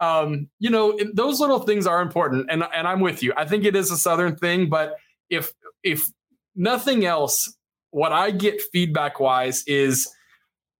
um, 0.00 0.48
you 0.58 0.70
know, 0.70 0.98
those 1.14 1.40
little 1.40 1.60
things 1.60 1.86
are 1.86 2.02
important. 2.02 2.48
And 2.50 2.64
and 2.74 2.86
I'm 2.86 3.00
with 3.00 3.22
you. 3.22 3.32
I 3.36 3.46
think 3.46 3.64
it 3.64 3.74
is 3.74 3.90
a 3.90 3.96
southern 3.96 4.36
thing, 4.36 4.68
but 4.68 4.96
if 5.30 5.52
if 5.82 6.10
nothing 6.54 7.06
else, 7.06 7.56
what 7.90 8.12
I 8.12 8.30
get 8.30 8.60
feedback 8.72 9.20
wise 9.20 9.64
is 9.66 10.06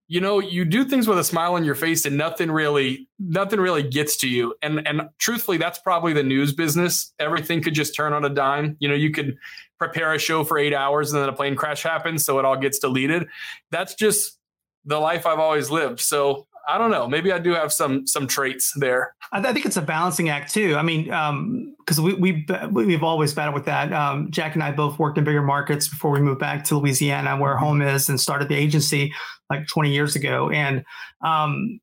you 0.09 0.21
know, 0.21 0.39
you 0.39 0.65
do 0.65 0.85
things 0.85 1.09
with 1.09 1.19
a 1.19 1.25
smile 1.25 1.55
on 1.55 1.65
your 1.65 1.75
face 1.75 2.05
and 2.07 2.17
nothing 2.17 2.51
really 2.51 3.09
nothing 3.19 3.59
really 3.59 3.83
gets 3.83 4.17
to 4.19 4.29
you. 4.29 4.55
And 4.63 4.87
and 4.87 5.03
truthfully, 5.19 5.57
that's 5.57 5.79
probably 5.79 6.13
the 6.13 6.23
news 6.23 6.53
business. 6.53 7.13
Everything 7.19 7.63
could 7.63 7.75
just 7.75 7.95
turn 7.95 8.13
on 8.13 8.25
a 8.25 8.31
dime. 8.31 8.77
You 8.79 8.89
know, 8.89 8.95
you 8.95 9.11
could 9.11 9.37
prepare 9.79 10.13
a 10.13 10.19
show 10.19 10.43
for 10.45 10.59
8 10.59 10.73
hours 10.73 11.13
and 11.13 11.21
then 11.21 11.29
a 11.29 11.33
plane 11.33 11.55
crash 11.55 11.83
happens 11.83 12.25
so 12.25 12.39
it 12.39 12.45
all 12.45 12.57
gets 12.57 12.79
deleted. 12.79 13.27
That's 13.71 13.95
just 13.95 14.39
the 14.87 14.99
life 14.99 15.27
I've 15.27 15.39
always 15.39 15.71
lived. 15.71 16.01
So 16.01 16.47
I 16.69 16.79
don't 16.79 16.91
know. 16.91 17.07
Maybe 17.07 17.31
I 17.33 17.39
do 17.39 17.51
have 17.55 17.73
some 17.73 18.07
some 18.07 18.27
traits 18.27 18.73
there. 18.77 19.15
I, 19.33 19.53
think 19.53 19.67
it's 19.67 19.77
a 19.77 19.83
balancing 19.83 20.29
act 20.29 20.53
too. 20.53 20.75
I 20.77 20.83
mean, 20.83 21.05
because 21.05 21.99
um, 21.99 22.05
we 22.05 22.15
we 22.15 22.47
we've 22.73 23.05
always 23.05 23.33
battled 23.35 23.55
with 23.55 23.67
that. 23.67 23.93
Um, 23.93 24.31
Jack 24.31 24.55
and 24.55 24.65
I 24.65 24.73
both 24.73 24.99
worked 24.99 25.17
in 25.17 25.25
bigger 25.25 25.43
markets 25.43 25.87
before 25.87 26.11
we 26.11 26.21
moved 26.21 26.41
back 26.41 26.65
to 26.65 26.79
Louisiana, 26.79 27.37
where 27.37 27.57
home 27.57 27.83
is, 27.83 28.09
and 28.09 28.21
started 28.21 28.49
the 28.49 28.57
agency 28.57 29.13
like 29.51 29.67
20 29.67 29.93
years 29.93 30.17
ago. 30.17 30.51
And 30.51 30.85
um, 31.23 31.81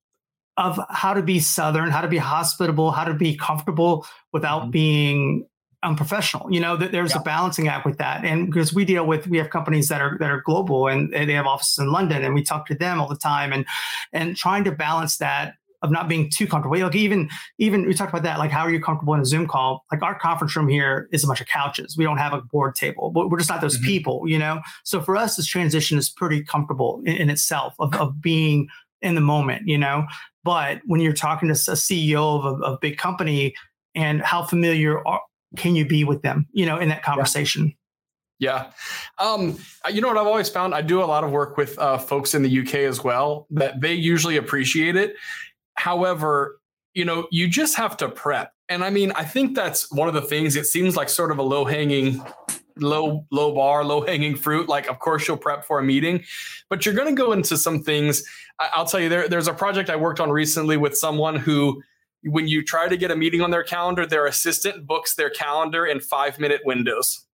of 0.58 0.80
how 0.90 1.14
to 1.14 1.22
be 1.22 1.40
southern, 1.40 1.90
how 1.90 2.02
to 2.02 2.08
be 2.08 2.18
hospitable, 2.18 2.92
how 2.92 3.06
to 3.06 3.14
be 3.14 3.36
comfortable 3.36 4.06
without 4.32 4.64
mm-hmm. 4.64 4.72
being 4.72 5.48
unprofessional. 5.84 6.52
You 6.52 6.60
know, 6.60 6.78
that 6.78 6.92
there's 6.92 7.14
yeah. 7.14 7.22
a 7.22 7.24
balancing 7.24 7.68
act 7.68 7.86
with 7.86 7.98
that. 7.98 8.24
And 8.24 8.48
because 8.48 8.74
we 8.74 8.86
deal 8.86 9.06
with, 9.06 9.28
we 9.28 9.38
have 9.38 9.50
companies 9.50 9.90
that 9.90 10.02
are 10.02 10.18
that 10.20 10.30
are 10.30 10.42
global 10.42 10.88
and, 10.88 11.14
and, 11.14 11.30
they 11.30 11.34
have 11.34 11.46
offices 11.46 11.80
in 11.80 11.92
London, 11.92 12.24
and 12.24 12.34
we 12.34 12.44
talk 12.44 12.66
to 12.68 12.76
them 12.76 13.02
all 13.02 13.08
the 13.08 13.18
time, 13.18 13.52
and 13.52 13.66
and 14.12 14.36
trying 14.38 14.64
to 14.64 14.72
balance 14.72 15.18
that 15.18 15.56
of 15.84 15.92
not 15.92 16.08
being 16.08 16.30
too 16.30 16.48
comfortable. 16.48 16.80
Like 16.80 16.96
even 16.96 17.30
even 17.60 17.86
we 17.86 17.94
talked 17.94 18.12
about 18.12 18.24
that. 18.24 18.40
Like 18.40 18.50
how 18.50 18.62
are 18.62 18.72
you 18.72 18.82
comfortable 18.82 19.14
in 19.14 19.20
a 19.20 19.26
Zoom 19.26 19.48
call? 19.48 19.86
Like 19.92 20.02
our 20.02 20.18
conference 20.18 20.56
room 20.56 20.70
here 20.70 21.08
is 21.12 21.24
a 21.24 21.28
bunch 21.28 21.42
of 21.42 21.48
couches. 21.48 21.96
We 21.98 22.06
don't 22.06 22.18
have 22.18 22.34
a 22.34 22.42
board 22.42 22.76
table, 22.76 23.12
but 23.12 23.30
we're 23.30 23.38
just 23.38 23.50
not 23.50 23.62
those 23.62 23.78
mm-hmm. 23.78 23.86
people. 23.86 24.24
You 24.28 24.40
know. 24.40 24.62
So 24.84 25.02
for 25.02 25.16
us, 25.16 25.36
this 25.36 25.46
transition 25.46 25.98
is 25.98 26.10
pretty 26.10 26.44
comfortable 26.44 27.02
in, 27.06 27.18
in 27.18 27.30
itself 27.30 27.76
of, 27.80 27.94
of 27.96 28.22
being 28.22 28.68
in 29.02 29.16
the 29.16 29.22
moment. 29.22 29.68
You 29.68 29.78
know. 29.78 30.06
But 30.44 30.82
when 30.86 31.02
you're 31.02 31.14
talking 31.14 31.48
to 31.48 31.54
a 31.54 31.76
CEO 31.76 32.44
of 32.44 32.62
a, 32.62 32.78
big 32.82 32.98
company, 32.98 33.54
and 33.96 34.22
how 34.22 34.44
familiar 34.44 35.06
are, 35.08 35.22
can 35.56 35.76
you 35.76 35.86
be 35.86 36.04
with 36.04 36.22
them, 36.22 36.48
you 36.52 36.66
know, 36.66 36.78
in 36.78 36.90
that 36.90 37.04
conversation? 37.04 37.74
Yeah. 38.40 38.72
Um, 39.20 39.58
you 39.90 40.02
know 40.02 40.10
what 40.10 40.18
I've 40.18 40.28
always 40.28 40.50
found? 40.50 40.76
I 40.76 40.82
do 40.82 41.02
a 41.02 41.06
lot 41.06 41.24
of 41.24 41.32
work 41.32 41.56
with 41.56 41.80
uh, 41.80 41.98
folks 41.98 42.34
in 42.34 42.44
the 42.44 42.60
UK 42.60 42.76
as 42.76 43.02
well 43.02 43.48
that 43.52 43.80
they 43.80 43.94
usually 43.94 44.36
appreciate 44.36 44.98
it. 44.98 45.16
However, 45.76 46.60
you 46.94 47.06
know, 47.06 47.28
you 47.32 47.48
just 47.48 47.76
have 47.76 47.98
to 47.98 48.10
prep. 48.10 48.54
And 48.70 48.84
I 48.84 48.90
mean, 48.90 49.12
I 49.16 49.24
think 49.24 49.56
that's 49.56 49.92
one 49.92 50.08
of 50.08 50.14
the 50.14 50.22
things, 50.22 50.56
it 50.56 50.66
seems 50.66 50.96
like 50.96 51.10
sort 51.10 51.32
of 51.32 51.38
a 51.38 51.44
low 51.44 51.66
hanging 51.66 52.24
low 52.78 53.24
low 53.32 53.54
bar 53.54 53.84
low 53.84 54.02
hanging 54.02 54.36
fruit 54.36 54.68
like 54.68 54.88
of 54.88 54.98
course 54.98 55.28
you'll 55.28 55.38
prep 55.38 55.64
for 55.64 55.78
a 55.78 55.84
meeting 55.84 56.24
but 56.72 56.84
you're 56.84 56.96
going 56.96 57.08
to 57.08 57.14
go 57.14 57.32
into 57.32 57.56
some 57.56 57.84
things 57.84 58.24
i'll 58.74 58.84
tell 58.84 59.00
you 59.00 59.10
there, 59.10 59.30
there's 59.30 59.48
a 59.48 59.54
project 59.54 59.92
i 59.92 59.96
worked 59.96 60.20
on 60.20 60.32
recently 60.32 60.76
with 60.76 60.98
someone 60.98 61.36
who 61.36 61.80
when 62.26 62.48
you 62.48 62.64
try 62.64 62.88
to 62.88 62.98
get 62.98 63.12
a 63.12 63.16
meeting 63.16 63.42
on 63.42 63.52
their 63.52 63.64
calendar, 63.64 64.06
their 64.06 64.26
assistant 64.26 64.88
books 64.88 65.16
their 65.16 65.30
calendar 65.30 65.86
in 65.86 66.00
five 66.00 66.40
minute 66.40 66.62
windows. 66.66 67.26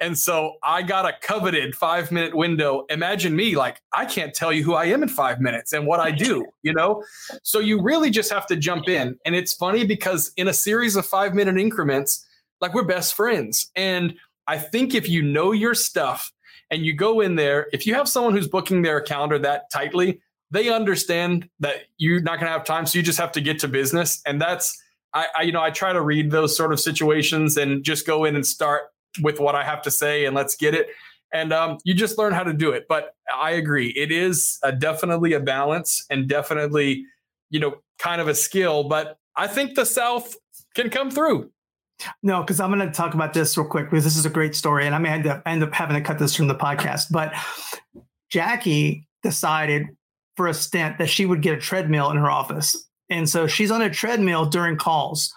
And 0.00 0.18
so 0.18 0.54
I 0.62 0.82
got 0.82 1.06
a 1.06 1.12
coveted 1.20 1.74
five 1.74 2.10
minute 2.10 2.34
window. 2.34 2.86
Imagine 2.88 3.36
me, 3.36 3.56
like, 3.56 3.80
I 3.92 4.06
can't 4.06 4.34
tell 4.34 4.52
you 4.52 4.64
who 4.64 4.74
I 4.74 4.86
am 4.86 5.02
in 5.02 5.08
five 5.08 5.40
minutes 5.40 5.72
and 5.72 5.86
what 5.86 6.00
I 6.00 6.10
do, 6.10 6.46
you 6.62 6.72
know? 6.72 7.04
So 7.42 7.58
you 7.58 7.80
really 7.80 8.10
just 8.10 8.32
have 8.32 8.46
to 8.48 8.56
jump 8.56 8.88
in. 8.88 9.18
And 9.24 9.34
it's 9.34 9.52
funny 9.52 9.84
because 9.84 10.32
in 10.36 10.48
a 10.48 10.54
series 10.54 10.96
of 10.96 11.06
five 11.06 11.34
minute 11.34 11.58
increments, 11.58 12.26
like 12.60 12.74
we're 12.74 12.84
best 12.84 13.14
friends. 13.14 13.70
And 13.76 14.14
I 14.46 14.58
think 14.58 14.94
if 14.94 15.08
you 15.08 15.22
know 15.22 15.52
your 15.52 15.74
stuff 15.74 16.32
and 16.70 16.84
you 16.84 16.94
go 16.94 17.20
in 17.20 17.36
there, 17.36 17.68
if 17.72 17.86
you 17.86 17.94
have 17.94 18.08
someone 18.08 18.32
who's 18.32 18.48
booking 18.48 18.82
their 18.82 19.00
calendar 19.00 19.38
that 19.38 19.70
tightly, 19.70 20.20
they 20.50 20.68
understand 20.68 21.48
that 21.60 21.76
you're 21.98 22.20
not 22.20 22.40
going 22.40 22.46
to 22.46 22.52
have 22.52 22.64
time, 22.64 22.86
so 22.86 22.98
you 22.98 23.04
just 23.04 23.18
have 23.18 23.32
to 23.32 23.40
get 23.40 23.60
to 23.60 23.68
business. 23.68 24.20
And 24.26 24.40
that's 24.40 24.82
I, 25.12 25.26
I, 25.38 25.42
you 25.42 25.52
know 25.52 25.62
I 25.62 25.70
try 25.70 25.92
to 25.92 26.00
read 26.00 26.30
those 26.30 26.56
sort 26.56 26.72
of 26.72 26.80
situations 26.80 27.56
and 27.56 27.84
just 27.84 28.06
go 28.06 28.24
in 28.24 28.34
and 28.34 28.46
start 28.46 28.82
with 29.22 29.40
what 29.40 29.54
I 29.54 29.64
have 29.64 29.82
to 29.82 29.90
say 29.90 30.24
and 30.24 30.34
let's 30.34 30.56
get 30.56 30.74
it. 30.74 30.88
And 31.32 31.52
um, 31.52 31.78
you 31.84 31.94
just 31.94 32.18
learn 32.18 32.32
how 32.32 32.42
to 32.42 32.52
do 32.52 32.72
it. 32.72 32.86
But 32.88 33.14
I 33.34 33.52
agree, 33.52 33.88
it 33.96 34.10
is 34.10 34.58
a, 34.62 34.72
definitely 34.72 35.32
a 35.32 35.40
balance 35.40 36.04
and 36.10 36.28
definitely 36.28 37.04
you 37.50 37.60
know 37.60 37.76
kind 37.98 38.20
of 38.20 38.28
a 38.28 38.34
skill. 38.34 38.84
But 38.84 39.18
I 39.36 39.46
think 39.46 39.74
the 39.74 39.86
South 39.86 40.36
can 40.74 40.90
come 40.90 41.10
through. 41.10 41.50
No, 42.22 42.40
because 42.40 42.60
I'm 42.60 42.72
going 42.72 42.86
to 42.86 42.94
talk 42.94 43.14
about 43.14 43.34
this 43.34 43.56
real 43.58 43.66
quick 43.66 43.90
because 43.90 44.04
this 44.04 44.16
is 44.16 44.24
a 44.24 44.30
great 44.30 44.54
story, 44.54 44.86
and 44.86 44.94
I 44.94 44.98
may 44.98 45.10
end 45.10 45.26
up, 45.26 45.42
end 45.44 45.62
up 45.62 45.72
having 45.74 45.96
to 45.96 46.00
cut 46.00 46.18
this 46.18 46.34
from 46.34 46.48
the 46.48 46.54
podcast. 46.54 47.06
But 47.10 47.34
Jackie 48.30 49.06
decided 49.22 49.86
for 50.36 50.46
a 50.46 50.54
stint 50.54 50.98
that 50.98 51.08
she 51.08 51.26
would 51.26 51.42
get 51.42 51.58
a 51.58 51.60
treadmill 51.60 52.10
in 52.10 52.16
her 52.16 52.30
office. 52.30 52.88
And 53.10 53.28
so 53.28 53.46
she's 53.46 53.70
on 53.70 53.82
a 53.82 53.90
treadmill 53.90 54.46
during 54.46 54.76
calls. 54.76 55.34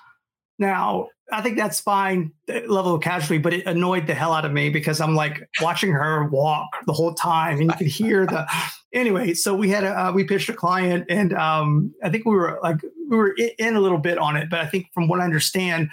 Now, 0.59 1.09
I 1.31 1.41
think 1.41 1.57
that's 1.57 1.79
fine 1.79 2.31
level 2.47 2.95
of 2.95 3.01
casualty, 3.01 3.37
but 3.37 3.53
it 3.53 3.65
annoyed 3.65 4.07
the 4.07 4.13
hell 4.13 4.33
out 4.33 4.45
of 4.45 4.51
me 4.51 4.69
because 4.69 4.99
I'm 4.99 5.15
like 5.15 5.47
watching 5.61 5.91
her 5.91 6.27
walk 6.27 6.67
the 6.85 6.93
whole 6.93 7.13
time 7.13 7.59
and 7.59 7.71
you 7.71 7.77
could 7.77 7.87
hear 7.87 8.25
the 8.25 8.45
anyway. 8.93 9.33
So 9.33 9.55
we 9.55 9.69
had 9.69 9.83
a, 9.83 10.07
uh, 10.07 10.11
we 10.11 10.25
pitched 10.25 10.49
a 10.49 10.53
client 10.53 11.05
and 11.09 11.33
um, 11.33 11.93
I 12.03 12.09
think 12.09 12.25
we 12.25 12.35
were 12.35 12.59
like, 12.61 12.77
we 13.09 13.17
were 13.17 13.35
in 13.57 13.75
a 13.75 13.79
little 13.79 13.97
bit 13.97 14.17
on 14.17 14.35
it, 14.35 14.49
but 14.49 14.59
I 14.59 14.67
think 14.67 14.87
from 14.93 15.07
what 15.07 15.21
I 15.21 15.23
understand, 15.23 15.89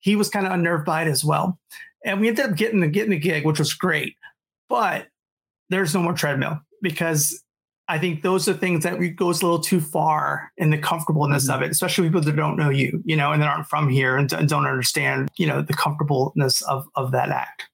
he 0.00 0.16
was 0.16 0.28
kind 0.28 0.46
of 0.46 0.52
unnerved 0.52 0.84
by 0.84 1.02
it 1.02 1.08
as 1.08 1.24
well. 1.24 1.58
And 2.04 2.20
we 2.20 2.28
ended 2.28 2.44
up 2.44 2.56
getting 2.56 2.80
the, 2.80 2.88
getting 2.88 3.10
the 3.10 3.18
gig, 3.18 3.46
which 3.46 3.60
was 3.60 3.74
great, 3.74 4.16
but 4.68 5.06
there's 5.70 5.94
no 5.94 6.02
more 6.02 6.12
treadmill 6.12 6.60
because 6.82 7.42
I 7.92 7.98
think 7.98 8.22
those 8.22 8.48
are 8.48 8.54
things 8.54 8.84
that 8.84 8.98
goes 9.16 9.42
a 9.42 9.44
little 9.44 9.60
too 9.60 9.78
far 9.78 10.50
in 10.56 10.70
the 10.70 10.78
comfortableness 10.78 11.44
mm-hmm. 11.44 11.62
of 11.62 11.62
it, 11.62 11.70
especially 11.70 12.08
people 12.08 12.22
that 12.22 12.34
don't 12.34 12.56
know 12.56 12.70
you, 12.70 13.02
you 13.04 13.16
know, 13.16 13.32
and 13.32 13.42
that 13.42 13.48
aren't 13.50 13.66
from 13.66 13.90
here 13.90 14.16
and, 14.16 14.32
and 14.32 14.48
don't 14.48 14.66
understand, 14.66 15.28
you 15.36 15.46
know, 15.46 15.60
the 15.60 15.74
comfortableness 15.74 16.62
of 16.62 16.86
of 16.94 17.12
that 17.12 17.28
act. 17.28 17.68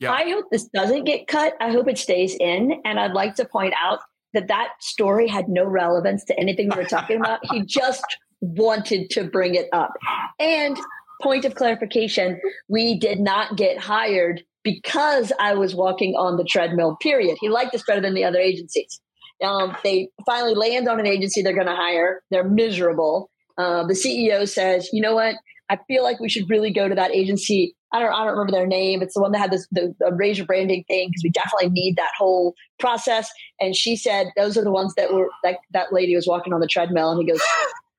Yeah. 0.00 0.12
I 0.12 0.30
hope 0.30 0.46
this 0.50 0.66
doesn't 0.68 1.04
get 1.04 1.26
cut. 1.26 1.52
I 1.60 1.70
hope 1.70 1.88
it 1.88 1.98
stays 1.98 2.34
in. 2.40 2.80
And 2.86 2.98
I'd 2.98 3.12
like 3.12 3.34
to 3.34 3.44
point 3.44 3.74
out 3.82 4.00
that 4.32 4.48
that 4.48 4.70
story 4.80 5.28
had 5.28 5.50
no 5.50 5.64
relevance 5.64 6.24
to 6.24 6.40
anything 6.40 6.70
we 6.70 6.76
were 6.76 6.88
talking 6.88 7.18
about. 7.18 7.40
he 7.52 7.62
just 7.66 8.04
wanted 8.40 9.10
to 9.10 9.24
bring 9.24 9.54
it 9.56 9.68
up. 9.74 9.92
And 10.38 10.78
point 11.22 11.44
of 11.44 11.54
clarification, 11.54 12.40
we 12.68 12.98
did 12.98 13.20
not 13.20 13.56
get 13.56 13.78
hired 13.78 14.42
because 14.62 15.32
I 15.38 15.52
was 15.54 15.74
walking 15.74 16.14
on 16.14 16.38
the 16.38 16.44
treadmill, 16.44 16.96
period. 16.96 17.36
He 17.40 17.50
liked 17.50 17.74
us 17.74 17.84
better 17.86 18.00
than 18.00 18.14
the 18.14 18.24
other 18.24 18.38
agencies. 18.38 19.00
Um, 19.42 19.76
they 19.82 20.08
finally 20.26 20.54
land 20.54 20.88
on 20.88 21.00
an 21.00 21.06
agency 21.06 21.42
they're 21.42 21.54
going 21.54 21.66
to 21.66 21.74
hire. 21.74 22.22
They're 22.30 22.48
miserable. 22.48 23.30
Uh, 23.58 23.86
the 23.86 23.94
CEO 23.94 24.48
says, 24.48 24.88
"You 24.92 25.00
know 25.00 25.14
what? 25.14 25.36
I 25.70 25.78
feel 25.88 26.02
like 26.02 26.20
we 26.20 26.28
should 26.28 26.48
really 26.48 26.70
go 26.70 26.88
to 26.88 26.94
that 26.94 27.12
agency. 27.12 27.74
I 27.92 28.00
don't, 28.00 28.12
I 28.12 28.18
don't 28.24 28.32
remember 28.36 28.52
their 28.52 28.66
name. 28.66 29.02
It's 29.02 29.14
the 29.14 29.20
one 29.20 29.32
that 29.32 29.38
had 29.38 29.50
this 29.50 29.66
the, 29.70 29.94
the 29.98 30.12
razor 30.12 30.44
branding 30.44 30.84
thing 30.88 31.08
because 31.08 31.22
we 31.22 31.30
definitely 31.30 31.70
need 31.70 31.96
that 31.96 32.10
whole 32.18 32.54
process." 32.78 33.30
And 33.60 33.74
she 33.74 33.96
said, 33.96 34.28
"Those 34.36 34.56
are 34.56 34.64
the 34.64 34.72
ones 34.72 34.94
that 34.96 35.12
were 35.12 35.28
that 35.42 35.58
that 35.72 35.92
lady 35.92 36.14
was 36.14 36.26
walking 36.26 36.52
on 36.52 36.60
the 36.60 36.66
treadmill." 36.66 37.10
And 37.10 37.20
he 37.20 37.26
goes, 37.26 37.42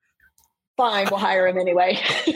"Fine, 0.76 1.08
we'll 1.10 1.20
hire 1.20 1.46
him 1.46 1.58
anyway." 1.58 1.98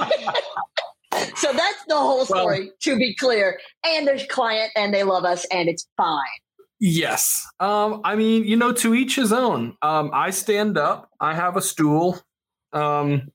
so 1.36 1.52
that's 1.52 1.84
the 1.88 1.96
whole 1.96 2.24
story. 2.24 2.60
Well, 2.64 2.72
to 2.82 2.96
be 2.96 3.14
clear, 3.14 3.58
and 3.84 4.06
there's 4.06 4.26
client, 4.26 4.72
and 4.76 4.94
they 4.94 5.04
love 5.04 5.24
us, 5.24 5.46
and 5.52 5.68
it's 5.68 5.86
fine. 5.96 6.20
Yes. 6.80 7.46
Um, 7.60 8.00
I 8.04 8.16
mean, 8.16 8.44
you 8.44 8.56
know, 8.56 8.72
to 8.72 8.94
each 8.94 9.14
his 9.16 9.32
own. 9.32 9.76
Um, 9.82 10.10
I 10.14 10.30
stand 10.30 10.78
up. 10.78 11.10
I 11.20 11.34
have 11.34 11.56
a 11.56 11.62
stool. 11.62 12.18
Um, 12.72 13.30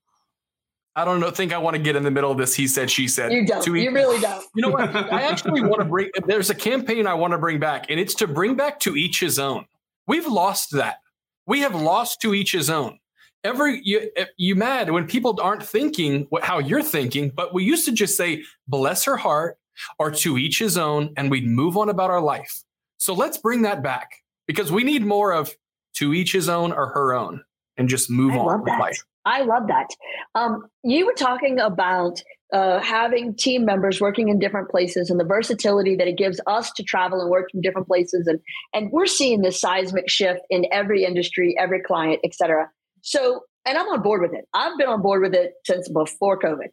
I 0.96 1.06
don't 1.06 1.20
know. 1.20 1.30
Think 1.30 1.54
I 1.54 1.60
want 1.60 1.76
to 1.76 1.82
get 1.82 1.96
in 1.96 2.04
the 2.04 2.12
middle 2.12 2.32
of 2.32 2.38
this. 2.38 2.56
He 2.56 2.68
said, 2.68 2.90
she 2.90 3.08
said. 3.08 3.32
You 3.32 3.46
don't. 3.46 3.66
you 3.68 3.92
really 3.92 4.20
don't. 4.20 4.44
You 4.56 4.64
know 4.64 4.70
what? 4.70 4.96
I 4.96 5.24
actually 5.24 5.62
want 5.62 5.80
to 5.80 5.86
bring. 5.86 6.10
There's 6.26 6.50
a 6.50 6.56
campaign 6.56 7.06
I 7.06 7.14
want 7.14 7.32
to 7.32 7.38
bring 7.38 7.60
back, 7.60 7.86
and 7.90 8.00
it's 8.00 8.16
to 8.16 8.28
bring 8.28 8.56
back 8.56 8.80
to 8.82 8.96
each 8.96 9.20
his 9.20 9.38
own. 9.38 9.66
We've 10.08 10.28
lost 10.28 10.72
that. 10.72 10.98
We 11.46 11.60
have 11.60 11.76
lost 11.76 12.22
to 12.22 12.34
each 12.34 12.54
his 12.54 12.70
own. 12.70 12.98
Every 13.44 13.82
you, 13.84 14.10
you 14.38 14.56
mad 14.56 14.90
when 14.90 15.06
people 15.06 15.38
aren't 15.40 15.64
thinking 15.64 16.26
what, 16.30 16.44
how 16.44 16.58
you're 16.58 16.82
thinking, 16.82 17.30
but 17.30 17.54
we 17.54 17.64
used 17.64 17.86
to 17.86 17.92
just 17.92 18.18
say, 18.18 18.44
"Bless 18.68 19.04
her 19.04 19.18
heart," 19.18 19.60
or 20.00 20.10
"To 20.10 20.38
each 20.38 20.58
his 20.58 20.78
own," 20.78 21.14
and 21.18 21.30
we'd 21.30 21.46
move 21.46 21.78
on 21.78 21.90
about 21.90 22.10
our 22.10 22.22
life. 22.22 22.64
So 23.06 23.14
let's 23.14 23.38
bring 23.38 23.62
that 23.62 23.84
back 23.84 24.24
because 24.48 24.72
we 24.72 24.84
need 24.84 25.06
more 25.06 25.32
of 25.32 25.56
to 25.98 26.12
each 26.16 26.32
his 26.32 26.50
own 26.50 26.72
or 26.72 26.88
her 26.88 27.14
own 27.14 27.44
and 27.78 27.88
just 27.88 28.10
move 28.10 28.34
I 28.34 28.38
on 28.40 28.62
with 28.64 28.72
that. 28.72 28.80
life. 28.80 29.04
I 29.26 29.42
love 29.44 29.68
that. 29.68 29.90
Um, 30.34 30.66
you 30.84 31.06
were 31.06 31.14
talking 31.14 31.60
about 31.60 32.24
uh, 32.52 32.80
having 32.80 33.36
team 33.36 33.64
members 33.64 34.02
working 34.02 34.30
in 34.30 34.40
different 34.40 34.72
places 34.72 35.12
and 35.12 35.20
the 35.20 35.24
versatility 35.24 35.96
that 35.98 36.08
it 36.08 36.18
gives 36.18 36.42
us 36.48 36.72
to 36.78 36.84
travel 36.84 37.22
and 37.22 37.30
work 37.30 37.52
from 37.52 37.62
different 37.62 37.86
places. 37.86 38.26
And, 38.26 38.40
and 38.74 38.92
we're 38.92 39.06
seeing 39.06 39.44
this 39.44 39.62
seismic 39.62 40.10
shift 40.10 40.42
in 40.50 40.66
every 40.72 41.06
industry, 41.06 41.56
every 41.60 41.84
client, 41.84 42.22
et 42.24 42.34
cetera. 42.34 42.72
So, 43.02 43.42
and 43.68 43.78
I'm 43.78 43.88
on 43.88 44.02
board 44.02 44.24
with 44.24 44.34
it. 44.34 44.46
I've 44.52 44.80
been 44.80 44.90
on 44.90 45.04
board 45.04 45.22
with 45.22 45.36
it 45.36 45.54
since 45.64 45.88
before 45.90 46.40
COVID. 46.40 46.70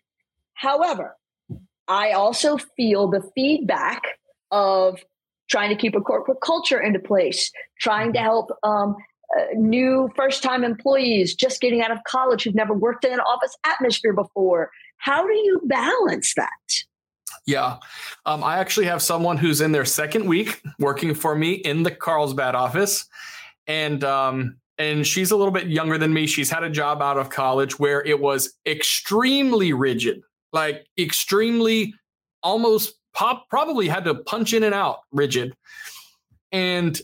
However, 0.54 1.14
I 1.88 2.12
also 2.12 2.56
feel 2.56 3.10
the 3.10 3.20
feedback 3.34 4.00
of 4.50 4.98
trying 5.52 5.68
to 5.68 5.76
keep 5.76 5.94
a 5.94 6.00
corporate 6.00 6.40
culture 6.40 6.80
into 6.80 6.98
place, 6.98 7.52
trying 7.78 8.10
to 8.14 8.18
help 8.18 8.50
um, 8.62 8.96
uh, 9.36 9.42
new 9.54 10.10
first 10.16 10.42
time 10.42 10.64
employees 10.64 11.34
just 11.34 11.60
getting 11.60 11.82
out 11.82 11.90
of 11.90 11.98
college 12.08 12.42
who've 12.42 12.54
never 12.54 12.72
worked 12.72 13.04
in 13.04 13.12
an 13.12 13.20
office 13.20 13.54
atmosphere 13.66 14.14
before. 14.14 14.70
How 14.96 15.26
do 15.26 15.34
you 15.34 15.60
balance 15.66 16.32
that? 16.36 16.48
Yeah. 17.46 17.76
Um, 18.24 18.42
I 18.42 18.58
actually 18.58 18.86
have 18.86 19.02
someone 19.02 19.36
who's 19.36 19.60
in 19.60 19.72
their 19.72 19.84
second 19.84 20.26
week 20.26 20.62
working 20.78 21.14
for 21.14 21.34
me 21.34 21.52
in 21.52 21.82
the 21.82 21.90
Carlsbad 21.90 22.54
office. 22.54 23.06
And 23.66 24.02
um, 24.04 24.56
and 24.78 25.06
she's 25.06 25.32
a 25.32 25.36
little 25.36 25.52
bit 25.52 25.66
younger 25.66 25.98
than 25.98 26.14
me. 26.14 26.26
She's 26.26 26.50
had 26.50 26.62
a 26.62 26.70
job 26.70 27.02
out 27.02 27.18
of 27.18 27.28
college 27.28 27.78
where 27.78 28.02
it 28.02 28.20
was 28.20 28.54
extremely 28.66 29.74
rigid, 29.74 30.22
like 30.52 30.86
extremely 30.98 31.94
almost 32.42 32.94
pop 33.14 33.48
probably 33.48 33.88
had 33.88 34.04
to 34.04 34.14
punch 34.14 34.52
in 34.52 34.62
and 34.62 34.74
out 34.74 35.00
rigid. 35.12 35.54
And 36.50 37.00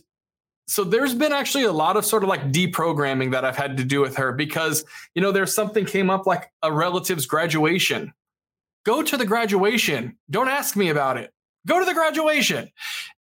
so 0.66 0.84
there's 0.84 1.14
been 1.14 1.32
actually 1.32 1.64
a 1.64 1.72
lot 1.72 1.96
of 1.96 2.04
sort 2.04 2.22
of 2.22 2.28
like 2.28 2.52
deprogramming 2.52 3.32
that 3.32 3.44
I've 3.44 3.56
had 3.56 3.78
to 3.78 3.84
do 3.84 4.00
with 4.00 4.16
her 4.16 4.32
because, 4.32 4.84
you 5.14 5.22
know, 5.22 5.32
there's 5.32 5.54
something 5.54 5.86
came 5.86 6.10
up 6.10 6.26
like 6.26 6.50
a 6.62 6.70
relative's 6.70 7.24
graduation. 7.24 8.12
Go 8.84 9.02
to 9.02 9.16
the 9.16 9.24
graduation. 9.24 10.18
Don't 10.30 10.48
ask 10.48 10.76
me 10.76 10.90
about 10.90 11.16
it. 11.16 11.32
Go 11.66 11.78
to 11.78 11.84
the 11.84 11.94
graduation. 11.94 12.70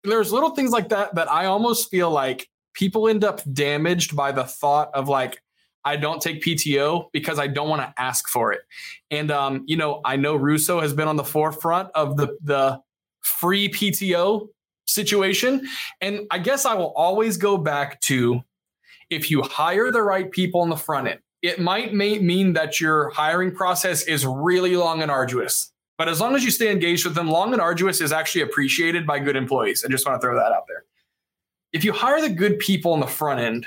There's 0.03 0.31
little 0.31 0.51
things 0.51 0.71
like 0.71 0.89
that 0.89 1.15
that 1.15 1.31
I 1.31 1.45
almost 1.45 1.89
feel 1.89 2.11
like 2.11 2.49
people 2.73 3.07
end 3.07 3.23
up 3.23 3.41
damaged 3.51 4.15
by 4.15 4.31
the 4.31 4.43
thought 4.43 4.91
of 4.93 5.07
like, 5.07 5.41
I 5.87 5.95
don't 5.95 6.21
take 6.21 6.41
PTO 6.41 7.09
because 7.13 7.39
I 7.39 7.47
don't 7.47 7.69
want 7.69 7.81
to 7.81 7.93
ask 7.97 8.27
for 8.27 8.51
it. 8.51 8.61
And 9.09 9.31
um, 9.31 9.63
you 9.67 9.77
know, 9.77 10.01
I 10.03 10.17
know 10.17 10.35
Russo 10.35 10.81
has 10.81 10.93
been 10.93 11.07
on 11.07 11.15
the 11.15 11.23
forefront 11.23 11.89
of 11.95 12.17
the 12.17 12.37
the 12.43 12.81
free 13.21 13.69
PTO 13.69 14.49
situation. 14.85 15.67
And 16.01 16.21
I 16.31 16.39
guess 16.39 16.65
I 16.65 16.73
will 16.73 16.93
always 16.95 17.37
go 17.37 17.57
back 17.57 18.01
to 18.01 18.41
if 19.09 19.31
you 19.31 19.41
hire 19.41 19.91
the 19.91 20.01
right 20.01 20.29
people 20.29 20.63
in 20.63 20.69
the 20.69 20.75
front 20.75 21.07
end, 21.07 21.19
it 21.41 21.59
might 21.59 21.93
may 21.93 22.19
mean 22.19 22.53
that 22.53 22.81
your 22.81 23.09
hiring 23.11 23.53
process 23.53 24.03
is 24.03 24.25
really 24.25 24.75
long 24.75 25.01
and 25.01 25.11
arduous. 25.11 25.71
But 25.97 26.09
as 26.09 26.19
long 26.19 26.35
as 26.35 26.43
you 26.43 26.51
stay 26.51 26.71
engaged 26.71 27.05
with 27.05 27.15
them, 27.15 27.29
long 27.29 27.53
and 27.53 27.61
arduous 27.61 28.01
is 28.01 28.11
actually 28.11 28.41
appreciated 28.41 29.07
by 29.07 29.19
good 29.19 29.35
employees. 29.35 29.85
I 29.85 29.89
just 29.89 30.05
want 30.05 30.19
to 30.19 30.25
throw 30.25 30.35
that 30.35 30.51
out 30.51 30.65
there. 30.67 30.83
If 31.71 31.83
you 31.85 31.93
hire 31.93 32.21
the 32.21 32.29
good 32.29 32.59
people 32.59 32.93
in 32.93 32.99
the 32.99 33.07
front 33.07 33.39
end, 33.39 33.65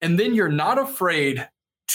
and 0.00 0.18
then 0.18 0.34
you're 0.34 0.48
not 0.48 0.78
afraid 0.78 1.48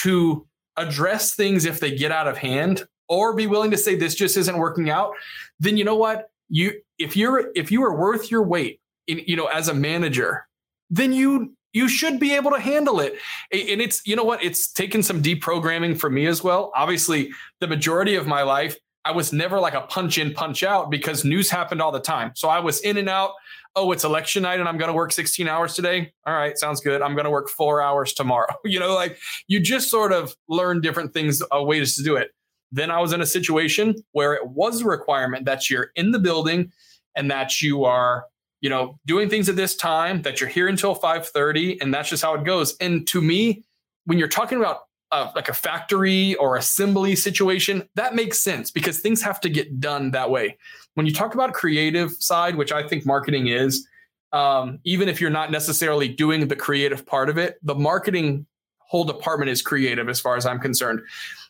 to 0.04 0.48
address 0.78 1.36
things 1.36 1.66
if 1.66 1.80
they 1.80 1.96
get 1.96 2.12
out 2.12 2.28
of 2.28 2.38
hand 2.38 2.86
or 3.08 3.36
be 3.36 3.48
willing 3.48 3.72
to 3.72 3.78
say 3.78 3.96
this 3.96 4.16
just 4.16 4.38
isn't 4.38 4.58
working 4.58 4.90
out, 4.90 5.14
then 5.60 5.78
you 5.78 5.84
know 5.84 5.96
what? 5.96 6.30
You 6.50 6.74
if 6.98 7.16
you're 7.16 7.52
if 7.56 7.72
you 7.72 7.84
are 7.84 7.96
worth 7.96 8.32
your 8.32 8.44
weight 8.44 8.80
in, 9.08 9.22
you 9.26 9.36
know 9.36 9.48
as 9.48 9.68
a 9.68 9.74
manager, 9.74 10.48
then 10.90 11.14
you 11.14 11.54
you 11.74 11.88
should 11.88 12.20
be 12.20 12.34
able 12.34 12.52
to 12.52 12.60
handle 12.60 13.00
it. 13.00 13.14
And 13.52 13.82
it's 13.82 14.02
you 14.06 14.16
know 14.16 14.24
what? 14.24 14.44
It's 14.44 14.72
taken 14.72 15.04
some 15.04 15.22
deprogramming 15.22 16.00
for 16.00 16.10
me 16.10 16.26
as 16.26 16.44
well. 16.44 16.72
Obviously, 16.76 17.32
the 17.60 17.68
majority 17.68 18.16
of 18.16 18.26
my 18.26 18.44
life 18.44 18.78
I 19.06 19.12
was 19.12 19.32
never 19.32 19.60
like 19.60 19.74
a 19.74 19.82
punch 19.82 20.18
in, 20.18 20.34
punch 20.34 20.64
out 20.64 20.91
because 20.91 21.24
news 21.24 21.50
happened 21.50 21.82
all 21.82 21.91
the 21.91 22.02
time. 22.02 22.32
So 22.36 22.50
I 22.50 22.60
was 22.60 22.82
in 22.82 22.97
and 22.97 23.10
out 23.10 23.32
oh, 23.76 23.91
it's 23.91 24.04
election 24.04 24.43
night 24.43 24.60
and 24.60 24.68
I'm 24.68 24.78
going 24.78 24.89
to 24.89 24.93
work 24.93 25.12
16 25.12 25.47
hours 25.47 25.74
today. 25.74 26.12
All 26.26 26.34
right, 26.34 26.58
sounds 26.58 26.82
good. 26.82 27.02
I'm 27.02 27.14
going 27.14 27.26
to 27.26 27.32
work 27.32 27.50
four 27.50 27.82
hours 27.82 28.14
tomorrow. 28.14 28.47
You 28.66 28.80
know, 28.80 28.93
like 28.93 29.18
you 29.47 29.60
just 29.60 29.89
sort 29.89 30.12
of 30.12 30.36
learn 30.47 30.80
different 30.82 31.14
things, 31.14 31.41
uh, 31.54 31.64
ways 31.64 31.95
to 31.95 32.04
do 32.04 32.18
it. 32.18 32.32
Then 32.72 32.91
I 32.91 33.00
was 33.00 33.14
in 33.14 33.22
a 33.22 33.26
situation 33.26 33.95
where 34.12 34.34
it 34.34 34.47
was 34.47 34.82
a 34.82 34.86
requirement 34.86 35.45
that 35.45 35.70
you're 35.70 35.91
in 35.95 36.12
the 36.12 36.20
building 36.20 36.72
and 37.16 37.32
that 37.32 37.62
you 37.62 37.86
are, 37.86 38.26
you 38.62 38.70
know, 38.70 39.00
doing 39.08 39.28
things 39.28 39.50
at 39.50 39.56
this 39.56 39.76
time, 39.76 40.22
that 40.22 40.39
you're 40.39 40.50
here 40.50 40.68
until 40.68 40.93
5:30, 40.93 41.82
and 41.82 41.91
that's 41.91 42.10
just 42.10 42.22
how 42.22 42.36
it 42.36 42.43
goes. 42.43 42.76
And 42.80 43.08
to 43.08 43.22
me, 43.22 43.64
when 44.06 44.20
you're 44.20 44.28
talking 44.28 44.60
about 44.60 44.82
uh, 45.12 45.32
like 45.36 45.49
a 45.49 45.53
factory 45.53 46.36
or 46.36 46.57
assembly 46.57 47.16
situation, 47.16 47.88
that 47.95 48.16
makes 48.16 48.39
sense 48.41 48.72
because 48.72 48.99
things 48.99 49.22
have 49.22 49.39
to 49.41 49.49
get 49.49 49.80
done 49.80 50.12
that 50.12 50.30
way. 50.30 50.57
When 50.93 51.05
you 51.05 51.14
talk 51.14 51.34
about 51.34 51.53
creative 51.53 52.12
side, 52.14 52.55
which 52.55 52.72
I 52.72 52.88
think 52.88 53.05
marketing 53.05 53.47
is, 53.47 53.88
um, 54.32 54.80
even 54.84 55.10
if 55.10 55.20
you're 55.20 55.30
not 55.30 55.51
necessarily 55.51 56.07
doing 56.07 56.47
the 56.47 56.55
creative 56.55 57.05
part 57.05 57.30
of 57.30 57.38
it, 57.38 57.57
the 57.64 57.76
marketing 57.76 58.45
whole 58.78 59.03
department 59.03 59.49
is 59.49 59.62
creative 59.62 60.10
as 60.10 60.20
far 60.20 60.36
as 60.36 60.45
I'm 60.45 60.60
concerned. 60.60 61.01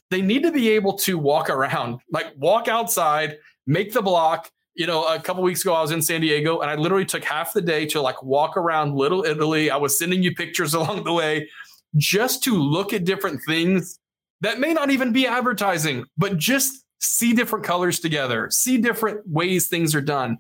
They 0.10 0.22
need 0.22 0.43
to 0.43 0.51
be 0.51 0.70
able 0.70 0.93
to 0.99 1.18
walk 1.18 1.49
around, 1.49 1.99
like 2.12 2.28
walk 2.38 2.68
outside, 2.68 3.38
make 3.68 3.93
the 3.93 4.01
block. 4.01 4.49
You 4.76 4.88
know, 4.88 5.05
a 5.05 5.20
couple 5.20 5.43
weeks 5.43 5.62
ago, 5.62 5.74
I 5.74 5.82
was 5.82 5.91
in 5.91 6.01
San 6.01 6.22
Diego 6.22 6.60
and 6.60 6.72
I 6.72 6.76
literally 6.76 7.05
took 7.05 7.24
half 7.24 7.51
the 7.53 7.62
day 7.62 7.86
to 7.88 8.01
like 8.01 8.24
walk 8.24 8.55
around 8.55 8.95
Little 8.95 9.26
Italy. 9.26 9.70
I 9.70 9.76
was 9.78 9.99
sending 9.99 10.24
you 10.24 10.34
pictures 10.34 10.74
along 10.80 11.03
the 11.03 11.14
way 11.14 11.49
just 11.96 12.44
to 12.44 12.56
look 12.56 12.94
at 12.94 13.06
different 13.06 13.42
things 13.48 14.00
that 14.42 14.60
may 14.60 14.74
not 14.74 14.90
even 14.90 15.12
be 15.12 15.28
advertising, 15.28 16.06
but 16.18 16.38
just 16.38 16.86
see 17.02 17.34
different 17.34 17.66
colors 17.66 18.00
together, 18.00 18.50
see 18.52 18.78
different 18.78 19.22
ways 19.28 19.68
things 19.68 19.96
are 19.96 20.02
done. 20.02 20.38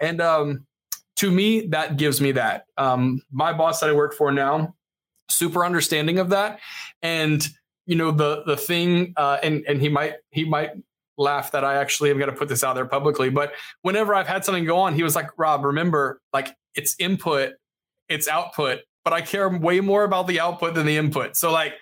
And 0.00 0.20
um, 0.20 0.66
to 1.16 1.30
me, 1.30 1.66
that 1.68 1.96
gives 1.96 2.20
me 2.20 2.32
that. 2.32 2.66
Um, 2.76 3.20
my 3.30 3.52
boss 3.52 3.80
that 3.80 3.90
I 3.90 3.92
work 3.92 4.14
for 4.14 4.32
now, 4.32 4.74
super 5.28 5.64
understanding 5.64 6.18
of 6.18 6.30
that. 6.30 6.60
And 7.02 7.46
you 7.86 7.96
know, 7.96 8.12
the 8.12 8.44
the 8.46 8.56
thing, 8.56 9.12
uh, 9.16 9.38
and 9.42 9.64
and 9.66 9.80
he 9.80 9.88
might 9.88 10.14
he 10.30 10.44
might 10.44 10.70
laugh 11.18 11.52
that 11.52 11.64
I 11.64 11.76
actually 11.76 12.10
am 12.10 12.18
going 12.18 12.30
to 12.30 12.36
put 12.36 12.48
this 12.48 12.64
out 12.64 12.74
there 12.74 12.86
publicly. 12.86 13.28
But 13.28 13.52
whenever 13.82 14.14
I've 14.14 14.28
had 14.28 14.44
something 14.44 14.64
go 14.64 14.78
on, 14.78 14.94
he 14.94 15.02
was 15.02 15.14
like, 15.14 15.30
Rob, 15.36 15.64
remember, 15.64 16.20
like 16.32 16.54
it's 16.74 16.94
input, 16.98 17.54
it's 18.08 18.28
output 18.28 18.80
but 19.04 19.12
I 19.12 19.20
care 19.20 19.48
way 19.48 19.80
more 19.80 20.04
about 20.04 20.26
the 20.26 20.40
output 20.40 20.74
than 20.74 20.86
the 20.86 20.96
input. 20.96 21.36
So 21.36 21.50
like 21.50 21.74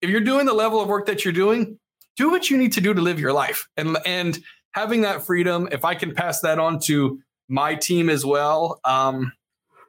if 0.00 0.10
you're 0.10 0.20
doing 0.20 0.46
the 0.46 0.52
level 0.52 0.80
of 0.80 0.88
work 0.88 1.06
that 1.06 1.24
you're 1.24 1.32
doing, 1.32 1.78
do 2.16 2.30
what 2.30 2.50
you 2.50 2.56
need 2.56 2.72
to 2.72 2.80
do 2.80 2.92
to 2.92 3.00
live 3.00 3.20
your 3.20 3.32
life. 3.32 3.68
And 3.76 3.96
and 4.04 4.38
having 4.72 5.02
that 5.02 5.24
freedom, 5.24 5.68
if 5.72 5.84
I 5.84 5.94
can 5.94 6.14
pass 6.14 6.40
that 6.40 6.58
on 6.58 6.78
to 6.84 7.20
my 7.48 7.74
team 7.74 8.08
as 8.08 8.24
well, 8.24 8.80
um, 8.84 9.32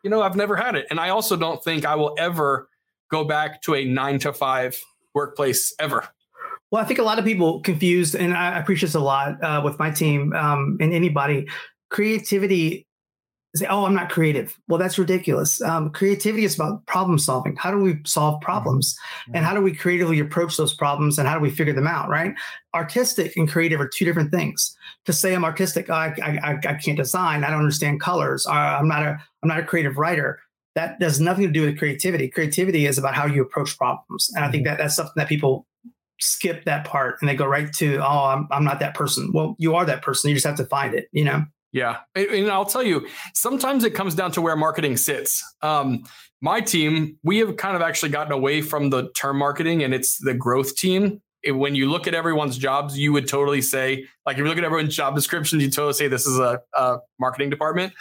you 0.04 0.10
know, 0.10 0.22
I've 0.22 0.36
never 0.36 0.56
had 0.56 0.76
it. 0.76 0.86
And 0.90 1.00
I 1.00 1.10
also 1.10 1.36
don't 1.36 1.64
think 1.64 1.86
I 1.86 1.96
will 1.96 2.16
ever 2.18 2.68
go 3.10 3.24
back 3.24 3.62
to 3.64 3.76
a 3.76 3.86
nine 3.86 4.20
to 4.20 4.34
five 4.34 4.80
workplace 5.14 5.74
ever. 5.80 6.08
Well, 6.72 6.82
I 6.82 6.86
think 6.86 7.00
a 7.00 7.04
lot 7.04 7.20
of 7.20 7.26
people 7.26 7.62
confused, 7.62 8.16
and 8.16 8.34
I 8.34 8.58
appreciate 8.58 8.88
this 8.88 8.96
a 8.96 9.00
lot 9.00 9.42
uh, 9.44 9.62
with 9.64 9.78
my 9.78 9.92
team 9.92 10.34
um, 10.34 10.78
and 10.82 10.92
anybody. 10.92 11.48
Creativity 11.92 12.88
say, 13.56 13.68
"Oh, 13.68 13.86
I'm 13.86 13.94
not 13.94 14.10
creative." 14.10 14.58
Well, 14.68 14.80
that's 14.80 14.98
ridiculous. 14.98 15.62
Um, 15.62 15.92
creativity 15.92 16.44
is 16.44 16.56
about 16.56 16.86
problem 16.88 17.20
solving. 17.20 17.56
How 17.56 17.72
do 17.72 17.78
we 17.78 18.00
solve 18.06 18.36
mm-hmm. 18.36 18.46
problems, 18.46 18.96
mm-hmm. 19.24 19.36
and 19.36 19.46
how 19.46 19.54
do 19.54 19.62
we 19.62 19.76
creatively 19.76 20.20
approach 20.20 20.58
those 20.58 20.74
problems, 20.74 21.18
and 21.18 21.28
how 21.28 21.36
do 21.36 21.40
we 21.40 21.52
figure 21.52 21.74
them 21.74 21.88
out? 21.88 22.10
Right? 22.10 22.34
Artistic 22.74 23.38
and 23.38 23.50
creative 23.50 23.80
are 23.80 23.88
two 23.88 24.06
different 24.06 24.32
things. 24.32 24.76
To 25.06 25.14
say 25.14 25.34
I'm 25.34 25.46
artistic, 25.46 25.90
oh, 25.90 25.94
I, 25.94 26.16
I, 26.24 26.58
I 26.66 26.74
can't 26.74 26.98
design. 26.98 27.44
I 27.44 27.50
don't 27.50 27.60
understand 27.60 28.02
colors. 28.02 28.46
I'm 28.48 28.88
not 28.88 29.04
a 29.04 29.18
I'm 29.42 29.50
not 29.50 29.60
a 29.60 29.64
creative 29.64 29.98
writer. 29.98 30.40
That 30.76 31.00
has 31.02 31.20
nothing 31.20 31.46
to 31.46 31.52
do 31.52 31.66
with 31.66 31.78
creativity. 31.78 32.30
Creativity 32.30 32.88
is 32.88 32.98
about 32.98 33.14
how 33.14 33.28
you 33.28 33.44
approach 33.44 33.78
problems, 33.78 34.32
and 34.36 34.44
I 34.44 34.50
think 34.50 34.66
mm-hmm. 34.66 34.78
that 34.78 34.84
that's 34.84 34.96
something 34.96 35.14
that 35.18 35.30
people 35.30 35.68
skip 36.20 36.64
that 36.64 36.86
part 36.86 37.18
and 37.20 37.28
they 37.28 37.36
go 37.36 37.46
right 37.46 37.72
to, 37.74 37.98
"Oh, 37.98 38.26
I'm 38.26 38.48
I'm 38.50 38.64
not 38.64 38.80
that 38.80 38.96
person." 38.96 39.32
Well, 39.32 39.56
you 39.60 39.76
are 39.76 39.86
that 39.86 40.02
person. 40.02 40.30
You 40.30 40.36
just 40.36 40.48
have 40.48 40.58
to 40.58 40.66
find 40.66 40.96
it. 40.96 41.08
You 41.12 41.26
know. 41.26 41.46
Yeah. 41.74 41.98
And 42.16 42.50
I'll 42.50 42.66
tell 42.66 42.84
you, 42.84 43.08
sometimes 43.34 43.84
it 43.84 43.96
comes 43.96 44.16
down 44.16 44.32
to 44.34 44.42
where 44.42 44.56
marketing 44.56 44.96
sits. 44.96 45.44
Um, 45.62 46.04
my 46.40 46.62
team, 46.62 47.18
we 47.24 47.40
have 47.40 47.58
kind 47.58 47.76
of 47.76 47.82
actually 47.82 48.10
gotten 48.10 48.32
away 48.32 48.62
from 48.62 48.92
the 48.92 49.10
term 49.12 49.38
marketing 49.38 49.84
and 49.84 49.94
it's 49.94 50.20
the 50.20 50.36
growth 50.36 50.76
team. 50.76 51.22
It, 51.42 51.52
when 51.52 51.76
you 51.76 51.90
look 51.90 52.08
at 52.08 52.14
everyone's 52.14 52.58
jobs, 52.58 52.98
you 52.98 53.12
would 53.12 53.28
totally 53.28 53.62
say, 53.62 54.06
like, 54.26 54.36
if 54.36 54.40
you 54.40 54.46
look 54.46 54.58
at 54.58 54.64
everyone's 54.64 54.96
job 54.96 55.16
descriptions, 55.16 55.64
you 55.64 55.72
totally 55.72 55.94
say 55.94 56.08
this 56.08 56.28
is 56.28 56.38
a, 56.38 56.62
a 56.74 57.00
marketing 57.20 57.50
department. 57.50 57.94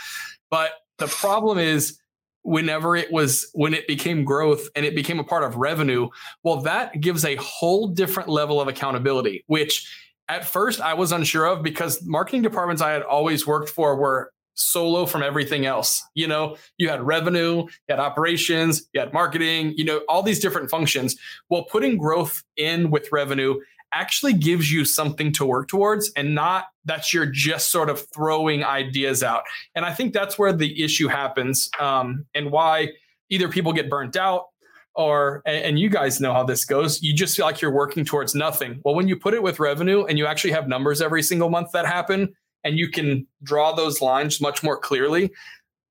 But 0.51 0.73
the 0.99 1.07
problem 1.07 1.59
is, 1.59 1.99
whenever 2.43 2.97
it 2.97 3.11
was 3.13 3.49
when 3.55 3.73
it 3.73 3.87
became 3.87 4.25
growth 4.25 4.69
and 4.75 4.85
it 4.85 4.97
became 4.97 5.21
a 5.21 5.25
part 5.25 5.45
of 5.45 5.55
revenue 5.55 6.09
well 6.43 6.57
that 6.57 7.01
gives 7.01 7.25
a 7.25 7.37
whole 7.37 7.87
different 7.87 8.29
level 8.29 8.61
of 8.61 8.67
accountability 8.67 9.45
which 9.47 9.89
at 10.29 10.45
first 10.45 10.81
I 10.81 10.95
was 10.95 11.13
unsure 11.13 11.47
of 11.47 11.63
because 11.63 12.05
marketing 12.05 12.43
departments 12.43 12.83
I 12.83 12.93
had 12.93 13.03
always 13.03 13.47
worked 13.47 13.69
for 13.69 13.97
were 13.97 14.33
solo 14.55 15.07
from 15.07 15.23
everything 15.23 15.67
else. 15.67 16.03
You 16.15 16.27
know, 16.29 16.57
you 16.79 16.89
had 16.89 17.03
revenue, 17.03 17.63
you 17.65 17.69
had 17.89 17.99
operations, 17.99 18.89
you 18.93 19.01
had 19.01 19.13
marketing, 19.13 19.75
you 19.77 19.85
know, 19.85 20.03
all 20.09 20.23
these 20.23 20.41
different 20.41 20.71
functions. 20.71 21.17
Well, 21.49 21.65
putting 21.65 21.97
growth 21.99 22.43
in 22.57 22.91
with 22.91 23.11
revenue 23.13 23.59
actually 23.95 24.33
gives 24.33 24.73
you 24.73 24.85
something 24.85 25.33
to 25.33 25.45
work 25.45 25.69
towards 25.69 26.11
and 26.17 26.35
not 26.35 26.67
that 26.85 27.13
you're 27.13 27.27
just 27.27 27.71
sort 27.71 27.91
of 27.91 28.07
throwing 28.15 28.65
ideas 28.65 29.23
out. 29.23 29.43
And 29.75 29.85
I 29.85 29.93
think 29.93 30.15
that's 30.15 30.39
where 30.39 30.53
the 30.53 30.83
issue 30.83 31.09
happens 31.09 31.69
um, 31.79 32.25
and 32.35 32.51
why 32.51 32.89
either 33.29 33.49
people 33.49 33.73
get 33.73 33.91
burnt 33.91 34.17
out 34.17 34.47
or 34.95 35.43
and 35.47 35.79
you 35.79 35.89
guys 35.89 36.21
know 36.21 36.33
how 36.33 36.45
this 36.45 36.65
goes 36.65 37.03
you 37.03 37.15
just 37.15 37.37
feel 37.37 37.47
like 37.47 37.61
you're 37.61 37.73
working 37.73 38.05
towards 38.05 38.35
nothing 38.35 38.81
well 38.85 38.95
when 38.95 39.09
you 39.09 39.17
put 39.17 39.35
it 39.35 39.43
with 39.43 39.59
revenue 39.59 40.05
and 40.05 40.19
you 40.19 40.27
actually 40.27 40.51
have 40.51 40.69
numbers 40.69 41.01
every 41.01 41.23
single 41.23 41.49
month 41.49 41.71
that 41.73 41.87
happen 41.87 42.33
and 42.65 42.79
you 42.79 42.89
can 42.89 43.27
draw 43.43 43.73
those 43.73 44.01
lines 44.01 44.41
much 44.41 44.63
more 44.63 44.79
clearly 44.79 45.31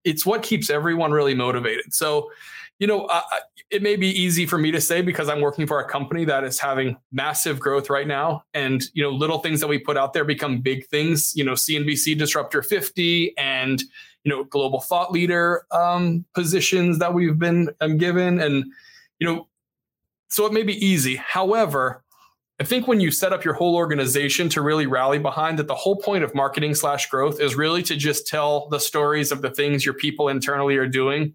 it's 0.04 0.26
what 0.26 0.43
keeps 0.43 0.70
everyone 0.70 1.12
really 1.12 1.34
motivated 1.34 1.93
so 1.93 2.30
you 2.82 2.88
know, 2.88 3.06
uh, 3.06 3.22
it 3.70 3.84
may 3.84 3.95
be 3.95 4.08
easy 4.08 4.47
for 4.47 4.58
me 4.58 4.72
to 4.72 4.82
say 4.82 5.04
because 5.04 5.30
I'm 5.30 5.39
working 5.39 5.68
for 5.68 5.80
a 5.80 5.88
company 5.88 6.26
that 6.26 6.43
is 6.43 6.58
having 6.58 6.97
massive 7.12 7.60
growth 7.60 7.91
right 7.91 8.08
now. 8.08 8.43
And, 8.56 8.82
you 8.95 9.04
know, 9.04 9.12
little 9.12 9.38
things 9.38 9.60
that 9.60 9.68
we 9.68 9.78
put 9.78 9.97
out 9.97 10.14
there 10.14 10.26
become 10.26 10.62
big 10.62 10.88
things, 10.88 11.32
you 11.36 11.43
know, 11.43 11.52
CNBC 11.52 12.18
Disruptor 12.18 12.64
50 12.64 13.38
and, 13.38 13.84
you 14.24 14.32
know, 14.32 14.45
global 14.45 14.82
thought 14.82 15.12
leader 15.12 15.68
um, 15.70 16.26
positions 16.34 16.97
that 16.97 17.14
we've 17.14 17.38
been 17.38 17.70
um, 17.82 17.99
given. 17.99 18.41
And, 18.41 18.66
you 19.22 19.28
know, 19.28 19.48
so 20.28 20.46
it 20.46 20.52
may 20.52 20.64
be 20.64 20.86
easy. 20.86 21.16
However, 21.16 22.04
I 22.60 22.64
think 22.64 22.88
when 22.88 23.00
you 23.00 23.12
set 23.12 23.32
up 23.32 23.46
your 23.46 23.54
whole 23.54 23.76
organization 23.76 24.50
to 24.50 24.62
really 24.62 24.88
rally 24.88 25.20
behind 25.20 25.60
that, 25.60 25.68
the 25.68 25.76
whole 25.76 25.96
point 25.96 26.24
of 26.24 26.36
marketing 26.36 26.76
slash 26.76 27.10
growth 27.10 27.40
is 27.40 27.56
really 27.56 27.84
to 27.84 27.96
just 27.96 28.28
tell 28.28 28.68
the 28.70 28.80
stories 28.80 29.32
of 29.32 29.42
the 29.42 29.52
things 29.52 29.86
your 29.86 29.94
people 29.94 30.28
internally 30.28 30.76
are 30.76 30.88
doing 30.88 31.34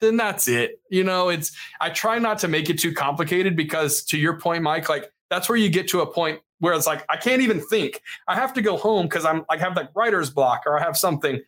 then 0.00 0.16
that's 0.16 0.48
it. 0.48 0.80
You 0.90 1.04
know, 1.04 1.28
it's 1.28 1.52
I 1.80 1.90
try 1.90 2.18
not 2.18 2.38
to 2.40 2.48
make 2.48 2.70
it 2.70 2.78
too 2.78 2.92
complicated 2.92 3.56
because 3.56 4.02
to 4.04 4.18
your 4.18 4.38
point, 4.38 4.62
Mike, 4.62 4.88
like 4.88 5.12
that's 5.28 5.48
where 5.48 5.58
you 5.58 5.68
get 5.68 5.88
to 5.88 6.00
a 6.00 6.06
point 6.06 6.40
where 6.58 6.74
it's 6.74 6.86
like 6.86 7.04
I 7.08 7.16
can't 7.16 7.42
even 7.42 7.60
think. 7.60 8.02
I 8.26 8.34
have 8.34 8.52
to 8.54 8.62
go 8.62 8.76
home 8.76 9.06
because 9.06 9.24
I'm 9.24 9.44
like 9.48 9.60
have 9.60 9.76
like 9.76 9.90
writer's 9.94 10.30
block 10.30 10.62
or 10.66 10.78
I 10.78 10.82
have 10.82 10.96
something. 10.96 11.40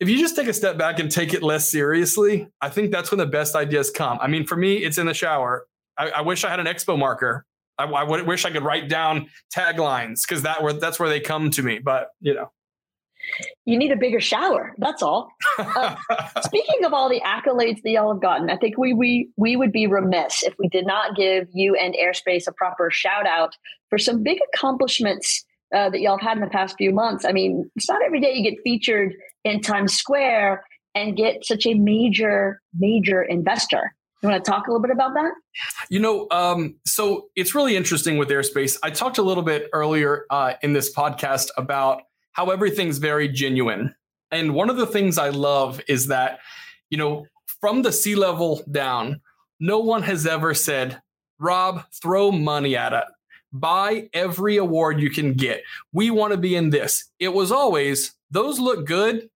If 0.00 0.08
you 0.08 0.18
just 0.18 0.36
take 0.36 0.46
a 0.46 0.52
step 0.52 0.78
back 0.78 1.00
and 1.00 1.10
take 1.10 1.34
it 1.34 1.42
less 1.42 1.70
seriously, 1.70 2.48
I 2.60 2.68
think 2.68 2.92
that's 2.92 3.10
when 3.10 3.18
the 3.18 3.26
best 3.26 3.56
ideas 3.56 3.90
come. 3.90 4.18
I 4.20 4.28
mean, 4.28 4.46
for 4.46 4.56
me, 4.56 4.76
it's 4.76 4.96
in 4.96 5.06
the 5.06 5.14
shower. 5.14 5.66
I, 5.96 6.10
I 6.10 6.20
wish 6.20 6.44
I 6.44 6.50
had 6.50 6.60
an 6.60 6.66
expo 6.66 6.96
marker. 6.96 7.44
I, 7.78 7.84
I 7.84 8.04
wish 8.04 8.44
I 8.44 8.50
could 8.50 8.62
write 8.64 8.88
down 8.88 9.28
taglines 9.54 10.22
because 10.26 10.42
that 10.42 10.62
where 10.62 10.72
that's 10.72 10.98
where 10.98 11.08
they 11.08 11.20
come 11.20 11.50
to 11.52 11.62
me. 11.62 11.78
But 11.78 12.08
you 12.20 12.34
know, 12.34 12.50
you 13.64 13.78
need 13.78 13.92
a 13.92 13.96
bigger 13.96 14.20
shower. 14.20 14.74
That's 14.78 15.02
all. 15.02 15.30
Uh, 15.58 15.96
speaking 16.44 16.84
of 16.84 16.92
all 16.92 17.08
the 17.08 17.20
accolades 17.20 17.82
that 17.82 17.90
y'all 17.90 18.12
have 18.12 18.22
gotten, 18.22 18.50
I 18.50 18.56
think 18.56 18.78
we 18.78 18.92
we 18.92 19.30
we 19.36 19.56
would 19.56 19.72
be 19.72 19.86
remiss 19.86 20.42
if 20.42 20.54
we 20.58 20.68
did 20.68 20.86
not 20.86 21.16
give 21.16 21.48
you 21.52 21.76
and 21.76 21.94
Airspace 21.94 22.46
a 22.46 22.52
proper 22.52 22.90
shout 22.90 23.26
out 23.26 23.56
for 23.90 23.98
some 23.98 24.22
big 24.22 24.38
accomplishments 24.52 25.44
uh, 25.74 25.90
that 25.90 26.00
y'all 26.00 26.18
have 26.18 26.28
had 26.28 26.36
in 26.38 26.44
the 26.44 26.50
past 26.50 26.76
few 26.78 26.92
months. 26.92 27.24
I 27.24 27.32
mean, 27.32 27.70
it's 27.76 27.88
not 27.88 28.02
every 28.04 28.20
day 28.20 28.34
you 28.34 28.42
get 28.42 28.60
featured 28.64 29.14
in 29.48 29.60
Times 29.60 29.94
Square 29.94 30.64
and 30.94 31.16
get 31.16 31.44
such 31.44 31.66
a 31.66 31.74
major 31.74 32.60
major 32.78 33.22
investor. 33.22 33.94
You 34.22 34.28
want 34.28 34.44
to 34.44 34.50
talk 34.50 34.66
a 34.66 34.70
little 34.70 34.82
bit 34.82 34.90
about 34.90 35.14
that? 35.14 35.32
You 35.90 36.00
know, 36.00 36.26
um, 36.32 36.74
so 36.84 37.28
it's 37.36 37.54
really 37.54 37.76
interesting 37.76 38.18
with 38.18 38.28
airspace. 38.30 38.76
I 38.82 38.90
talked 38.90 39.18
a 39.18 39.22
little 39.22 39.44
bit 39.44 39.68
earlier 39.72 40.24
uh, 40.30 40.54
in 40.60 40.72
this 40.72 40.92
podcast 40.92 41.50
about 41.56 42.02
how 42.32 42.50
everything's 42.50 42.98
very 42.98 43.28
genuine. 43.28 43.94
And 44.32 44.54
one 44.54 44.70
of 44.70 44.76
the 44.76 44.86
things 44.86 45.18
I 45.18 45.28
love 45.28 45.80
is 45.86 46.08
that, 46.08 46.40
you 46.90 46.98
know, 46.98 47.26
from 47.60 47.82
the 47.82 47.92
C-level 47.92 48.62
down, 48.70 49.20
no 49.60 49.78
one 49.78 50.02
has 50.02 50.26
ever 50.26 50.52
said, 50.52 51.00
Rob, 51.38 51.84
throw 52.02 52.32
money 52.32 52.76
at 52.76 52.92
it. 52.92 53.04
Buy 53.52 54.08
every 54.12 54.56
award 54.56 55.00
you 55.00 55.10
can 55.10 55.34
get. 55.34 55.62
We 55.92 56.10
want 56.10 56.32
to 56.32 56.38
be 56.38 56.56
in 56.56 56.70
this. 56.70 57.08
It 57.20 57.32
was 57.32 57.52
always, 57.52 58.14
those 58.30 58.58
look 58.58 58.84
good 58.84 59.30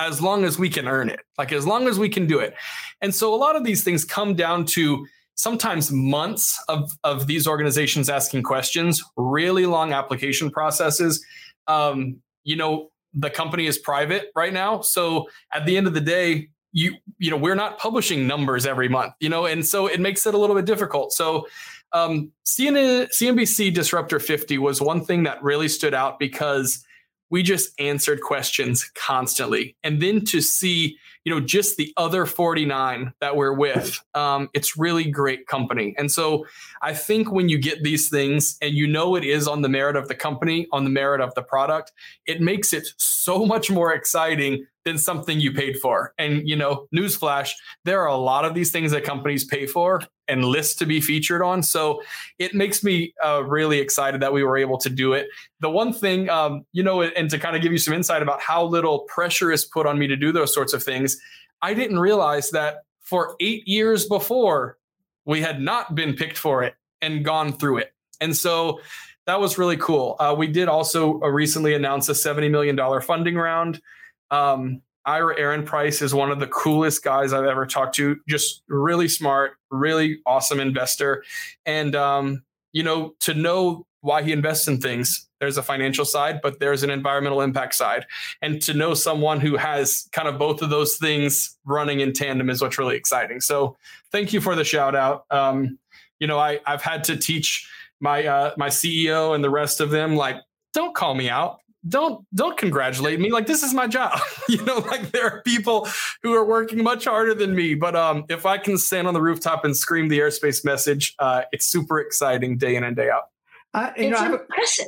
as 0.00 0.20
long 0.20 0.44
as 0.44 0.58
we 0.58 0.70
can 0.70 0.88
earn 0.88 1.10
it, 1.10 1.20
like 1.36 1.52
as 1.52 1.66
long 1.66 1.86
as 1.86 1.98
we 1.98 2.08
can 2.08 2.26
do 2.26 2.38
it. 2.38 2.54
And 3.02 3.14
so 3.14 3.32
a 3.34 3.36
lot 3.36 3.54
of 3.54 3.64
these 3.64 3.84
things 3.84 4.04
come 4.04 4.34
down 4.34 4.64
to 4.66 5.06
sometimes 5.34 5.92
months 5.92 6.62
of, 6.68 6.90
of 7.04 7.26
these 7.26 7.46
organizations 7.46 8.08
asking 8.08 8.42
questions, 8.42 9.04
really 9.16 9.66
long 9.66 9.92
application 9.92 10.50
processes. 10.50 11.24
Um, 11.66 12.16
you 12.44 12.56
know, 12.56 12.90
the 13.12 13.30
company 13.30 13.66
is 13.66 13.76
private 13.76 14.30
right 14.34 14.52
now. 14.52 14.80
So 14.80 15.28
at 15.52 15.66
the 15.66 15.76
end 15.76 15.86
of 15.86 15.94
the 15.94 16.00
day, 16.00 16.48
you 16.72 16.94
you 17.18 17.30
know 17.30 17.36
we're 17.36 17.56
not 17.56 17.78
publishing 17.80 18.28
numbers 18.28 18.64
every 18.64 18.88
month 18.88 19.12
you 19.18 19.28
know 19.28 19.44
and 19.44 19.66
so 19.66 19.88
it 19.88 19.98
makes 19.98 20.24
it 20.24 20.34
a 20.34 20.38
little 20.38 20.54
bit 20.54 20.66
difficult 20.66 21.12
so 21.12 21.48
um, 21.92 22.30
CNN, 22.44 23.08
cnbc 23.08 23.74
disruptor 23.74 24.20
50 24.20 24.56
was 24.58 24.80
one 24.80 25.04
thing 25.04 25.24
that 25.24 25.42
really 25.42 25.66
stood 25.66 25.94
out 25.94 26.20
because 26.20 26.84
we 27.30 27.42
just 27.42 27.78
answered 27.80 28.20
questions 28.20 28.90
constantly. 28.94 29.76
And 29.82 30.02
then 30.02 30.24
to 30.26 30.40
see 30.40 30.98
you 31.24 31.34
know 31.34 31.40
just 31.40 31.76
the 31.76 31.92
other 31.96 32.24
49 32.24 33.12
that 33.20 33.36
we're 33.36 33.52
with 33.52 34.00
um, 34.14 34.48
it's 34.54 34.76
really 34.76 35.04
great 35.04 35.46
company. 35.46 35.94
And 35.98 36.10
so 36.10 36.46
i 36.82 36.94
think 36.94 37.30
when 37.30 37.48
you 37.48 37.58
get 37.58 37.82
these 37.82 38.08
things 38.08 38.56
and 38.62 38.74
you 38.74 38.86
know 38.86 39.16
it 39.16 39.24
is 39.24 39.46
on 39.46 39.62
the 39.62 39.68
merit 39.68 39.96
of 39.96 40.08
the 40.08 40.14
company 40.14 40.66
on 40.72 40.84
the 40.84 40.90
merit 40.90 41.20
of 41.20 41.34
the 41.34 41.42
product 41.42 41.92
it 42.26 42.40
makes 42.40 42.72
it 42.72 42.86
so 42.96 43.44
much 43.44 43.70
more 43.70 43.92
exciting 43.92 44.66
than 44.90 44.98
something 44.98 45.38
you 45.38 45.52
paid 45.52 45.78
for. 45.78 46.12
And 46.18 46.48
you 46.48 46.56
know, 46.56 46.88
newsflash, 46.94 47.50
there 47.84 48.00
are 48.00 48.08
a 48.08 48.16
lot 48.16 48.44
of 48.44 48.54
these 48.54 48.72
things 48.72 48.90
that 48.90 49.04
companies 49.04 49.44
pay 49.44 49.66
for 49.66 50.02
and 50.26 50.44
list 50.44 50.80
to 50.80 50.86
be 50.86 51.00
featured 51.00 51.42
on. 51.42 51.62
So 51.62 52.02
it 52.40 52.54
makes 52.54 52.82
me 52.82 53.14
uh, 53.24 53.44
really 53.44 53.78
excited 53.78 54.20
that 54.20 54.32
we 54.32 54.42
were 54.42 54.56
able 54.56 54.78
to 54.78 54.90
do 54.90 55.12
it. 55.12 55.28
The 55.60 55.70
one 55.70 55.92
thing, 55.92 56.28
um, 56.28 56.64
you 56.72 56.82
know, 56.82 57.02
and 57.02 57.30
to 57.30 57.38
kind 57.38 57.54
of 57.54 57.62
give 57.62 57.70
you 57.70 57.78
some 57.78 57.94
insight 57.94 58.20
about 58.20 58.40
how 58.40 58.64
little 58.64 59.00
pressure 59.00 59.52
is 59.52 59.64
put 59.64 59.86
on 59.86 59.96
me 59.96 60.08
to 60.08 60.16
do 60.16 60.32
those 60.32 60.52
sorts 60.52 60.72
of 60.72 60.82
things, 60.82 61.16
I 61.62 61.72
didn't 61.72 62.00
realize 62.00 62.50
that 62.50 62.82
for 63.00 63.36
eight 63.38 63.68
years 63.68 64.06
before, 64.06 64.76
we 65.24 65.40
had 65.40 65.60
not 65.60 65.94
been 65.94 66.14
picked 66.14 66.38
for 66.38 66.64
it 66.64 66.74
and 67.00 67.24
gone 67.24 67.52
through 67.52 67.78
it. 67.78 67.92
And 68.20 68.36
so 68.36 68.80
that 69.26 69.40
was 69.40 69.56
really 69.56 69.76
cool. 69.76 70.16
Uh, 70.18 70.34
we 70.36 70.48
did 70.48 70.68
also 70.68 71.20
uh, 71.22 71.28
recently 71.28 71.74
announce 71.74 72.08
a 72.08 72.12
$70 72.12 72.50
million 72.50 72.76
funding 73.00 73.36
round. 73.36 73.80
Um, 74.30 74.82
Ira 75.06 75.34
Ehrenpreis 75.36 76.02
is 76.02 76.14
one 76.14 76.30
of 76.30 76.40
the 76.40 76.46
coolest 76.46 77.02
guys 77.02 77.32
I've 77.32 77.44
ever 77.44 77.66
talked 77.66 77.94
to. 77.96 78.16
Just 78.28 78.62
really 78.68 79.08
smart, 79.08 79.52
really 79.70 80.20
awesome 80.26 80.60
investor. 80.60 81.24
And, 81.64 81.96
um, 81.96 82.42
you 82.72 82.82
know, 82.82 83.14
to 83.20 83.34
know 83.34 83.86
why 84.02 84.22
he 84.22 84.32
invests 84.32 84.68
in 84.68 84.80
things, 84.80 85.28
there's 85.40 85.56
a 85.56 85.62
financial 85.62 86.04
side, 86.04 86.40
but 86.42 86.60
there's 86.60 86.82
an 86.82 86.90
environmental 86.90 87.40
impact 87.40 87.74
side. 87.74 88.06
And 88.42 88.60
to 88.62 88.74
know 88.74 88.94
someone 88.94 89.40
who 89.40 89.56
has 89.56 90.08
kind 90.12 90.28
of 90.28 90.38
both 90.38 90.62
of 90.62 90.70
those 90.70 90.96
things 90.96 91.58
running 91.64 92.00
in 92.00 92.12
tandem 92.12 92.50
is 92.50 92.60
what's 92.60 92.78
really 92.78 92.96
exciting. 92.96 93.40
So 93.40 93.76
thank 94.12 94.32
you 94.32 94.40
for 94.40 94.54
the 94.54 94.64
shout 94.64 94.94
out. 94.94 95.24
Um, 95.30 95.78
you 96.18 96.26
know, 96.26 96.38
I, 96.38 96.60
I've 96.66 96.82
had 96.82 97.04
to 97.04 97.16
teach 97.16 97.68
my 98.00 98.26
uh, 98.26 98.54
my 98.56 98.68
CEO 98.68 99.34
and 99.34 99.42
the 99.42 99.50
rest 99.50 99.80
of 99.80 99.90
them 99.90 100.16
like, 100.16 100.36
don't 100.72 100.94
call 100.94 101.14
me 101.14 101.28
out 101.28 101.58
don't 101.88 102.26
don't 102.34 102.58
congratulate 102.58 103.20
me. 103.20 103.30
Like 103.30 103.46
this 103.46 103.62
is 103.62 103.72
my 103.72 103.86
job. 103.86 104.18
You 104.48 104.64
know 104.64 104.78
like 104.78 105.12
there 105.12 105.26
are 105.26 105.42
people 105.42 105.86
who 106.24 106.34
are 106.34 106.44
working 106.44 106.82
much 106.82 107.04
harder 107.04 107.34
than 107.34 107.54
me. 107.54 107.74
But 107.74 107.94
um 107.94 108.24
if 108.28 108.44
i 108.44 108.58
can 108.58 108.76
stand 108.76 109.06
on 109.06 109.14
the 109.14 109.20
rooftop 109.20 109.64
and 109.64 109.76
scream 109.76 110.08
the 110.08 110.18
airspace 110.18 110.64
message 110.64 111.14
uh 111.20 111.42
it's 111.52 111.66
super 111.66 112.00
exciting 112.00 112.58
day 112.58 112.74
in 112.74 112.82
and 112.82 112.96
day 112.96 113.10
out. 113.10 113.24
Uh, 113.72 113.92
it's 113.96 114.20
know, 114.20 114.34
impressive. 114.34 114.86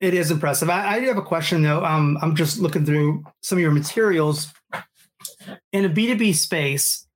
It 0.00 0.12
is 0.12 0.30
impressive. 0.30 0.68
I, 0.68 0.96
I 0.96 1.00
do 1.00 1.06
have 1.06 1.16
a 1.16 1.22
question 1.22 1.62
though. 1.62 1.82
Um 1.84 2.18
i'm 2.20 2.36
just 2.36 2.58
looking 2.58 2.84
through 2.84 3.24
some 3.40 3.56
of 3.56 3.62
your 3.62 3.72
materials. 3.72 4.52
In 5.72 5.86
a 5.86 5.88
b2b 5.88 6.34
space 6.34 7.06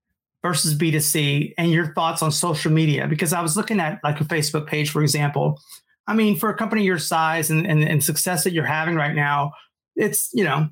versus 0.42 0.74
b2c 0.74 1.52
and 1.58 1.70
your 1.70 1.92
thoughts 1.92 2.22
on 2.22 2.32
social 2.32 2.72
media 2.72 3.06
because 3.06 3.32
i 3.32 3.40
was 3.40 3.56
looking 3.56 3.78
at 3.78 4.00
like 4.02 4.20
a 4.20 4.24
facebook 4.24 4.66
page 4.66 4.90
for 4.90 5.02
example 5.02 5.60
I 6.06 6.14
mean, 6.14 6.36
for 6.36 6.50
a 6.50 6.56
company 6.56 6.82
your 6.82 6.98
size 6.98 7.50
and, 7.50 7.66
and, 7.66 7.82
and 7.82 8.02
success 8.02 8.44
that 8.44 8.52
you're 8.52 8.64
having 8.64 8.96
right 8.96 9.14
now, 9.14 9.52
it's, 9.94 10.30
you 10.32 10.44
know, 10.44 10.68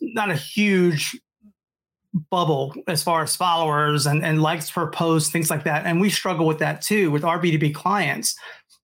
not 0.00 0.30
a 0.30 0.36
huge 0.36 1.18
bubble 2.30 2.74
as 2.86 3.02
far 3.02 3.22
as 3.22 3.34
followers 3.34 4.06
and, 4.06 4.24
and 4.24 4.42
likes 4.42 4.70
per 4.70 4.90
post, 4.90 5.32
things 5.32 5.50
like 5.50 5.64
that. 5.64 5.86
And 5.86 6.00
we 6.00 6.10
struggle 6.10 6.46
with 6.46 6.58
that 6.58 6.82
too 6.82 7.10
with 7.10 7.24
our 7.24 7.38
B2B 7.38 7.74
clients. 7.74 8.36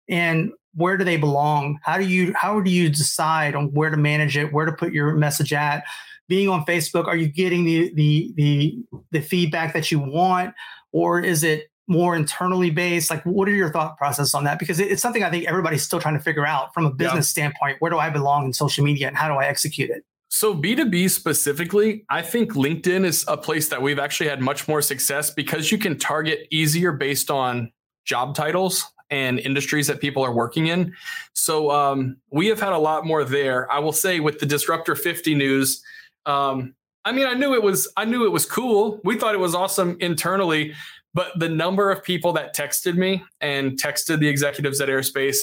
And 0.08 0.52
where 0.74 0.96
do 0.96 1.04
they 1.04 1.16
belong? 1.16 1.78
How 1.82 1.98
do 1.98 2.04
you 2.04 2.32
how 2.36 2.60
do 2.60 2.70
you 2.70 2.88
decide 2.88 3.54
on 3.54 3.72
where 3.72 3.90
to 3.90 3.96
manage 3.96 4.36
it, 4.36 4.52
where 4.52 4.66
to 4.66 4.72
put 4.72 4.92
your 4.92 5.12
message 5.14 5.52
at? 5.52 5.84
Being 6.28 6.48
on 6.48 6.64
Facebook, 6.64 7.06
are 7.06 7.16
you 7.16 7.26
getting 7.26 7.64
the 7.64 7.92
the 7.94 8.32
the 8.36 8.78
the 9.10 9.20
feedback 9.20 9.74
that 9.74 9.90
you 9.90 9.98
want? 9.98 10.54
Or 10.92 11.20
is 11.20 11.42
it 11.42 11.67
more 11.88 12.14
internally 12.14 12.70
based? 12.70 13.10
Like, 13.10 13.24
what 13.24 13.48
are 13.48 13.54
your 13.54 13.72
thought 13.72 13.96
process 13.96 14.34
on 14.34 14.44
that? 14.44 14.58
Because 14.58 14.78
it's 14.78 15.02
something 15.02 15.24
I 15.24 15.30
think 15.30 15.46
everybody's 15.46 15.82
still 15.82 15.98
trying 15.98 16.14
to 16.14 16.20
figure 16.22 16.46
out 16.46 16.72
from 16.72 16.86
a 16.86 16.90
business 16.90 17.26
yeah. 17.36 17.52
standpoint. 17.52 17.76
Where 17.80 17.90
do 17.90 17.98
I 17.98 18.10
belong 18.10 18.44
in 18.44 18.52
social 18.52 18.84
media 18.84 19.08
and 19.08 19.16
how 19.16 19.28
do 19.28 19.34
I 19.34 19.46
execute 19.46 19.90
it? 19.90 20.04
So, 20.30 20.54
B2B 20.54 21.08
specifically, 21.10 22.04
I 22.10 22.20
think 22.20 22.52
LinkedIn 22.52 23.04
is 23.04 23.24
a 23.26 23.36
place 23.36 23.68
that 23.70 23.80
we've 23.80 23.98
actually 23.98 24.28
had 24.28 24.42
much 24.42 24.68
more 24.68 24.82
success 24.82 25.30
because 25.30 25.72
you 25.72 25.78
can 25.78 25.98
target 25.98 26.46
easier 26.50 26.92
based 26.92 27.30
on 27.30 27.72
job 28.04 28.34
titles 28.34 28.84
and 29.10 29.38
industries 29.38 29.86
that 29.86 30.00
people 30.00 30.22
are 30.22 30.34
working 30.34 30.66
in. 30.66 30.94
So, 31.32 31.70
um, 31.70 32.18
we 32.30 32.48
have 32.48 32.60
had 32.60 32.74
a 32.74 32.78
lot 32.78 33.06
more 33.06 33.24
there. 33.24 33.72
I 33.72 33.78
will 33.78 33.92
say 33.92 34.20
with 34.20 34.38
the 34.38 34.44
Disruptor 34.44 34.94
50 34.94 35.34
news, 35.34 35.82
um, 36.26 36.74
I 37.06 37.12
mean, 37.12 37.26
I 37.26 37.32
knew 37.32 37.54
it 37.54 37.62
was 37.62 37.90
I 37.96 38.04
knew 38.04 38.26
it 38.26 38.32
was 38.32 38.44
cool. 38.44 39.00
We 39.02 39.16
thought 39.16 39.34
it 39.34 39.40
was 39.40 39.54
awesome 39.54 39.96
internally, 39.98 40.74
but 41.18 41.36
the 41.36 41.48
number 41.48 41.90
of 41.90 42.04
people 42.04 42.32
that 42.32 42.54
texted 42.54 42.94
me 42.94 43.24
and 43.40 43.72
texted 43.72 44.20
the 44.20 44.28
executives 44.28 44.80
at 44.80 44.88
Airspace, 44.88 45.38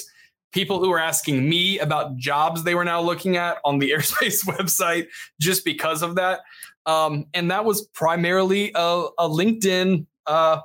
people 0.50 0.80
who 0.80 0.88
were 0.88 0.98
asking 0.98 1.46
me 1.46 1.78
about 1.80 2.16
jobs 2.16 2.64
they 2.64 2.74
were 2.74 2.82
now 2.82 2.98
looking 2.98 3.36
at 3.36 3.58
on 3.62 3.78
the 3.78 3.90
Airspace 3.94 4.42
website 4.46 5.08
just 5.38 5.66
because 5.66 6.00
of 6.00 6.14
that. 6.14 6.40
Um, 6.86 7.26
and 7.34 7.50
that 7.50 7.66
was 7.66 7.88
primarily 7.88 8.72
a, 8.74 9.04
a 9.18 9.28
LinkedIn 9.28 10.06
uh, 10.26 10.60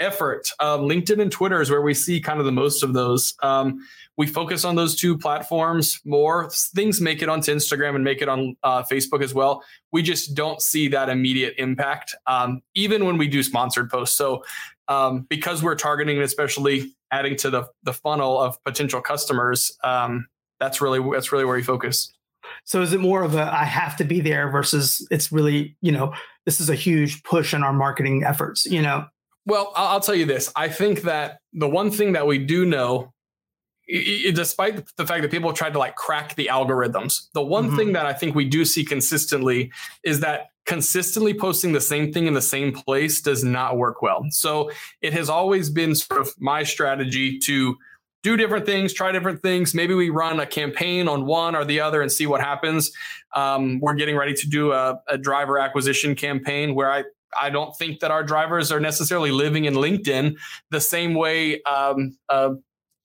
effort. 0.00 0.50
Um, 0.58 0.82
LinkedIn 0.82 1.20
and 1.20 1.30
Twitter 1.30 1.60
is 1.60 1.70
where 1.70 1.82
we 1.82 1.94
see 1.94 2.20
kind 2.20 2.40
of 2.40 2.46
the 2.46 2.52
most 2.52 2.82
of 2.82 2.94
those. 2.94 3.34
Um, 3.42 3.78
we 4.16 4.26
focus 4.26 4.64
on 4.64 4.74
those 4.74 4.96
two 4.96 5.16
platforms 5.16 6.00
more. 6.04 6.50
Things 6.74 7.00
make 7.00 7.22
it 7.22 7.28
onto 7.28 7.54
Instagram 7.54 7.94
and 7.94 8.02
make 8.02 8.22
it 8.22 8.28
on 8.28 8.56
uh, 8.62 8.82
Facebook 8.82 9.22
as 9.22 9.32
well. 9.32 9.62
We 9.92 10.02
just 10.02 10.34
don't 10.34 10.60
see 10.60 10.88
that 10.88 11.08
immediate 11.08 11.54
impact, 11.58 12.14
um, 12.26 12.62
even 12.74 13.04
when 13.04 13.18
we 13.18 13.28
do 13.28 13.42
sponsored 13.42 13.90
posts. 13.90 14.16
So, 14.16 14.42
um, 14.88 15.26
because 15.28 15.62
we're 15.62 15.76
targeting, 15.76 16.16
and 16.16 16.24
especially 16.24 16.92
adding 17.12 17.36
to 17.36 17.50
the 17.50 17.64
the 17.84 17.92
funnel 17.92 18.40
of 18.40 18.62
potential 18.64 19.00
customers, 19.00 19.70
um, 19.84 20.26
that's 20.58 20.80
really 20.80 21.00
that's 21.12 21.30
really 21.30 21.44
where 21.44 21.56
we 21.56 21.62
focus. 21.62 22.12
So 22.64 22.82
is 22.82 22.92
it 22.92 23.00
more 23.00 23.22
of 23.22 23.34
a 23.34 23.42
I 23.42 23.64
have 23.64 23.96
to 23.98 24.04
be 24.04 24.20
there 24.20 24.50
versus 24.50 25.06
it's 25.10 25.30
really, 25.32 25.76
you 25.80 25.92
know, 25.92 26.14
this 26.46 26.60
is 26.60 26.68
a 26.68 26.74
huge 26.74 27.22
push 27.22 27.54
in 27.54 27.62
our 27.62 27.72
marketing 27.72 28.24
efforts, 28.24 28.66
you 28.66 28.82
know? 28.82 29.06
Well, 29.50 29.72
I'll 29.74 29.98
tell 29.98 30.14
you 30.14 30.26
this. 30.26 30.52
I 30.54 30.68
think 30.68 31.02
that 31.02 31.40
the 31.52 31.68
one 31.68 31.90
thing 31.90 32.12
that 32.12 32.24
we 32.24 32.38
do 32.38 32.64
know, 32.64 33.12
despite 33.88 34.86
the 34.96 35.04
fact 35.04 35.22
that 35.22 35.32
people 35.32 35.50
have 35.50 35.58
tried 35.58 35.72
to 35.72 35.78
like 35.80 35.96
crack 35.96 36.36
the 36.36 36.48
algorithms, 36.52 37.22
the 37.34 37.42
one 37.42 37.66
mm-hmm. 37.66 37.76
thing 37.76 37.92
that 37.94 38.06
I 38.06 38.12
think 38.12 38.36
we 38.36 38.44
do 38.44 38.64
see 38.64 38.84
consistently 38.84 39.72
is 40.04 40.20
that 40.20 40.50
consistently 40.66 41.34
posting 41.34 41.72
the 41.72 41.80
same 41.80 42.12
thing 42.12 42.28
in 42.28 42.34
the 42.34 42.40
same 42.40 42.72
place 42.72 43.20
does 43.20 43.42
not 43.42 43.76
work 43.76 44.02
well. 44.02 44.24
So 44.30 44.70
it 45.02 45.12
has 45.14 45.28
always 45.28 45.68
been 45.68 45.96
sort 45.96 46.20
of 46.20 46.32
my 46.38 46.62
strategy 46.62 47.36
to 47.40 47.76
do 48.22 48.36
different 48.36 48.66
things, 48.66 48.92
try 48.92 49.10
different 49.10 49.42
things. 49.42 49.74
Maybe 49.74 49.94
we 49.94 50.10
run 50.10 50.38
a 50.38 50.46
campaign 50.46 51.08
on 51.08 51.26
one 51.26 51.56
or 51.56 51.64
the 51.64 51.80
other 51.80 52.02
and 52.02 52.12
see 52.12 52.26
what 52.28 52.40
happens. 52.40 52.92
Um, 53.34 53.80
we're 53.80 53.94
getting 53.94 54.14
ready 54.14 54.34
to 54.34 54.48
do 54.48 54.70
a, 54.70 55.00
a 55.08 55.18
driver 55.18 55.58
acquisition 55.58 56.14
campaign 56.14 56.76
where 56.76 56.92
I 56.92 57.02
I 57.38 57.50
don't 57.50 57.76
think 57.76 58.00
that 58.00 58.10
our 58.10 58.22
drivers 58.22 58.72
are 58.72 58.80
necessarily 58.80 59.30
living 59.30 59.64
in 59.64 59.74
LinkedIn 59.74 60.36
the 60.70 60.80
same 60.80 61.14
way 61.14 61.62
um, 61.62 62.16
a 62.28 62.54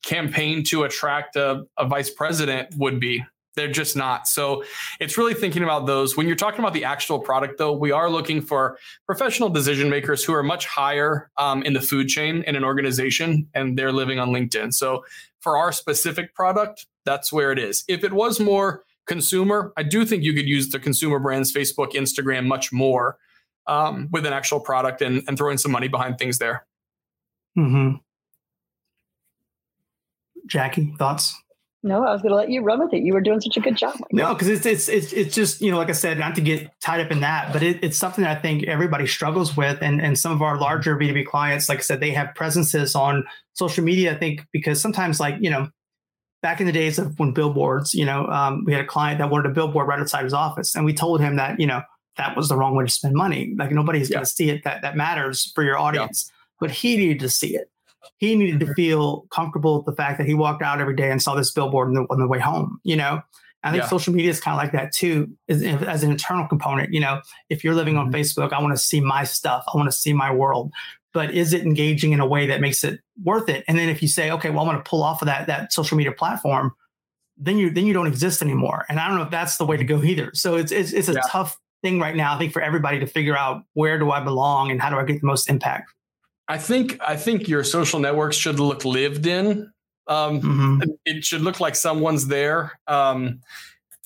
campaign 0.04 0.64
to 0.66 0.84
attract 0.84 1.36
a, 1.36 1.64
a 1.78 1.88
vice 1.88 2.10
president 2.10 2.76
would 2.78 3.00
be. 3.00 3.24
They're 3.56 3.72
just 3.72 3.96
not. 3.96 4.28
So 4.28 4.64
it's 5.00 5.18
really 5.18 5.34
thinking 5.34 5.64
about 5.64 5.86
those. 5.86 6.18
When 6.18 6.28
you're 6.28 6.36
talking 6.36 6.60
about 6.60 6.74
the 6.74 6.84
actual 6.84 7.20
product, 7.20 7.58
though, 7.58 7.72
we 7.72 7.92
are 7.92 8.10
looking 8.10 8.42
for 8.42 8.78
professional 9.06 9.50
decision 9.50 9.90
makers 9.90 10.24
who 10.24 10.34
are 10.34 10.44
much 10.44 10.66
higher 10.66 11.32
um, 11.38 11.64
in 11.64 11.74
the 11.74 11.82
food 11.82 12.10
chain 12.10 12.44
in 12.44 12.56
an 12.56 12.64
organization 12.64 13.48
and 13.54 13.78
they're 13.78 13.94
living 13.94 14.20
on 14.20 14.30
LinkedIn. 14.30 14.74
So 14.74 15.06
for 15.40 15.58
our 15.58 15.72
specific 15.72 16.36
product, 16.36 16.86
that's 17.06 17.32
where 17.32 17.52
it 17.52 17.60
is. 17.60 17.84
If 17.88 18.04
it 18.04 18.12
was 18.12 18.40
more 18.40 18.84
consumer, 19.08 19.72
I 19.78 19.84
do 19.84 20.06
think 20.06 20.24
you 20.24 20.34
could 20.34 20.48
use 20.48 20.70
the 20.70 20.80
consumer 20.80 21.20
brands, 21.20 21.54
Facebook, 21.54 21.94
Instagram, 21.94 22.46
much 22.46 22.74
more 22.74 23.18
um, 23.68 24.10
with 24.12 24.26
an 24.26 24.34
actual 24.34 24.60
product 24.60 25.02
and, 25.02 25.24
and 25.28 25.38
throwing 25.38 25.58
some 25.58 25.72
money 25.72 25.88
behind 25.88 26.18
things 26.18 26.38
there. 26.38 26.66
Mm-hmm. 27.58 27.96
Jackie, 30.48 30.94
thoughts? 30.98 31.36
No, 31.86 32.04
I 32.04 32.12
was 32.12 32.24
going 32.24 32.32
to 32.32 32.36
let 32.36 32.50
you 32.50 32.64
run 32.64 32.80
with 32.80 32.96
it. 32.96 33.04
You 33.04 33.14
were 33.14 33.22
doing 33.22 33.40
such 33.40 33.58
a 33.58 33.60
good 33.60 33.78
job. 33.78 33.96
No, 34.12 34.34
because 34.34 34.48
it's, 34.48 34.66
it's 34.66 34.90
it's 34.90 35.14
it's 35.14 35.36
just 35.36 35.62
you 35.62 35.70
know, 35.70 35.78
like 35.78 35.90
I 35.90 35.92
said, 35.92 36.18
not 36.18 36.34
to 36.34 36.42
get 36.42 36.72
tied 36.82 37.00
up 37.00 37.12
in 37.12 37.20
that, 37.20 37.54
but 37.54 37.62
it, 37.62 37.84
it's 37.84 37.96
something 37.96 38.24
that 38.24 38.36
I 38.36 38.42
think 38.42 38.64
everybody 38.64 39.06
struggles 39.06 39.56
with, 39.56 39.78
and 39.84 40.02
and 40.02 40.18
some 40.18 40.32
of 40.32 40.42
our 40.42 40.60
larger 40.60 40.96
B 40.96 41.08
two 41.08 41.14
B 41.14 41.24
clients, 41.24 41.70
like 41.70 41.78
I 41.78 41.82
said, 41.82 42.00
they 42.00 42.10
have 42.10 42.34
presences 42.34 42.96
on 42.96 43.24
social 43.54 43.84
media. 43.84 44.16
I 44.16 44.18
think 44.18 44.48
because 44.52 44.82
sometimes, 44.82 45.20
like 45.20 45.36
you 45.40 45.52
know, 45.52 45.70
back 46.42 46.60
in 46.60 46.66
the 46.66 46.74
days 46.74 46.98
of 46.98 47.20
when 47.20 47.34
billboards, 47.34 47.94
you 47.94 48.06
know, 48.06 48.26
um, 48.30 48.64
we 48.66 48.74
had 48.74 48.82
a 48.82 48.88
client 48.88 49.20
that 49.20 49.30
wanted 49.30 49.52
a 49.52 49.54
billboard 49.54 49.88
right 49.88 50.00
outside 50.00 50.24
his 50.24 50.34
office, 50.34 50.74
and 50.74 50.86
we 50.86 50.94
told 50.94 51.22
him 51.22 51.36
that 51.36 51.60
you 51.60 51.68
know 51.68 51.84
that 52.18 52.36
was 52.36 52.50
the 52.50 52.58
wrong 52.58 52.76
way 52.76 52.86
to 52.86 52.92
spend 52.92 53.16
money. 53.16 53.54
Like 53.58 53.72
nobody's 53.72 54.10
yeah. 54.10 54.16
going 54.16 54.26
to 54.26 54.32
see 54.32 54.50
it. 54.50 54.64
That 54.64 54.82
that 54.82 54.96
matters 54.96 55.52
for 55.54 55.64
your 55.64 55.78
audience, 55.78 56.30
yeah. 56.30 56.36
but 56.60 56.72
he 56.72 56.98
needed 56.98 57.20
to 57.20 57.30
see 57.30 57.56
it. 57.56 57.70
He 58.18 58.36
needed 58.36 58.60
to 58.60 58.66
mm-hmm. 58.68 58.74
feel 58.74 59.22
comfortable 59.32 59.78
with 59.78 59.86
the 59.86 59.96
fact 59.96 60.18
that 60.18 60.28
he 60.28 60.34
walked 60.34 60.62
out 60.62 60.80
every 60.80 60.96
day 60.96 61.12
and 61.12 61.22
saw 61.22 61.36
this 61.36 61.52
billboard 61.52 61.90
on 61.90 61.94
the, 61.96 62.02
on 62.10 62.20
the 62.20 62.28
way 62.28 62.40
home. 62.40 62.80
You 62.84 62.96
know, 62.96 63.22
I 63.64 63.72
think 63.72 63.84
yeah. 63.84 63.90
social 63.90 64.14
media 64.14 64.30
is 64.30 64.40
kind 64.40 64.54
of 64.54 64.64
like 64.64 64.72
that 64.74 64.92
too, 64.92 65.30
as, 65.50 65.64
as, 65.64 66.04
an 66.04 66.12
internal 66.12 66.48
component. 66.48 66.94
You 66.94 67.00
know, 67.00 67.22
if 67.50 67.64
you're 67.64 67.74
living 67.74 67.98
on 67.98 68.12
mm-hmm. 68.12 68.16
Facebook, 68.16 68.54
I 68.54 68.62
want 68.62 68.78
to 68.78 68.82
see 68.82 69.02
my 69.02 69.24
stuff. 69.24 69.64
I 69.68 69.76
want 69.76 69.88
to 69.88 69.98
see 69.98 70.14
my 70.14 70.32
world. 70.32 70.72
But 71.14 71.34
is 71.34 71.54
it 71.54 71.62
engaging 71.62 72.12
in 72.12 72.20
a 72.20 72.28
way 72.28 72.46
that 72.46 72.62
makes 72.62 72.84
it 72.84 73.00
worth 73.24 73.50
it? 73.50 73.64
And 73.68 73.78
then 73.78 73.90
if 73.90 74.02
you 74.02 74.08
say, 74.08 74.32
okay, 74.32 74.50
well, 74.50 74.60
I'm 74.60 74.68
going 74.68 74.78
to 74.78 74.84
pull 74.84 75.02
off 75.02 75.22
of 75.22 75.28
that 75.28 75.48
that 75.48 75.74
social 75.74 75.98
media 75.98 76.12
platform, 76.12 76.76
then 77.38 77.58
you 77.58 77.70
then 77.70 77.86
you 77.86 77.94
don't 77.94 78.08
exist 78.08 78.42
anymore. 78.42 78.86
And 78.90 79.00
I 79.00 79.08
don't 79.08 79.18
know 79.18 79.24
if 79.24 79.32
that's 79.32 79.58
the 79.58 79.66
way 79.66 79.78
to 79.78 79.84
go 79.84 80.04
either. 80.04 80.32
So 80.34 80.56
it's 80.56 80.72
it's, 80.72 80.92
it's 80.92 81.08
a 81.08 81.14
yeah. 81.14 81.22
tough 81.28 81.58
thing 81.86 82.00
right 82.00 82.16
now. 82.16 82.34
I 82.34 82.40
think 82.40 82.52
for 82.52 82.64
everybody 82.64 83.00
to 83.00 83.06
figure 83.06 83.38
out 83.38 83.64
where 83.74 84.00
do 84.00 84.10
I 84.10 84.20
belong 84.20 84.72
and 84.72 84.82
how 84.82 84.90
do 84.90 84.96
I 84.98 85.06
get 85.06 85.22
the 85.22 85.28
most 85.28 85.48
impact. 85.48 85.94
I 86.48 86.58
think 86.58 86.98
I 87.00 87.16
think 87.16 87.48
your 87.48 87.64
social 87.64 88.00
networks 88.00 88.36
should 88.36 88.60
look 88.60 88.86
lived 88.86 89.28
in. 89.28 89.72
Um, 90.08 90.42
mm-hmm. 90.42 90.82
It 91.06 91.24
should 91.24 91.42
look 91.42 91.60
like 91.60 91.76
someone's 91.76 92.28
there. 92.28 92.80
Um, 92.88 93.42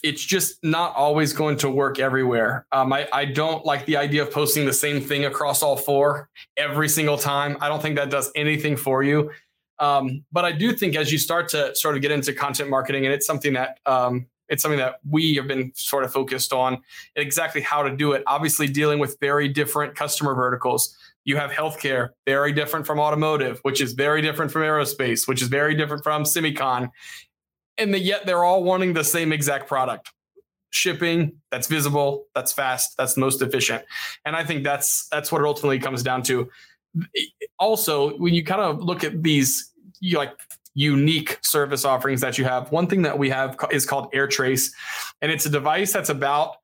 it's 0.04 0.24
just 0.24 0.64
not 0.64 0.96
always 0.96 1.34
going 1.34 1.58
to 1.58 1.70
work 1.70 2.00
everywhere. 2.00 2.66
Um, 2.72 2.94
I, 2.94 3.08
I 3.12 3.26
don't 3.26 3.66
like 3.66 3.86
the 3.86 3.98
idea 3.98 4.22
of 4.22 4.32
posting 4.32 4.66
the 4.66 4.74
same 4.74 5.02
thing 5.02 5.26
across 5.26 5.62
all 5.62 5.76
four 5.76 6.30
every 6.56 6.88
single 6.88 7.18
time. 7.18 7.58
I 7.60 7.68
don't 7.68 7.82
think 7.82 7.98
that 7.98 8.10
does 8.10 8.32
anything 8.36 8.78
for 8.78 9.04
you. 9.04 9.32
Um, 9.80 10.24
but 10.32 10.46
I 10.46 10.52
do 10.54 10.74
think 10.74 10.96
as 10.96 11.12
you 11.12 11.18
start 11.18 11.50
to 11.50 11.76
sort 11.76 11.96
of 11.96 12.02
get 12.02 12.12
into 12.12 12.34
content 12.34 12.70
marketing, 12.70 13.06
and 13.06 13.14
it's 13.14 13.26
something 13.26 13.54
that 13.54 13.80
um, 13.86 14.28
it's 14.50 14.62
something 14.62 14.80
that 14.80 15.00
we 15.10 15.36
have 15.36 15.48
been 15.48 15.72
sort 15.76 16.04
of 16.04 16.12
focused 16.12 16.52
on 16.52 16.82
exactly 17.16 17.62
how 17.62 17.84
to 17.84 17.96
do 17.96 18.14
it. 18.14 18.24
Obviously, 18.28 18.68
dealing 18.68 19.00
with 19.00 19.18
very 19.22 19.48
different 19.48 19.96
customer 19.96 20.34
verticals. 20.36 20.98
You 21.24 21.38
have 21.38 21.52
healthcare, 21.52 22.10
very 22.26 22.52
different 22.52 22.88
from 22.88 23.00
automotive, 23.00 23.60
which 23.62 23.82
is 23.82 23.94
very 23.94 24.22
different 24.22 24.52
from 24.52 24.64
aerospace, 24.64 25.28
which 25.28 25.42
is 25.42 25.48
very 25.48 25.76
different 25.76 26.04
from 26.04 26.24
semicon. 26.24 26.90
And 27.78 27.96
yet 27.96 28.26
they're 28.26 28.44
all 28.44 28.64
wanting 28.64 28.94
the 28.94 29.04
same 29.04 29.32
exact 29.32 29.68
product. 29.68 30.12
Shipping 30.72 31.34
that's 31.52 31.68
visible, 31.68 32.26
that's 32.36 32.52
fast, 32.52 32.96
that's 32.98 33.18
most 33.18 33.42
efficient. 33.42 33.84
And 34.26 34.36
I 34.36 34.44
think 34.44 34.64
that's 34.64 35.08
that's 35.10 35.32
what 35.32 35.42
it 35.42 35.46
ultimately 35.46 35.80
comes 35.80 36.04
down 36.04 36.24
to. 36.24 36.50
Also, 37.60 38.18
when 38.18 38.34
you 38.34 38.44
kind 38.44 38.62
of 38.62 38.82
look 38.82 39.04
at 39.04 39.22
these 39.22 39.72
you 40.00 40.18
like 40.18 40.32
unique 40.74 41.40
service 41.42 41.86
offerings 41.86 42.22
that 42.22 42.38
you 42.38 42.46
have. 42.46 42.72
One 42.72 42.88
thing 42.88 43.02
that 43.04 43.18
we 43.18 43.30
have 43.30 43.58
is 43.72 43.86
called 43.86 44.12
AirTrace, 44.14 44.72
and 45.22 45.32
it's 45.32 45.46
a 45.46 45.50
device 45.50 45.92
that's 45.92 46.10
about 46.10 46.56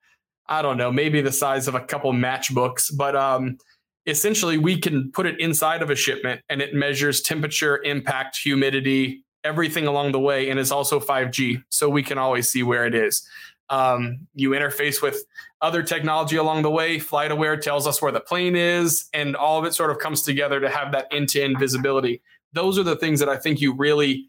I 0.48 0.62
don't 0.62 0.78
know, 0.78 0.92
maybe 0.92 1.22
the 1.22 1.32
size 1.32 1.68
of 1.68 1.76
a 1.76 1.80
couple 1.80 2.14
matchbooks, 2.14 2.96
but 2.96 3.16
um, 3.16 3.58
essentially 4.06 4.58
we 4.58 4.80
can 4.80 5.12
put 5.12 5.26
it 5.26 5.40
inside 5.40 5.82
of 5.82 5.90
a 5.90 5.96
shipment 5.96 6.42
and 6.50 6.62
it 6.62 6.74
measures 6.74 7.22
temperature, 7.22 7.82
impact, 7.84 8.38
humidity, 8.38 9.24
everything 9.44 9.88
along 9.88 10.12
the 10.12 10.20
way, 10.20 10.50
and 10.50 10.60
it's 10.60 10.72
also 10.72 11.00
5G, 11.00 11.64
so 11.70 11.90
we 11.90 12.04
can 12.04 12.18
always 12.18 12.50
see 12.50 12.64
where 12.64 12.86
it 12.86 12.96
is. 12.96 13.28
Um, 13.70 14.28
you 14.36 14.52
interface 14.52 15.02
with 15.02 15.24
other 15.62 15.82
technology 15.82 16.36
along 16.36 16.62
the 16.62 16.70
way. 16.70 17.00
FlightAware 17.00 17.60
tells 17.60 17.88
us 17.88 18.00
where 18.02 18.12
the 18.12 18.20
plane 18.20 18.56
is, 18.56 19.08
and 19.14 19.36
all 19.36 19.58
of 19.58 19.66
it 19.66 19.74
sort 19.74 19.90
of 19.90 19.98
comes 19.98 20.22
together 20.22 20.60
to 20.60 20.70
have 20.70 20.92
that 20.92 21.08
end-to-end 21.12 21.58
visibility 21.60 22.22
those 22.56 22.80
are 22.80 22.84
the 22.84 22.96
things 22.96 23.20
that 23.20 23.30
I 23.30 23.38
think 23.38 23.62
you 23.62 23.74
really 23.76 24.26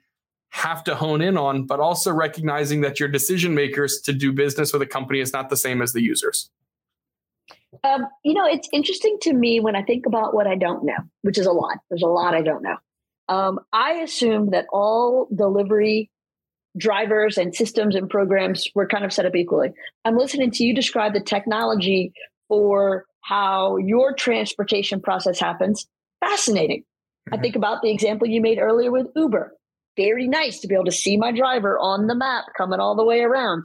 have 0.50 0.84
to 0.84 0.94
hone 0.94 1.22
in 1.22 1.36
on, 1.36 1.66
but 1.66 1.80
also 1.80 2.12
recognizing 2.12 2.80
that 2.82 3.00
your 3.00 3.08
decision 3.08 3.54
makers 3.54 4.00
to 4.02 4.12
do 4.12 4.32
business 4.32 4.72
with 4.72 4.82
a 4.82 4.86
company 4.86 5.20
is 5.20 5.32
not 5.32 5.50
the 5.50 5.56
same 5.56 5.82
as 5.82 5.92
the 5.92 6.02
users. 6.02 6.50
Um, 7.84 8.06
you 8.24 8.34
know, 8.34 8.46
it's 8.46 8.68
interesting 8.72 9.18
to 9.22 9.32
me 9.32 9.60
when 9.60 9.76
I 9.76 9.82
think 9.82 10.06
about 10.06 10.34
what 10.34 10.46
I 10.46 10.56
don't 10.56 10.84
know, 10.84 10.96
which 11.22 11.38
is 11.38 11.46
a 11.46 11.52
lot. 11.52 11.78
There's 11.90 12.02
a 12.02 12.08
lot 12.08 12.34
I 12.34 12.42
don't 12.42 12.62
know. 12.62 12.76
Um, 13.28 13.60
I 13.72 13.94
assume 13.94 14.50
that 14.50 14.66
all 14.72 15.28
delivery 15.34 16.10
drivers 16.78 17.38
and 17.38 17.54
systems 17.54 17.96
and 17.96 18.08
programs 18.08 18.68
were 18.74 18.86
kind 18.86 19.04
of 19.04 19.12
set 19.12 19.26
up 19.26 19.34
equally. 19.34 19.70
I'm 20.04 20.16
listening 20.16 20.50
to 20.52 20.64
you 20.64 20.74
describe 20.74 21.12
the 21.12 21.20
technology 21.20 22.12
for 22.48 23.04
how 23.22 23.76
your 23.78 24.14
transportation 24.14 25.00
process 25.00 25.38
happens. 25.38 25.86
Fascinating. 26.20 26.84
I 27.32 27.36
think 27.38 27.56
about 27.56 27.82
the 27.82 27.90
example 27.90 28.28
you 28.28 28.40
made 28.40 28.58
earlier 28.58 28.90
with 28.90 29.08
Uber. 29.16 29.52
Very 29.96 30.28
nice 30.28 30.60
to 30.60 30.68
be 30.68 30.74
able 30.74 30.84
to 30.84 30.92
see 30.92 31.16
my 31.16 31.32
driver 31.32 31.78
on 31.78 32.06
the 32.06 32.14
map 32.14 32.44
coming 32.56 32.80
all 32.80 32.94
the 32.94 33.04
way 33.04 33.20
around. 33.20 33.64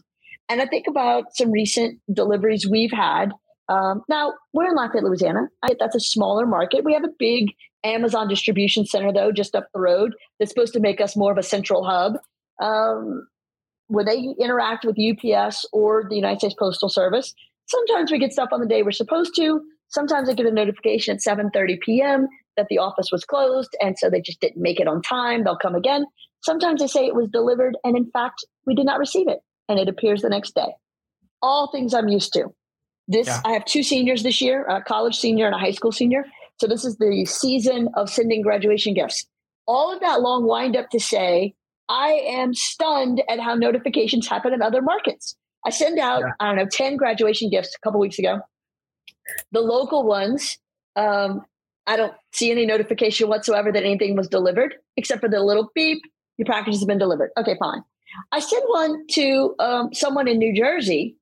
And 0.49 0.62
I 0.62 0.66
think 0.66 0.88
about 0.88 1.26
some 1.36 1.51
recent 1.51 1.99
deliveries 2.12 2.68
we've 2.68 2.91
had. 2.91 3.32
Um, 3.70 4.01
now, 4.09 4.34
we're 4.53 4.68
in 4.68 4.76
Lafayette, 4.76 5.03
Louisiana. 5.03 5.47
I, 5.64 5.76
that's 5.80 5.95
a 5.95 5.99
smaller 5.99 6.45
market. 6.45 6.84
We 6.84 6.93
have 6.93 7.03
a 7.03 7.14
big 7.20 7.49
Amazon 7.84 8.28
distribution 8.28 8.86
center, 8.86 9.14
though, 9.14 9.32
just 9.32 9.55
up 9.55 9.68
the 9.74 9.80
road 9.80 10.14
that's 10.39 10.51
supposed 10.51 10.74
to 10.74 10.80
make 10.80 10.99
us 10.99 11.16
more 11.16 11.32
of 11.32 11.38
a 11.38 11.43
central 11.43 11.86
hub. 11.86 12.14
Um, 12.62 13.28
when 13.88 14.05
they 14.05 14.18
interact 14.39 14.86
with 14.86 14.97
UPS 14.97 15.66
or 15.72 16.05
the 16.09 16.16
United 16.16 16.39
States 16.39 16.55
Postal 16.57 16.89
Service, 16.89 17.34
sometimes 17.68 18.12
we 18.12 18.20
get 18.20 18.34
stuff 18.34 18.49
on 18.51 18.59
the 18.59 18.68
day 18.68 18.84
we're 18.84 18.91
supposed 18.91 19.36
to. 19.36 19.62
Sometimes 19.89 20.30
I 20.30 20.34
get 20.34 20.45
a 20.45 20.51
notification 20.51 21.16
at 21.16 21.22
7:30 21.22 21.80
p.m 21.82 22.28
that 22.58 22.68
the 22.70 22.78
office 22.78 23.10
was 23.12 23.26
closed 23.26 23.76
and 23.82 23.97
so 23.97 24.10
they 24.10 24.22
just 24.22 24.41
didn't 24.41 24.62
make 24.62 24.80
it 24.80 24.88
on 24.88 25.02
time. 25.02 25.43
They'll 25.43 25.58
come 25.58 25.76
again. 25.76 26.06
Sometimes 26.43 26.82
they 26.82 26.88
say 26.88 27.06
it 27.06 27.16
was 27.16 27.30
delivered 27.30 27.78
and 27.84 27.95
in 27.95 28.10
fact 28.12 28.45
we 28.66 28.76
did 28.76 28.86
not 28.86 28.99
receive 28.99 29.28
it 29.28 29.39
and 29.70 29.80
it 29.80 29.88
appears 29.88 30.22
the 30.22 30.30
next 30.30 30.56
day. 30.56 30.74
All 31.41 31.72
things 31.72 31.93
I'm 31.93 32.08
used 32.08 32.34
to. 32.34 32.54
This 33.08 33.28
yeah. 33.28 33.41
I 33.45 33.52
have 33.52 33.66
two 33.66 33.84
seniors 33.84 34.24
this 34.24 34.41
year, 34.41 34.66
a 34.66 34.82
college 34.82 35.18
senior 35.18 35.45
and 35.45 35.56
a 35.56 35.58
high 35.58 35.72
school 35.72 35.91
senior. 35.91 36.26
So 36.60 36.68
this 36.68 36.86
is 36.86 36.97
the 36.97 37.26
season 37.26 37.89
of 37.95 38.10
sending 38.10 38.41
graduation 38.41 38.93
gifts. 38.93 39.26
All 39.68 39.93
of 39.93 39.99
that 40.02 40.22
long 40.22 40.45
wind 40.45 40.76
up 40.76 40.89
to 40.91 40.99
say, 40.99 41.56
I 41.89 42.12
am 42.26 42.54
stunned 42.54 43.22
at 43.30 43.39
how 43.39 43.56
notifications 43.56 44.28
happen 44.28 44.54
in 44.54 44.62
other 44.62 44.82
markets. 44.82 45.36
I 45.66 45.72
send 45.72 45.99
out, 45.99 46.22
yeah. 46.22 46.32
I 46.39 46.47
don't 46.47 46.56
know, 46.56 46.68
10 46.72 46.97
graduation 46.97 47.49
gifts 47.49 47.76
a 47.76 47.80
couple 47.86 47.99
weeks 47.99 48.18
ago. 48.18 48.39
The 49.52 49.62
local 49.62 50.04
ones, 50.04 50.58
um, 50.95 51.41
I 51.88 51.95
don't 51.95 52.13
see 52.32 52.51
any 52.51 52.65
notification 52.65 53.27
whatsoever 53.27 53.71
that 53.71 53.84
anything 53.84 54.15
was 54.15 54.27
delivered, 54.27 54.75
except 54.97 55.21
for 55.21 55.29
the 55.29 55.41
little 55.41 55.71
beep, 55.73 56.01
your 56.38 56.45
package 56.45 56.75
has 56.75 56.86
been 56.86 56.97
delivered. 56.97 57.32
Okay, 57.38 57.55
fine. 57.59 57.82
I 58.32 58.39
sent 58.39 58.63
one 58.67 59.07
to 59.11 59.55
um, 59.59 59.93
someone 59.93 60.27
in 60.27 60.38
New 60.38 60.55
Jersey. 60.55 61.15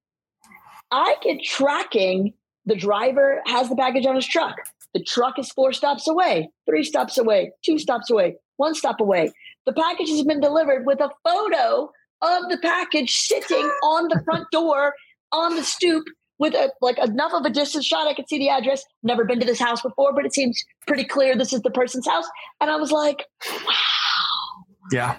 I 0.92 1.16
get 1.22 1.44
tracking 1.44 2.34
the 2.66 2.76
driver 2.76 3.42
has 3.46 3.70
the 3.70 3.76
package 3.76 4.06
on 4.06 4.16
his 4.16 4.28
truck. 4.28 4.56
The 4.94 5.04
truck 5.04 5.40
is 5.40 5.52
four 5.52 5.74
stops 5.74 6.08
away, 6.08 6.50
three 6.68 6.84
stops 6.84 7.18
away, 7.18 7.52
two 7.64 7.80
stops 7.80 8.10
away, 8.10 8.36
one 8.58 8.76
stop 8.76 9.00
away. 9.00 9.32
The 9.66 9.74
package 9.74 10.10
has 10.10 10.24
been 10.24 10.40
delivered 10.40 10.86
with 10.86 11.00
a 11.00 11.10
photo 11.28 11.92
of 12.22 12.50
the 12.50 12.60
package 12.62 13.12
sitting 13.12 13.70
on 13.84 14.08
the 14.10 14.22
front 14.24 14.46
door 14.52 14.94
on 15.32 15.56
the 15.56 15.64
stoop 15.64 16.06
with 16.40 16.54
a, 16.54 16.72
like 16.82 16.98
enough 16.98 17.34
of 17.34 17.46
a 17.46 17.50
distance 17.50 17.86
shot 17.86 18.08
I 18.08 18.14
could 18.14 18.28
see 18.28 18.40
the 18.40 18.50
address. 18.50 18.84
Never 19.04 19.26
been 19.26 19.40
to 19.40 19.46
this 19.46 19.60
house 19.60 19.82
before, 19.82 20.14
but 20.14 20.26
it 20.26 20.34
seems 20.34 20.64
pretty 20.88 21.04
clear 21.04 21.36
this 21.36 21.54
is 21.54 21.62
the 21.62 21.72
person's 21.72 22.08
house. 22.08 22.26
And 22.62 22.72
I 22.72 22.78
was 22.78 22.92
like, 22.92 23.26
wow. 23.66 24.66
Yeah. 24.92 25.18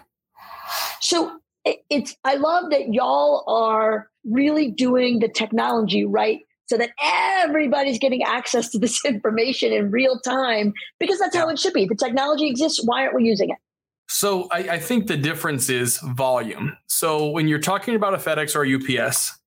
So 1.00 1.38
it's 1.64 2.16
I 2.24 2.36
love 2.36 2.70
that 2.70 2.92
y'all 2.92 3.44
are 3.46 4.08
really 4.24 4.70
doing 4.70 5.18
the 5.18 5.28
technology 5.28 6.04
right 6.04 6.40
so 6.66 6.78
that 6.78 6.90
everybody's 7.02 7.98
getting 7.98 8.22
access 8.22 8.70
to 8.70 8.78
this 8.78 9.04
information 9.04 9.72
in 9.72 9.90
real 9.90 10.18
time 10.20 10.72
because 10.98 11.18
that's 11.18 11.34
yeah. 11.34 11.42
how 11.42 11.48
it 11.48 11.58
should 11.58 11.72
be. 11.72 11.86
The 11.86 11.94
technology 11.94 12.48
exists. 12.48 12.80
Why 12.84 13.02
aren't 13.02 13.16
we 13.16 13.24
using 13.24 13.50
it? 13.50 13.56
So 14.08 14.48
I, 14.50 14.58
I, 14.58 14.78
think 14.80 15.06
the 15.06 15.16
difference 15.16 15.68
is 15.68 15.98
volume. 15.98 16.76
So 16.88 17.30
when 17.30 17.46
you're 17.46 17.60
talking 17.60 17.94
about 17.94 18.12
a 18.12 18.16
FedEx 18.16 18.56
or 18.56 18.64
a 18.64 19.04
UPS, 19.04 19.39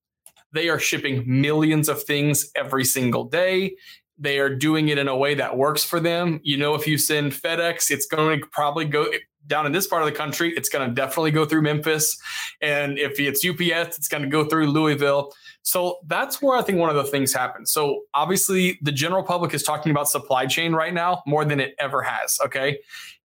they 0.53 0.69
are 0.69 0.79
shipping 0.79 1.23
millions 1.25 1.89
of 1.89 2.03
things 2.03 2.49
every 2.55 2.85
single 2.85 3.25
day. 3.25 3.75
They 4.17 4.39
are 4.39 4.55
doing 4.55 4.89
it 4.89 4.97
in 4.97 5.07
a 5.07 5.17
way 5.17 5.33
that 5.35 5.57
works 5.57 5.83
for 5.83 5.99
them. 5.99 6.39
You 6.43 6.57
know, 6.57 6.75
if 6.75 6.87
you 6.87 6.97
send 6.97 7.33
FedEx, 7.33 7.91
it's 7.91 8.05
going 8.05 8.39
to 8.39 8.47
probably 8.47 8.85
go 8.85 9.07
down 9.47 9.65
in 9.65 9.71
this 9.71 9.87
part 9.87 10.01
of 10.01 10.05
the 10.05 10.15
country, 10.15 10.53
it's 10.55 10.69
going 10.69 10.87
to 10.87 10.93
definitely 10.93 11.31
go 11.31 11.45
through 11.45 11.61
Memphis. 11.61 12.17
And 12.61 12.97
if 12.97 13.19
it's 13.19 13.45
UPS, 13.45 13.97
it's 13.97 14.07
going 14.07 14.23
to 14.23 14.29
go 14.29 14.45
through 14.45 14.67
Louisville. 14.67 15.33
So 15.63 15.99
that's 16.05 16.41
where 16.41 16.57
I 16.57 16.61
think 16.61 16.79
one 16.79 16.89
of 16.89 16.95
the 16.95 17.03
things 17.03 17.33
happens. 17.33 17.71
So 17.71 18.01
obviously, 18.13 18.79
the 18.81 18.91
general 18.91 19.23
public 19.23 19.53
is 19.53 19.63
talking 19.63 19.91
about 19.91 20.09
supply 20.09 20.45
chain 20.45 20.73
right 20.73 20.93
now 20.93 21.23
more 21.25 21.45
than 21.45 21.59
it 21.59 21.75
ever 21.79 22.01
has. 22.01 22.39
Okay. 22.45 22.79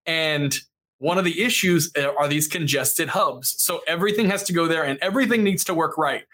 And 0.07 0.57
one 0.99 1.19
of 1.19 1.25
the 1.25 1.41
issues 1.43 1.93
uh, 1.97 2.13
are 2.19 2.27
these 2.27 2.49
congested 2.49 3.09
hubs. 3.09 3.55
So 3.63 3.81
everything 3.87 4.29
has 4.31 4.43
to 4.45 4.53
go 4.53 4.67
there 4.67 4.85
and 4.85 4.99
everything 5.01 5.45
needs 5.45 5.65
to 5.65 5.75
work 5.75 5.97
right. 5.97 6.25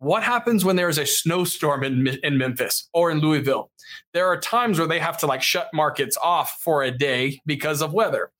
What 0.00 0.22
happens 0.22 0.64
when 0.64 0.76
there 0.76 0.88
is 0.88 0.98
a 0.98 1.06
snowstorm 1.06 1.84
in, 1.84 2.18
in 2.22 2.36
Memphis 2.36 2.88
or 2.92 3.10
in 3.10 3.20
Louisville? 3.20 3.70
There 4.12 4.26
are 4.26 4.40
times 4.40 4.78
where 4.78 4.88
they 4.88 4.98
have 4.98 5.18
to 5.18 5.26
like 5.26 5.42
shut 5.42 5.68
markets 5.72 6.16
off 6.22 6.58
for 6.64 6.82
a 6.82 6.90
day 6.90 7.40
because 7.46 7.80
of 7.80 7.92
weather 7.92 8.30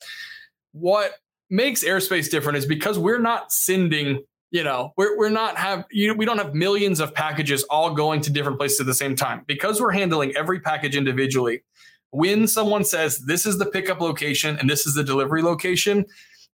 what 0.73 1.13
makes 1.49 1.83
airspace 1.83 2.31
different 2.31 2.59
is 2.59 2.67
because 2.67 2.99
we're 2.99 3.19
not 3.19 3.53
sending 3.53 4.23
you 4.51 4.63
know 4.63 4.93
we're, 4.97 5.17
we're 5.19 5.29
not 5.29 5.57
have 5.57 5.85
you 5.91 6.15
we 6.15 6.25
don't 6.25 6.39
have 6.39 6.55
millions 6.55 7.01
of 7.01 7.15
packages 7.15 7.63
all 7.65 7.93
going 7.93 8.21
to 8.21 8.31
different 8.31 8.59
places 8.59 8.81
at 8.81 8.87
the 8.87 8.95
same 8.95 9.17
time 9.17 9.43
because 9.47 9.81
we're 9.81 9.91
handling 9.91 10.35
every 10.37 10.61
package 10.61 10.97
individually 10.97 11.63
when 12.11 12.47
someone 12.47 12.85
says 12.85 13.19
this 13.21 13.47
is 13.47 13.59
the 13.59 13.67
pickup 13.67 14.01
location 14.01 14.57
and 14.59 14.71
this 14.71 14.87
is 14.87 14.95
the 14.95 15.05
delivery 15.05 15.43
location 15.43 16.05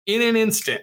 in 0.05 0.21
an 0.21 0.35
instant 0.35 0.81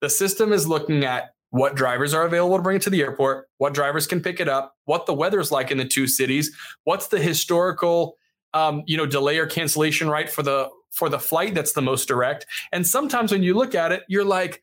the 0.00 0.08
system 0.08 0.52
is 0.52 0.66
looking 0.66 1.04
at 1.04 1.31
what 1.52 1.74
drivers 1.74 2.12
are 2.12 2.26
available 2.26 2.56
to 2.56 2.62
bring 2.62 2.76
it 2.76 2.82
to 2.82 2.90
the 2.90 3.00
airport 3.00 3.48
what 3.56 3.72
drivers 3.72 4.06
can 4.06 4.20
pick 4.20 4.40
it 4.40 4.48
up 4.48 4.76
what 4.84 5.06
the 5.06 5.14
weather's 5.14 5.50
like 5.50 5.70
in 5.70 5.78
the 5.78 5.84
two 5.84 6.06
cities 6.06 6.54
what's 6.84 7.06
the 7.08 7.18
historical 7.18 8.16
um, 8.54 8.82
you 8.86 8.96
know 8.96 9.06
delay 9.06 9.38
or 9.38 9.46
cancellation 9.46 10.10
right 10.10 10.28
for 10.28 10.42
the 10.42 10.68
for 10.92 11.08
the 11.08 11.18
flight 11.18 11.54
that's 11.54 11.72
the 11.72 11.82
most 11.82 12.06
direct. 12.06 12.46
And 12.70 12.86
sometimes 12.86 13.32
when 13.32 13.42
you 13.42 13.54
look 13.54 13.74
at 13.74 13.92
it, 13.92 14.04
you're 14.08 14.24
like, 14.24 14.62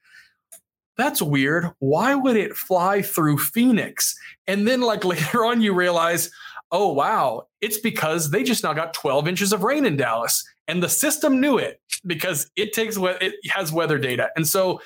that's 0.96 1.22
weird. 1.22 1.72
Why 1.80 2.16
would 2.16 2.38
it 2.38 2.56
fly 2.56 3.02
through 3.02 3.40
Phoenix? 3.40 4.18
And 4.48 4.68
then, 4.68 4.82
like 4.82 5.04
later 5.06 5.44
on, 5.44 5.62
you 5.62 5.74
realize, 5.74 6.32
oh, 6.72 6.94
wow, 6.94 7.48
it's 7.62 7.80
because 7.80 8.30
they 8.30 8.44
just 8.44 8.64
now 8.64 8.74
got 8.74 8.94
12 8.94 9.28
inches 9.28 9.54
of 9.54 9.64
rain 9.64 9.86
in 9.86 9.98
Dallas. 9.98 10.48
And 10.68 10.84
the 10.84 10.90
system 10.90 11.42
knew 11.42 11.58
it 11.58 11.82
because 12.06 12.52
it 12.56 12.74
takes 12.74 12.96
it 12.98 13.34
has 13.50 13.72
weather 13.72 13.98
data. 13.98 14.30
And 14.36 14.48
so, 14.48 14.82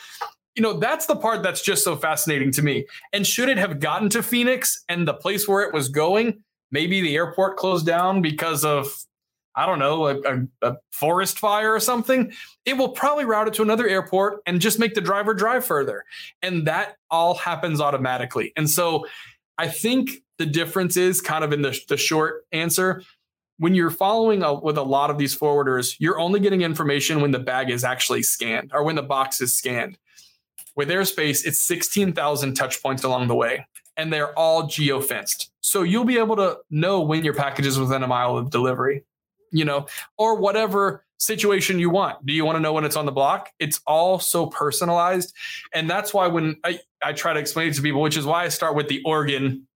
you 0.55 0.61
know, 0.61 0.73
that's 0.73 1.05
the 1.05 1.15
part 1.15 1.43
that's 1.43 1.61
just 1.61 1.83
so 1.83 1.95
fascinating 1.95 2.51
to 2.53 2.61
me. 2.61 2.85
And 3.11 3.25
should 3.25 3.49
it 3.49 3.57
have 3.57 3.79
gotten 3.79 4.09
to 4.09 4.21
Phoenix 4.21 4.83
and 4.87 5.07
the 5.07 5.13
place 5.13 5.47
where 5.47 5.61
it 5.63 5.73
was 5.73 5.89
going, 5.89 6.43
maybe 6.71 7.01
the 7.01 7.15
airport 7.15 7.57
closed 7.57 7.85
down 7.85 8.21
because 8.21 8.63
of 8.63 8.93
I 9.55 9.67
don't 9.67 9.79
know, 9.79 10.07
a, 10.07 10.19
a, 10.21 10.47
a, 10.63 10.77
forest 10.91 11.37
fire 11.37 11.73
or 11.73 11.79
something, 11.79 12.31
it 12.65 12.75
will 12.75 12.89
probably 12.89 13.25
route 13.25 13.47
it 13.47 13.53
to 13.55 13.61
another 13.61 13.87
airport 13.87 14.41
and 14.47 14.59
just 14.59 14.79
make 14.79 14.95
the 14.95 15.01
driver 15.01 15.35
drive 15.35 15.63
further. 15.63 16.05
And 16.41 16.65
that 16.65 16.97
all 17.11 17.35
happens 17.35 17.79
automatically. 17.79 18.51
And 18.57 18.67
so 18.67 19.05
I 19.57 19.67
think 19.67 20.23
the 20.39 20.45
difference 20.47 20.97
is 20.97 21.21
kind 21.21 21.43
of 21.43 21.53
in 21.53 21.61
the, 21.61 21.79
the 21.87 21.97
short 21.97 22.45
answer. 22.51 23.03
When 23.59 23.75
you're 23.75 23.91
following 23.91 24.43
with 24.63 24.77
a 24.77 24.83
lot 24.83 25.11
of 25.11 25.19
these 25.19 25.37
forwarders, 25.37 25.95
you're 25.99 26.19
only 26.19 26.39
getting 26.39 26.61
information 26.61 27.21
when 27.21 27.29
the 27.29 27.39
bag 27.39 27.69
is 27.69 27.83
actually 27.83 28.23
scanned 28.23 28.71
or 28.73 28.83
when 28.83 28.95
the 28.95 29.03
box 29.03 29.39
is 29.39 29.55
scanned. 29.55 29.99
With 30.75 30.89
Airspace, 30.89 31.45
it's 31.45 31.61
16,000 31.61 32.53
touch 32.55 32.81
points 32.81 33.03
along 33.03 33.27
the 33.27 33.35
way, 33.35 33.67
and 33.95 34.11
they're 34.11 34.37
all 34.37 34.67
geo 34.67 34.99
fenced. 35.01 35.51
So 35.61 35.83
you'll 35.83 36.03
be 36.03 36.17
able 36.17 36.35
to 36.37 36.57
know 36.69 37.01
when 37.01 37.23
your 37.23 37.33
package 37.33 37.67
is 37.67 37.79
within 37.79 38.03
a 38.03 38.07
mile 38.07 38.37
of 38.37 38.49
delivery 38.49 39.03
you 39.53 39.63
know, 39.63 39.85
or 40.17 40.35
whatever 40.35 41.05
situation 41.17 41.79
you 41.79 41.89
want. 41.89 42.25
Do 42.25 42.33
you 42.33 42.43
want 42.43 42.57
to 42.57 42.59
know 42.59 42.73
when 42.73 42.83
it's 42.83 42.97
on 42.97 43.05
the 43.05 43.11
block? 43.11 43.49
It's 43.59 43.79
all 43.87 44.19
so 44.19 44.47
personalized. 44.47 45.33
And 45.73 45.89
that's 45.89 46.13
why 46.13 46.27
when 46.27 46.57
I, 46.65 46.79
I 47.01 47.13
try 47.13 47.31
to 47.31 47.39
explain 47.39 47.69
it 47.69 47.75
to 47.75 47.81
people, 47.81 48.01
which 48.01 48.17
is 48.17 48.25
why 48.25 48.43
I 48.43 48.49
start 48.49 48.75
with 48.75 48.89
the 48.89 49.01
organ 49.05 49.67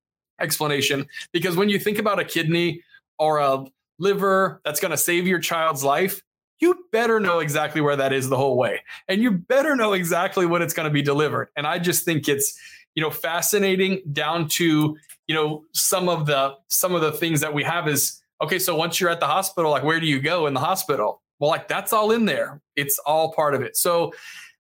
explanation, 0.42 1.08
because 1.32 1.56
when 1.56 1.70
you 1.70 1.80
think 1.80 2.00
about 2.00 2.20
a 2.20 2.26
kidney 2.26 2.82
or 3.18 3.38
a 3.38 3.66
liver 4.00 4.62
that's 4.66 4.80
going 4.80 4.92
to 4.92 4.98
save 4.98 5.26
your 5.28 5.40
child's 5.40 5.84
life, 5.84 6.22
you 6.60 6.86
better 6.92 7.20
know 7.20 7.40
exactly 7.40 7.82
where 7.82 7.96
that 7.96 8.14
is 8.14 8.30
the 8.30 8.38
whole 8.38 8.58
way. 8.58 8.82
And 9.08 9.22
you 9.22 9.32
better 9.32 9.76
know 9.76 9.94
exactly 9.94 10.46
when 10.46 10.62
it's 10.62 10.74
going 10.74 10.88
to 10.88 10.94
be 10.94 11.02
delivered. 11.02 11.50
And 11.56 11.68
I 11.68 11.80
just 11.80 12.04
think 12.06 12.28
it's, 12.28 12.58
you 12.96 13.02
know, 13.02 13.12
fascinating 13.12 14.02
down 14.12 14.48
to, 14.50 14.98
you 15.28 15.36
know, 15.36 15.64
some 15.74 16.10
of 16.10 16.26
the 16.26 16.56
some 16.68 16.96
of 16.96 17.02
the 17.02 17.12
things 17.12 17.42
that 17.42 17.54
we 17.54 17.64
have 17.64 17.88
is 17.88 18.22
okay, 18.42 18.60
so 18.60 18.76
once 18.76 19.00
you're 19.00 19.10
at 19.10 19.20
the 19.20 19.28
hospital, 19.28 19.72
like 19.72 19.84
where 19.84 20.00
do 20.00 20.06
you 20.06 20.20
go 20.20 20.48
in 20.48 20.54
the 20.54 20.60
hospital? 20.60 21.22
Well, 21.40 21.50
like 21.50 21.68
that's 21.68 21.94
all 21.94 22.12
in 22.12 22.26
there. 22.26 22.62
It's 22.76 23.00
all 23.00 23.34
part 23.34 23.54
of 23.54 23.62
it. 23.62 23.78
So 23.78 24.14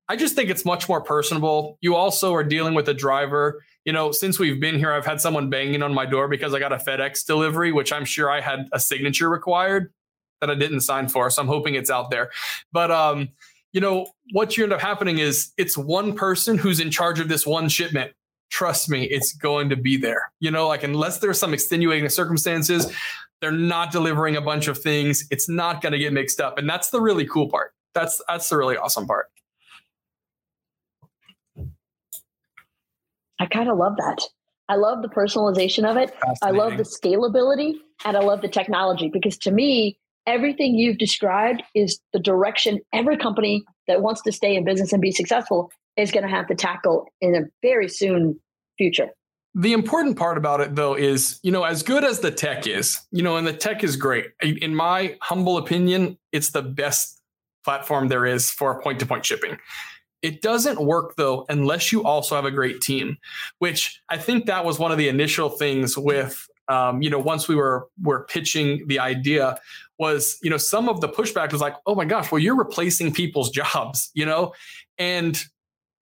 I 0.10 0.16
just 0.16 0.36
think 0.36 0.50
it's 0.50 0.66
much 0.66 0.88
more 0.88 1.02
personable. 1.02 1.78
You 1.82 1.95
also 1.95 2.34
are 2.34 2.43
dealing 2.43 2.74
with 2.74 2.88
a 2.88 2.93
driver. 2.93 3.64
You 3.86 3.93
know, 3.93 4.12
since 4.12 4.39
we've 4.39 4.60
been 4.60 4.78
here, 4.78 4.91
I've 4.91 5.06
had 5.06 5.20
someone 5.20 5.50
banging 5.50 5.82
on 5.82 5.93
my 5.93 6.06
door 6.06 6.28
because 6.28 6.54
I 6.54 6.60
got 6.60 6.72
a 6.72 6.78
FedEx 6.78 7.26
delivery, 7.26 7.72
which 7.72 7.91
I'm 7.91 8.06
sure 8.06 8.30
I 8.30 8.41
had 8.41 8.68
a 8.72 8.80
signature 8.80 9.30
required 9.30 9.91
that 10.42 10.50
I 10.50 10.56
didn't 10.56 10.82
sign 10.82 11.08
for. 11.08 11.30
So 11.30 11.42
I'm 11.42 11.48
hoping 11.48 11.76
it's 11.76 11.90
out 11.90 12.10
there. 12.10 12.32
But 12.72 12.92
um, 12.92 13.30
you 13.74 13.82
know, 13.82 14.08
what 14.32 14.58
you 14.58 14.64
end 14.64 14.74
up 14.74 14.82
happening 14.82 15.20
is 15.20 15.52
it's 15.58 15.78
one 15.78 16.14
person 16.14 16.58
who's 16.58 16.80
in 16.80 16.92
charge 16.92 17.20
of 17.20 17.28
this 17.28 17.46
one 17.46 17.70
shipment 17.70 18.14
trust 18.50 18.90
me, 18.90 19.04
it's 19.04 19.34
going 19.34 19.70
to 19.70 19.76
be 19.76 19.98
there. 19.98 20.32
You 20.40 20.52
know, 20.52 20.68
like 20.68 20.84
unless 20.84 21.20
there's 21.20 21.40
some 21.40 21.54
extenuating 21.54 22.08
circumstances, 22.10 22.92
they're 23.42 23.52
not 23.52 23.92
delivering 23.92 24.36
a 24.36 24.42
bunch 24.42 24.68
of 24.68 24.78
things. 24.78 25.26
It's 25.30 25.50
not 25.50 25.82
going 25.82 25.94
to 25.94 26.00
get 26.00 26.14
mixed 26.14 26.42
up. 26.42 26.58
And 26.58 26.70
that's 26.70 26.90
the 26.90 27.02
really 27.02 27.26
cool 27.26 27.50
part. 27.50 27.74
That's 27.94 28.22
that's 28.28 28.50
the 28.50 28.58
really 28.58 28.78
awesome 28.78 29.08
part. 29.08 29.28
I 33.40 33.46
kind 33.46 33.70
of 33.70 33.78
love 33.78 33.98
that. 33.98 34.22
I 34.70 34.76
love 34.76 35.02
the 35.02 35.08
personalization 35.08 35.90
of 35.90 35.96
it. 35.96 36.14
I 36.42 36.52
love 36.52 36.76
the 36.76 36.84
scalability 36.84 37.76
and 38.04 38.18
I 38.18 38.20
love 38.20 38.42
the 38.42 38.50
technology 38.50 39.08
because 39.08 39.38
to 39.40 39.52
me, 39.52 39.98
everything 40.28 40.75
you've 40.75 40.97
described 40.97 41.63
is 41.73 41.99
the 42.13 42.19
direction 42.19 42.80
every 42.93 43.17
company 43.17 43.65
that 43.88 44.01
wants 44.01 44.21
to 44.21 44.32
stay 44.32 44.55
in 44.55 44.63
business 44.63 44.93
and 44.93 45.01
be 45.01 45.11
successful 45.11 45.71
is 45.95 46.11
going 46.11 46.23
to 46.23 46.30
have 46.30 46.47
to 46.47 46.55
tackle 46.55 47.07
in 47.21 47.34
a 47.34 47.41
very 47.63 47.88
soon 47.88 48.39
future. 48.78 49.09
The 49.55 49.73
important 49.73 50.17
part 50.17 50.38
about 50.38 50.61
it, 50.61 50.75
though, 50.75 50.95
is, 50.95 51.39
you 51.41 51.51
know, 51.51 51.63
as 51.63 51.82
good 51.82 52.03
as 52.03 52.19
the 52.19 52.30
tech 52.30 52.67
is, 52.67 52.99
you 53.11 53.23
know, 53.23 53.38
and 53.38 53.47
the 53.47 53.53
tech 53.53 53.84
is 53.84 53.95
great. 53.95 54.28
In 54.43 54.75
my 54.75 55.17
humble 55.21 55.57
opinion, 55.57 56.19
it's 56.32 56.51
the 56.51 56.61
best 56.61 57.19
platform 57.63 58.07
there 58.07 58.25
is 58.25 58.51
for 58.51 58.80
point 58.82 58.99
to 58.99 59.05
point 59.07 59.25
shipping. 59.25 59.57
It 60.21 60.41
doesn't 60.41 60.80
work 60.82 61.15
though 61.15 61.45
unless 61.47 61.91
you 61.91 62.03
also 62.03 62.36
have 62.36 62.45
a 62.45 62.51
great 62.51 62.82
team, 62.82 63.17
which 63.59 64.01
I 64.09 64.17
think 64.17 64.45
that 64.45 64.65
was 64.65 64.80
one 64.80 64.91
of 64.91 64.97
the 64.97 65.09
initial 65.09 65.49
things 65.49 65.97
with 65.97 66.47
um, 66.70 67.01
you 67.01 67.09
know, 67.09 67.20
once 67.20 67.47
we 67.47 67.55
were 67.55 67.88
were 68.01 68.26
pitching 68.26 68.88
the 68.88 68.99
idea, 68.99 69.59
was 69.99 70.38
you 70.41 70.49
know 70.49 70.57
some 70.57 70.89
of 70.89 71.01
the 71.01 71.09
pushback 71.09 71.51
was 71.51 71.61
like, 71.61 71.76
oh 71.86 71.95
my 71.95 72.05
gosh, 72.05 72.32
well 72.32 72.39
you're 72.39 72.57
replacing 72.57 73.13
people's 73.13 73.49
jobs, 73.61 74.11
you 74.13 74.26
know, 74.26 74.53
and 74.97 75.43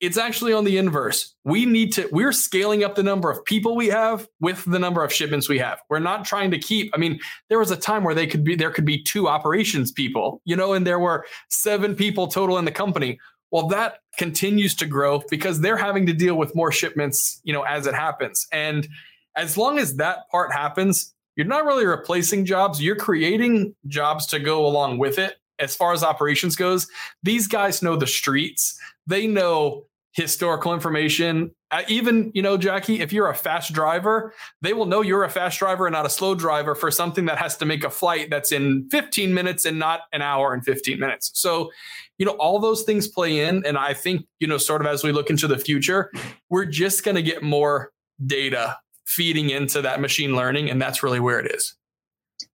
it's 0.01 0.18
actually 0.18 0.53
on 0.53 0.66
the 0.66 0.78
inverse. 0.78 1.34
We 1.45 1.66
need 1.66 1.93
to, 1.93 2.09
we're 2.11 2.34
scaling 2.34 2.84
up 2.84 2.95
the 2.95 3.03
number 3.03 3.32
of 3.32 3.43
people 3.45 3.76
we 3.76 3.88
have 3.88 4.28
with 4.41 4.63
the 4.66 4.78
number 4.78 5.03
of 5.03 5.13
shipments 5.13 5.47
we 5.47 5.57
have. 5.59 5.80
We're 5.89 5.99
not 5.99 6.26
trying 6.26 6.51
to 6.51 6.59
keep, 6.59 6.91
I 6.93 6.97
mean, 6.97 7.20
there 7.49 7.59
was 7.59 7.72
a 7.72 7.78
time 7.78 8.03
where 8.03 8.13
they 8.13 8.28
could 8.28 8.43
be, 8.43 8.55
there 8.55 8.72
could 8.72 8.86
be 8.86 9.01
two 9.01 9.28
operations 9.28 9.91
people, 9.91 10.41
you 10.43 10.55
know, 10.55 10.74
and 10.74 10.86
there 10.86 10.99
were 10.99 11.26
seven 11.49 11.95
people 11.95 12.28
total 12.28 12.57
in 12.57 12.66
the 12.66 12.72
company. 12.72 13.20
Well, 13.51 13.68
that 13.68 13.99
continues 14.18 14.76
to 14.76 14.86
grow 14.86 15.24
because 15.30 15.61
they're 15.61 15.78
having 15.78 16.05
to 16.07 16.13
deal 16.13 16.36
with 16.36 16.53
more 16.55 16.72
shipments, 16.72 17.39
you 17.43 17.53
know, 17.53 17.63
as 17.63 17.88
it 17.88 17.95
happens. 17.95 18.47
And 18.51 18.88
as 19.36 19.58
long 19.58 19.78
as 19.78 19.98
that 19.98 20.30
part 20.30 20.52
happens, 20.52 21.14
you're 21.36 21.46
not 21.46 21.66
really 21.66 21.86
replacing 21.86 22.46
jobs, 22.46 22.82
you're 22.82 22.96
creating 22.96 23.76
jobs 23.88 24.26
to 24.28 24.40
go 24.40 24.66
along 24.66 24.98
with 24.98 25.20
it. 25.20 25.36
As 25.60 25.76
far 25.76 25.94
as 25.94 26.04
operations 26.04 26.56
goes, 26.56 26.88
these 27.24 27.48
guys 27.48 27.82
know 27.82 27.96
the 27.96 28.08
streets. 28.08 28.78
They 29.08 29.28
know 29.28 29.86
historical 30.12 30.74
information. 30.74 31.52
Uh, 31.72 31.84
even, 31.90 32.32
you 32.34 32.42
know, 32.42 32.58
Jackie, 32.58 33.02
if 33.02 33.12
you're 33.12 33.30
a 33.30 33.36
fast 33.36 33.74
driver, 33.74 34.34
they 34.62 34.72
will 34.72 34.86
know 34.86 35.02
you're 35.02 35.26
a 35.26 35.30
fast 35.30 35.60
driver 35.60 35.88
and 35.88 35.94
not 35.94 36.06
a 36.06 36.10
slow 36.10 36.36
driver 36.36 36.74
for 36.74 36.90
something 36.90 37.26
that 37.26 37.38
has 37.38 37.58
to 37.58 37.66
make 37.66 37.84
a 37.84 37.90
flight 37.90 38.30
that's 38.30 38.54
in 38.54 38.88
15 38.92 39.34
minutes 39.34 39.66
and 39.66 39.78
not 39.78 40.02
an 40.14 40.22
hour 40.22 40.54
and 40.54 40.64
15 40.64 41.00
minutes. 41.00 41.32
So, 41.34 41.70
you 42.18 42.26
know, 42.26 42.34
all 42.34 42.60
those 42.60 42.84
things 42.84 43.10
play 43.10 43.42
in. 43.42 43.66
And 43.66 43.78
I 43.78 43.94
think, 43.94 44.26
you 44.40 44.48
know, 44.48 44.58
sort 44.58 44.80
of 44.80 44.88
as 44.88 45.04
we 45.04 45.12
look 45.12 45.30
into 45.30 45.48
the 45.48 45.58
future, 45.58 46.12
we're 46.50 46.66
just 46.66 47.04
going 47.04 47.16
to 47.16 47.24
get 47.24 47.44
more 47.44 47.92
data 48.26 48.78
feeding 49.06 49.49
into 49.49 49.82
that 49.82 50.01
machine 50.01 50.36
learning. 50.36 50.70
And 50.70 50.82
that's 50.82 51.03
really 51.03 51.20
where 51.20 51.39
it 51.39 51.53
is. 51.53 51.76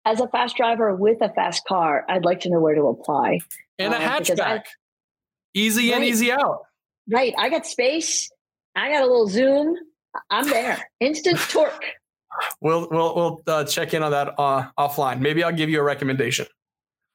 As 0.04 0.20
a 0.20 0.28
fast 0.28 0.56
driver 0.56 0.94
with 0.94 1.18
a 1.20 1.28
fast 1.32 1.64
car, 1.66 2.04
I'd 2.08 2.24
like 2.24 2.40
to 2.40 2.50
know 2.50 2.60
where 2.60 2.74
to 2.74 2.82
apply. 2.86 3.40
And 3.78 3.92
a 3.92 3.96
Um, 3.96 4.18
because 4.18 4.38
hatchback, 4.38 4.58
I- 4.60 4.62
easy 5.54 5.92
in, 5.92 6.02
easy 6.02 6.32
out. 6.32 6.62
Right. 7.10 7.34
I 7.38 7.48
got 7.48 7.66
space. 7.66 8.30
I 8.74 8.90
got 8.92 9.02
a 9.02 9.06
little 9.06 9.28
zoom. 9.28 9.76
I'm 10.30 10.48
there. 10.48 10.88
Instant 11.00 11.38
torque. 11.50 11.84
We'll 12.60 12.88
we'll 12.90 13.14
we'll 13.14 13.42
uh, 13.46 13.64
check 13.64 13.94
in 13.94 14.02
on 14.02 14.10
that 14.12 14.34
uh, 14.38 14.66
offline. 14.78 15.20
Maybe 15.20 15.42
I'll 15.42 15.52
give 15.52 15.70
you 15.70 15.80
a 15.80 15.82
recommendation. 15.82 16.46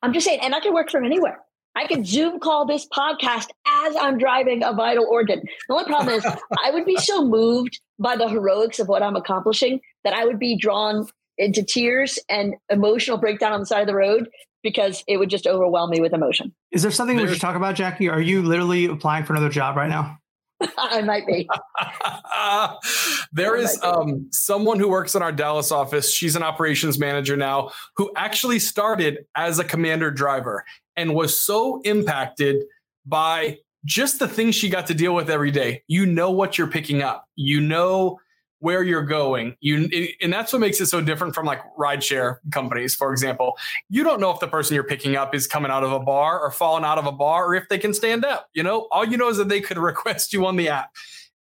I'm 0.02 0.12
just 0.14 0.26
saying, 0.26 0.40
and 0.42 0.54
I 0.54 0.60
can 0.60 0.74
work 0.74 0.90
from 0.90 1.06
anywhere. 1.06 1.40
I 1.76 1.88
can 1.88 2.04
Zoom 2.04 2.40
call 2.40 2.66
this 2.66 2.88
podcast 2.88 3.48
as 3.86 3.96
I'm 3.96 4.18
driving 4.18 4.64
a 4.64 4.74
vital 4.74 5.06
organ. 5.10 5.42
The 5.68 5.74
only 5.74 5.86
problem 5.86 6.16
is, 6.16 6.26
I 6.64 6.72
would 6.72 6.86
be 6.86 6.98
so 6.98 7.24
moved 7.26 7.80
by 8.00 8.16
the 8.16 8.28
heroics 8.28 8.80
of 8.80 8.88
what 8.88 9.04
I'm 9.04 9.16
accomplishing 9.16 9.80
that 10.04 10.14
I 10.14 10.26
would 10.26 10.40
be 10.40 10.58
drawn 10.58 11.08
into 11.38 11.64
tears 11.64 12.20
and 12.30 12.56
emotional 12.70 13.18
breakdown 13.18 13.54
on 13.54 13.60
the 13.62 13.66
side 13.66 13.82
of 13.82 13.88
the 13.88 13.96
road 13.96 14.30
because 14.62 15.04
it 15.08 15.18
would 15.18 15.30
just 15.30 15.46
overwhelm 15.48 15.90
me 15.90 16.00
with 16.00 16.14
emotion. 16.14 16.54
Is 16.72 16.82
there 16.82 16.92
something 16.92 17.18
we 17.18 17.28
should 17.28 17.42
talk 17.42 17.56
about, 17.56 17.76
Jackie? 17.76 18.10
Are 18.10 18.22
you 18.22 18.42
literally 18.42 18.86
applying 18.86 19.26
for 19.26 19.34
another 19.34 19.50
job 19.50 19.76
right 19.76 19.90
now? 19.90 20.18
I 20.78 21.02
might 21.02 21.28
be. 21.28 21.50
there 23.34 23.56
Oh 23.58 23.60
is 23.60 23.78
my 23.82 23.92
God. 23.92 24.02
um, 24.02 24.30
someone 24.32 24.80
who 24.80 24.88
works 24.90 25.16
in 25.16 25.22
our 25.22 25.32
Dallas 25.32 25.72
office. 25.72 26.14
She's 26.14 26.36
an 26.36 26.44
operations 26.44 26.98
manager 26.98 27.36
now, 27.36 27.72
who 27.98 28.12
actually 28.16 28.60
started 28.60 29.26
as 29.36 29.60
a 29.60 29.64
commander 29.64 30.12
driver 30.12 30.64
and 30.96 31.14
was 31.14 31.38
so 31.38 31.82
impacted 31.82 32.64
by 33.06 33.58
just 33.86 34.20
the 34.20 34.28
things 34.28 34.56
she 34.56 34.70
got 34.70 34.88
to 34.88 34.94
deal 34.94 35.14
with 35.14 35.30
every 35.30 35.52
day. 35.52 35.84
You 35.88 36.06
know 36.06 36.32
what 36.32 36.58
you're 36.58 36.68
picking 36.68 37.02
up. 37.02 37.28
You 37.36 37.60
know 37.62 38.20
where 38.64 38.82
you're 38.82 39.04
going. 39.04 39.58
You 39.60 39.90
and 40.22 40.32
that's 40.32 40.54
what 40.54 40.60
makes 40.60 40.80
it 40.80 40.86
so 40.86 41.02
different 41.02 41.36
from 41.36 41.46
like 41.46 41.60
rideshare 41.78 42.38
companies, 42.50 42.96
for 42.96 43.12
example. 43.12 43.58
You 43.90 44.06
don't 44.06 44.22
know 44.22 44.32
if 44.32 44.40
the 44.40 44.48
person 44.48 44.76
you're 44.76 44.86
picking 44.86 45.18
up 45.18 45.36
is 45.36 45.48
coming 45.48 45.70
out 45.70 45.84
of 45.84 45.92
a 45.92 46.00
bar 46.00 46.40
or 46.40 46.50
falling 46.50 46.86
out 46.86 46.98
of 46.98 47.06
a 47.06 47.12
bar 47.12 47.46
or 47.46 47.56
if 47.56 47.68
they 47.68 47.78
can 47.78 47.94
stand 47.94 48.24
up. 48.24 48.48
You 48.54 48.64
know, 48.64 48.88
all 48.90 49.04
you 49.04 49.18
know 49.18 49.28
is 49.28 49.36
that 49.36 49.50
they 49.50 49.60
could 49.60 49.78
request 49.92 50.32
you 50.32 50.46
on 50.46 50.56
the 50.56 50.70
app. 50.70 50.92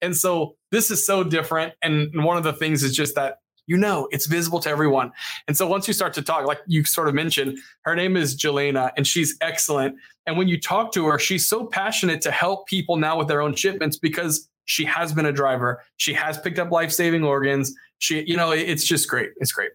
And 0.01 0.17
so 0.17 0.57
this 0.71 0.91
is 0.91 1.05
so 1.05 1.23
different. 1.23 1.73
And 1.81 2.25
one 2.25 2.35
of 2.35 2.43
the 2.43 2.51
things 2.51 2.83
is 2.83 2.93
just 2.93 3.15
that 3.15 3.37
you 3.67 3.77
know 3.77 4.07
it's 4.11 4.25
visible 4.25 4.59
to 4.61 4.69
everyone. 4.69 5.11
And 5.47 5.55
so 5.55 5.67
once 5.67 5.87
you 5.87 5.93
start 5.93 6.13
to 6.15 6.21
talk, 6.21 6.45
like 6.45 6.59
you 6.67 6.83
sort 6.83 7.07
of 7.07 7.13
mentioned, 7.13 7.59
her 7.81 7.95
name 7.95 8.17
is 8.17 8.35
Jelena 8.35 8.91
and 8.97 9.07
she's 9.07 9.37
excellent. 9.41 9.95
And 10.25 10.37
when 10.37 10.47
you 10.47 10.59
talk 10.59 10.91
to 10.93 11.05
her, 11.07 11.19
she's 11.19 11.47
so 11.47 11.65
passionate 11.65 12.21
to 12.21 12.31
help 12.31 12.67
people 12.67 12.97
now 12.97 13.17
with 13.17 13.27
their 13.27 13.41
own 13.41 13.55
shipments 13.55 13.97
because 13.97 14.47
she 14.65 14.85
has 14.85 15.13
been 15.13 15.25
a 15.25 15.33
driver. 15.33 15.83
She 15.97 16.13
has 16.13 16.37
picked 16.37 16.59
up 16.59 16.71
life 16.71 16.91
saving 16.91 17.23
organs. 17.23 17.75
She, 17.99 18.23
you 18.25 18.37
know, 18.37 18.51
it's 18.51 18.85
just 18.85 19.09
great. 19.09 19.31
It's 19.37 19.51
great. 19.51 19.71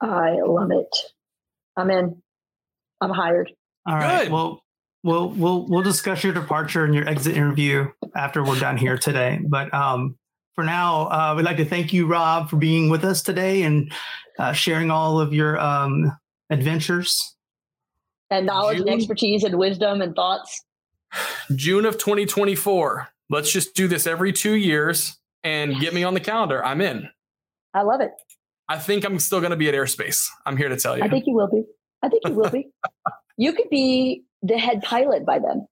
I 0.00 0.36
love 0.44 0.70
it. 0.70 0.96
I'm 1.76 1.90
in. 1.90 2.22
I'm 3.00 3.10
hired. 3.10 3.52
All 3.86 3.96
right. 3.96 4.24
Good. 4.24 4.32
Well, 4.32 4.62
we'll 5.02 5.28
we'll 5.30 5.66
we'll 5.68 5.82
discuss 5.82 6.24
your 6.24 6.32
departure 6.32 6.84
and 6.84 6.94
your 6.94 7.08
exit 7.08 7.36
interview 7.36 7.88
after 8.14 8.42
we're 8.42 8.58
done 8.58 8.76
here 8.76 8.98
today. 8.98 9.38
But 9.42 9.72
um, 9.72 10.16
for 10.56 10.64
now, 10.64 11.02
uh, 11.10 11.34
we'd 11.36 11.44
like 11.44 11.58
to 11.58 11.64
thank 11.64 11.92
you, 11.92 12.06
Rob, 12.06 12.48
for 12.48 12.56
being 12.56 12.88
with 12.88 13.04
us 13.04 13.22
today 13.22 13.62
and 13.62 13.92
uh, 14.38 14.52
sharing 14.52 14.90
all 14.90 15.20
of 15.20 15.32
your 15.32 15.60
um, 15.60 16.10
adventures. 16.50 17.36
And 18.30 18.46
knowledge 18.46 18.80
and 18.80 18.88
expertise 18.88 19.44
and 19.44 19.56
wisdom 19.58 20.00
and 20.00 20.16
thoughts. 20.16 20.64
June 21.54 21.84
of 21.84 21.98
2024. 21.98 23.06
Let's 23.28 23.52
just 23.52 23.74
do 23.74 23.86
this 23.86 24.06
every 24.06 24.32
two 24.32 24.54
years 24.54 25.18
and 25.44 25.78
get 25.78 25.92
me 25.92 26.02
on 26.02 26.14
the 26.14 26.20
calendar. 26.20 26.64
I'm 26.64 26.80
in. 26.80 27.08
I 27.74 27.82
love 27.82 28.00
it. 28.00 28.10
I 28.68 28.78
think 28.78 29.04
I'm 29.04 29.18
still 29.18 29.40
going 29.40 29.50
to 29.50 29.56
be 29.56 29.68
at 29.68 29.74
airspace. 29.74 30.26
I'm 30.46 30.56
here 30.56 30.70
to 30.70 30.76
tell 30.76 30.96
you. 30.96 31.04
I 31.04 31.08
think 31.08 31.26
you 31.26 31.34
will 31.34 31.48
be. 31.48 31.64
I 32.02 32.08
think 32.08 32.22
you 32.26 32.32
will 32.32 32.50
be. 32.50 32.68
You 33.38 33.52
could 33.52 33.68
be 33.68 34.24
the 34.42 34.56
head 34.56 34.82
pilot 34.82 35.26
by 35.26 35.38
then. 35.38 35.66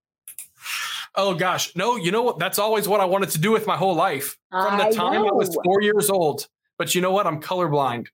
Oh 1.17 1.35
gosh, 1.35 1.75
no. 1.77 1.97
You 1.97 2.11
know 2.13 2.23
what? 2.23 2.39
That's 2.39 2.59
always 2.59 2.87
what 2.89 3.01
I 3.01 3.05
wanted 3.05 3.31
to 3.31 3.39
do 3.39 3.53
with 3.53 3.67
my 3.67 3.77
whole 3.77 3.95
life 3.95 4.37
from 4.51 4.79
the 4.79 4.85
I 4.87 4.91
time 4.91 5.23
I 5.27 5.33
was 5.33 5.57
four 5.65 5.83
years 5.83 6.11
old. 6.11 6.49
But 6.79 6.95
you 6.95 7.01
know 7.01 7.13
what? 7.13 7.27
I'm 7.27 7.41
colorblind, 7.41 8.07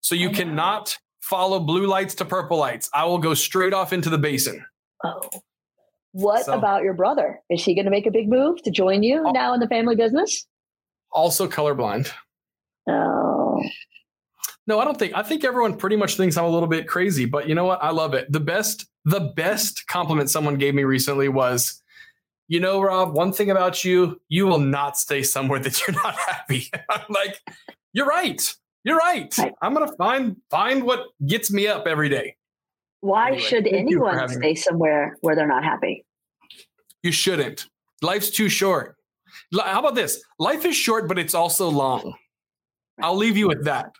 so 0.00 0.14
you 0.14 0.30
cannot 0.30 0.96
follow 1.20 1.58
blue 1.58 1.86
lights 1.86 2.14
to 2.16 2.24
purple 2.24 2.56
lights. 2.58 2.88
I 2.94 3.04
will 3.04 3.18
go 3.18 3.34
straight 3.34 3.72
off 3.74 3.92
into 3.92 4.10
the 4.10 4.18
basin. 4.18 4.64
Oh. 5.04 5.20
What 6.12 6.46
So- 6.46 6.54
about 6.54 6.82
your 6.82 6.94
brother? 6.94 7.40
Is 7.50 7.64
he 7.64 7.74
going 7.74 7.84
to 7.84 7.90
make 7.90 8.06
a 8.06 8.10
big 8.10 8.28
move 8.28 8.62
to 8.62 8.70
join 8.70 9.02
you 9.02 9.22
Oh. 9.26 9.32
now 9.32 9.52
in 9.52 9.60
the 9.60 9.66
family 9.68 9.96
business? 9.96 10.46
Also 11.12 11.46
colorblind. 11.48 12.10
Oh, 12.88 13.60
No, 14.66 14.78
I 14.80 14.84
don't 14.84 14.98
think. 14.98 15.14
I 15.14 15.22
think 15.22 15.44
everyone 15.44 15.76
pretty 15.76 15.96
much 15.96 16.16
thinks 16.16 16.36
I'm 16.36 16.44
a 16.44 16.48
little 16.48 16.68
bit 16.68 16.88
crazy, 16.88 17.24
but 17.24 17.48
you 17.48 17.54
know 17.54 17.64
what? 17.64 17.82
I 17.82 17.90
love 17.90 18.14
it. 18.14 18.30
The 18.32 18.40
best, 18.40 18.86
the 19.04 19.20
best 19.36 19.86
compliment 19.88 20.30
someone 20.30 20.56
gave 20.56 20.74
me 20.74 20.84
recently 20.84 21.28
was, 21.28 21.82
you 22.48 22.60
know, 22.60 22.80
Rob, 22.80 23.14
one 23.14 23.32
thing 23.32 23.50
about 23.50 23.84
you, 23.84 24.20
you 24.28 24.46
will 24.46 24.60
not 24.60 24.96
stay 24.96 25.22
somewhere 25.22 25.58
that 25.58 25.80
you're 25.86 25.96
not 25.96 26.14
happy. 26.14 26.70
I'm 26.90 27.04
like, 27.08 27.40
you're 27.92 28.06
right. 28.06 28.54
You're 28.84 28.98
right. 28.98 29.34
I'm 29.60 29.74
gonna 29.74 29.92
find 29.96 30.36
find 30.48 30.84
what 30.84 31.06
gets 31.26 31.50
me 31.50 31.66
up 31.66 31.86
every 31.88 32.08
day. 32.08 32.36
why 33.00 33.28
Anyway, 33.28 33.42
should 33.42 33.64
thank 33.64 33.90
you 33.90 33.98
for 33.98 34.10
anyone 34.10 34.28
stay 34.28 34.54
somewhere 34.54 35.16
where 35.22 35.34
they're 35.34 35.48
not 35.48 35.64
happy? 35.64 36.04
You 37.02 37.10
shouldn't. 37.10 37.66
Life's 38.02 38.30
too 38.30 38.48
short. 38.48 38.96
How 39.52 39.80
about 39.80 39.96
this? 39.96 40.22
Life 40.38 40.64
is 40.64 40.76
short, 40.76 41.08
but 41.08 41.18
it's 41.18 41.34
also 41.34 41.68
long. 41.68 42.14
I'll 43.02 43.16
leave 43.16 43.36
you 43.36 43.48
with 43.48 43.64
that. 43.64 43.90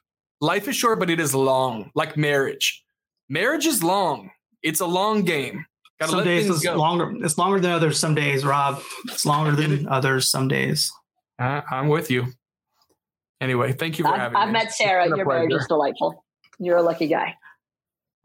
Life 0.40 0.68
is 0.68 0.76
short, 0.76 1.00
but 1.00 1.10
it 1.10 1.18
is 1.18 1.34
long, 1.34 1.90
like 1.94 2.16
marriage. 2.16 2.84
Marriage 3.28 3.66
is 3.66 3.82
long. 3.82 4.30
It's 4.62 4.80
a 4.80 4.86
long 4.86 5.22
game. 5.22 5.64
Gotta 5.98 6.12
some 6.12 6.24
days 6.24 6.44
things 6.44 6.56
it's 6.56 6.64
go. 6.64 6.74
longer. 6.76 7.12
It's 7.24 7.38
longer 7.38 7.58
than 7.60 7.70
others. 7.72 7.98
Some 7.98 8.14
days, 8.14 8.44
Rob. 8.44 8.80
It's 9.06 9.24
longer 9.24 9.52
than 9.52 9.88
others. 9.88 10.28
Some 10.28 10.46
days. 10.48 10.92
I- 11.38 11.62
I'm 11.70 11.88
with 11.88 12.10
you. 12.10 12.26
Anyway, 13.40 13.72
thank 13.72 13.98
you 13.98 14.04
for 14.04 14.12
I've, 14.12 14.20
having 14.20 14.36
I've 14.36 14.48
me. 14.48 14.52
met 14.54 14.72
Sarah. 14.72 15.02
It's 15.04 15.10
been 15.10 15.14
a 15.14 15.16
Your 15.18 15.26
marriage 15.26 15.52
is 15.54 15.66
delightful. 15.66 16.24
You're 16.58 16.78
a 16.78 16.82
lucky 16.82 17.06
guy. 17.06 17.34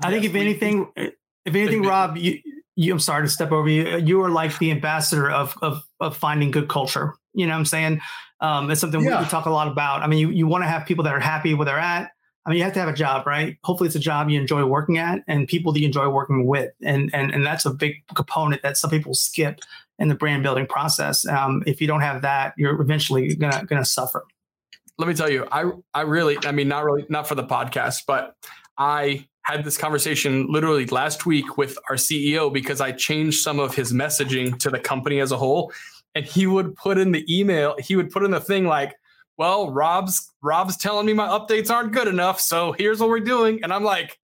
I 0.03 0.09
think 0.09 0.24
if 0.26 0.34
we- 0.34 0.39
anything, 0.41 0.91
if 0.95 1.13
anything, 1.47 1.84
Rob, 1.84 2.17
you, 2.17 2.39
you, 2.76 2.91
I'm 2.93 2.99
sorry 2.99 3.26
to 3.26 3.30
step 3.30 3.51
over 3.51 3.67
you. 3.69 3.97
You 3.97 4.22
are 4.24 4.30
like 4.30 4.57
the 4.59 4.72
ambassador 4.72 5.30
of 5.30 5.55
of 5.61 5.84
of 5.99 6.15
finding 6.17 6.51
good 6.51 6.67
culture. 6.69 7.13
You 7.34 7.45
know 7.45 7.53
what 7.53 7.59
I'm 7.59 7.65
saying? 7.65 8.01
Um, 8.39 8.72
it's 8.72 8.82
something 8.82 8.99
we, 9.01 9.05
we 9.07 9.26
talk 9.26 9.45
a 9.45 9.49
lot 9.51 9.67
about. 9.67 10.01
I 10.01 10.07
mean, 10.07 10.19
you, 10.19 10.30
you 10.30 10.47
want 10.47 10.63
to 10.63 10.67
have 10.67 10.86
people 10.86 11.03
that 11.03 11.13
are 11.13 11.19
happy 11.19 11.53
where 11.53 11.65
they're 11.65 11.78
at. 11.78 12.11
I 12.46 12.50
mean, 12.50 12.58
you 12.58 12.64
have 12.64 12.74
to 12.74 12.80
have 12.80 12.89
a 12.89 12.94
job, 12.94 13.28
right? 13.28 13.58
Hopefully, 13.64 13.88
it's 13.88 13.96
a 13.96 14.00
job 14.00 14.30
you 14.30 14.39
enjoy 14.39 14.66
working 14.66 14.98
at 14.98 15.20
and 15.28 15.48
people 15.48 15.72
that 15.74 15.80
you 15.80 15.86
enjoy 15.86 16.10
working 16.10 16.48
with, 16.48 16.72
and 16.84 17.10
and 17.14 17.32
and 17.32 17.46
that's 17.46 17.66
a 17.66 17.72
big 17.72 17.96
component 18.16 18.64
that 18.64 18.78
some 18.78 18.89
people 18.89 19.14
skip 19.14 19.60
in 20.00 20.08
the 20.08 20.16
brand 20.16 20.42
building 20.42 20.66
process. 20.66 21.26
Um, 21.28 21.62
if 21.68 21.80
you 21.80 21.88
don't 21.88 22.02
have 22.02 22.24
that, 22.24 22.54
you're 22.58 22.82
eventually 22.82 23.36
gonna 23.36 23.64
gonna 23.66 23.86
suffer. 23.86 24.26
let 24.98 25.08
me 25.08 25.14
tell 25.14 25.30
you, 25.30 25.48
I 25.52 25.72
I 25.94 26.02
really, 26.02 26.38
I 26.46 26.52
mean, 26.52 26.68
not 26.68 26.84
really, 26.84 27.06
not 27.10 27.28
for 27.28 27.36
the 27.36 27.44
podcast, 27.44 28.04
but 28.08 28.36
I 28.78 29.28
had 29.44 29.64
this 29.64 29.78
conversation 29.78 30.48
literally 30.50 30.86
last 30.88 31.26
week 31.26 31.58
with 31.58 31.78
our 31.89 31.96
CEO 31.96 32.52
because 32.52 32.82
I 32.82 32.92
changed 32.92 33.42
some 33.42 33.60
of 33.60 33.76
his 33.76 33.92
messaging 33.92 34.58
to 34.60 34.70
the 34.70 34.80
company 34.80 35.20
as 35.20 35.32
a 35.32 35.38
whole. 35.38 35.72
And 36.14 36.26
he 36.26 36.46
would 36.46 36.76
put 36.76 36.98
in 36.98 37.12
the 37.12 37.26
email, 37.34 37.76
he 37.80 37.96
would 37.96 38.10
put 38.10 38.24
in 38.24 38.32
the 38.32 38.39
thing 38.42 38.66
like, 38.66 38.96
well, 39.38 39.71
Rob's 39.71 40.32
Rob's 40.41 40.77
telling 40.77 41.05
me 41.05 41.13
my 41.13 41.27
updates 41.27 41.69
aren't 41.69 41.93
good 41.93 42.07
enough, 42.07 42.39
so 42.39 42.73
here's 42.73 42.99
what 42.99 43.09
we're 43.09 43.19
doing. 43.19 43.59
And 43.63 43.73
I'm 43.73 43.84
like, 43.84 44.19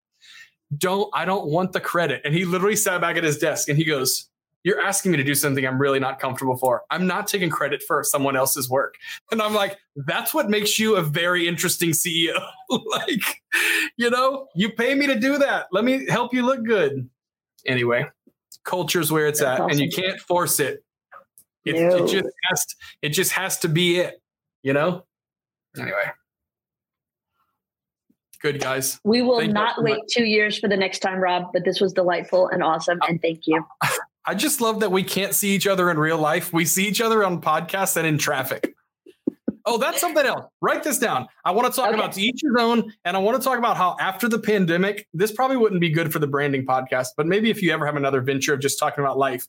don't 0.77 1.09
I 1.13 1.25
don't 1.25 1.47
want 1.47 1.71
the 1.73 1.79
credit. 1.79 2.21
And 2.25 2.33
he 2.33 2.45
literally 2.45 2.75
sat 2.75 3.01
back 3.01 3.17
at 3.17 3.23
his 3.23 3.37
desk 3.37 3.69
and 3.69 3.77
he 3.77 3.83
goes, 3.85 4.29
You're 4.63 4.81
asking 4.81 5.11
me 5.11 5.17
to 5.17 5.23
do 5.23 5.33
something 5.35 5.65
I'm 5.65 5.79
really 5.79 5.99
not 5.99 6.19
comfortable 6.19 6.57
for. 6.57 6.83
I'm 6.91 7.07
not 7.07 7.27
taking 7.27 7.49
credit 7.49 7.81
for 7.83 8.03
someone 8.03 8.35
else's 8.35 8.69
work. 8.69 8.95
And 9.31 9.41
I'm 9.41 9.53
like, 9.53 9.77
that's 9.95 10.33
what 10.33 10.49
makes 10.49 10.77
you 10.77 10.97
a 10.97 11.01
very 11.01 11.47
interesting 11.47 11.91
CEO. 11.91 12.37
like, 12.69 13.41
you 13.97 14.09
know, 14.09 14.47
you 14.55 14.69
pay 14.71 14.93
me 14.93 15.07
to 15.07 15.19
do 15.19 15.37
that. 15.37 15.67
Let 15.71 15.83
me 15.85 16.05
help 16.09 16.33
you 16.33 16.45
look 16.45 16.63
good. 16.65 17.09
Anyway, 17.65 18.05
culture's 18.63 19.11
where 19.11 19.27
it's 19.27 19.39
That's 19.39 19.61
at, 19.61 19.71
and 19.71 19.79
you 19.79 19.89
can't 19.89 20.19
force 20.19 20.59
it. 20.59 20.83
It, 21.65 21.75
No. 21.75 22.05
it 22.05 22.07
just 22.07 22.29
has 22.49 22.65
to, 22.65 22.75
it 23.01 23.09
just 23.09 23.31
has 23.33 23.57
to 23.59 23.67
be 23.67 23.99
it, 23.99 24.21
you 24.68 24.74
know? 24.74 25.05
Anyway. 25.80 26.11
Good 28.41 28.59
guys. 28.59 28.99
We 29.05 29.22
will 29.22 29.39
Thank 29.39 29.53
not 29.53 29.82
wait 29.82 30.01
two 30.11 30.26
years 30.26 30.59
for 30.59 30.68
the 30.68 30.76
next 30.76 30.99
time, 30.99 31.20
Rob, 31.20 31.45
but 31.53 31.63
this 31.63 31.80
was 31.80 31.93
delightful 31.93 32.49
and 32.49 32.61
awesome. 32.61 32.99
And 33.07 33.22
thank 33.22 33.47
you. 33.47 33.65
I 34.26 34.36
just 34.36 34.59
love 34.59 34.82
that 34.82 34.91
we 34.91 35.03
can't 35.03 35.34
see 35.34 35.55
each 35.55 35.68
other 35.68 35.89
in 35.89 35.97
real 35.97 36.18
life. 36.18 36.51
We 36.51 36.65
see 36.65 36.86
each 36.86 36.99
other 36.99 37.24
on 37.24 37.41
podcasts 37.41 37.95
and 37.95 38.05
in 38.05 38.18
traffic. 38.18 38.76
Oh, 39.65 39.78
that's 39.78 40.01
something 40.01 40.26
else. 40.26 40.45
Write 40.61 40.84
this 40.84 40.99
down. 40.99 41.28
I 41.45 41.51
want 41.51 41.74
to 41.74 41.76
talk 41.76 41.89
Okay. 41.89 41.97
about 41.97 42.11
to 42.13 42.22
each 42.22 42.41
his 42.41 42.55
own, 42.59 42.93
and 43.05 43.15
I 43.15 43.20
want 43.22 43.41
to 43.41 43.43
talk 43.43 43.57
about 43.57 43.78
how 43.78 43.95
after 44.01 44.28
the 44.28 44.39
pandemic, 44.39 45.07
this 45.13 45.32
probably 45.32 45.57
wouldn't 45.57 45.82
be 45.82 45.89
good 45.89 46.11
for 46.11 46.20
the 46.20 46.28
branding 46.28 46.65
podcast, 46.65 47.07
but 47.15 47.26
maybe 47.26 47.49
if 47.49 47.61
you 47.61 47.72
ever 47.74 47.86
have 47.86 47.95
another 47.95 48.22
venture 48.22 48.53
of 48.53 48.59
just 48.59 48.80
talking 48.80 49.03
about 49.03 49.18
life, 49.18 49.47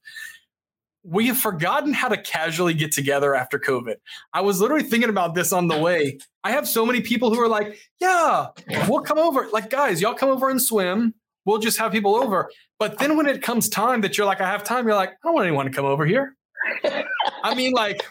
we 1.05 1.27
have 1.29 1.39
forgotten 1.39 1.93
how 1.93 2.09
to 2.09 2.17
casually 2.17 2.75
get 2.75 2.93
together 2.93 3.35
after 3.35 3.59
COVID. 3.59 3.97
I 4.33 4.41
was 4.41 4.61
literally 4.61 4.85
thinking 4.85 5.11
about 5.11 5.35
this 5.35 5.53
on 5.53 5.69
the 5.69 5.79
way. 5.79 6.19
I 6.45 6.51
have 6.51 6.67
so 6.69 6.85
many 6.85 7.01
people 7.01 7.33
who 7.33 7.41
are 7.41 7.49
like, 7.49 7.79
"Yeah, 8.01 8.49
we'll 8.89 9.03
come 9.03 9.19
over." 9.19 9.49
Like, 9.53 9.71
guys, 9.71 10.01
y'all 10.01 10.15
come 10.15 10.31
over 10.31 10.51
and 10.51 10.61
swim. 10.61 11.15
We'll 11.45 11.59
just 11.59 11.79
have 11.79 11.93
people 11.93 12.15
over. 12.15 12.51
But 12.79 12.99
then 12.99 13.17
when 13.17 13.27
it 13.27 13.43
comes 13.43 13.69
time 13.69 14.03
that 14.03 14.19
you're 14.19 14.27
like, 14.27 14.41
I 14.41 14.47
have 14.51 14.65
time, 14.65 14.87
you're 14.87 14.95
like, 14.97 15.11
I 15.11 15.15
don't 15.25 15.35
want 15.35 15.47
anyone 15.47 15.67
to 15.67 15.73
come 15.73 15.87
over 15.87 16.05
here. 16.05 16.37
I 17.43 17.55
mean, 17.55 17.73
like, 17.73 18.05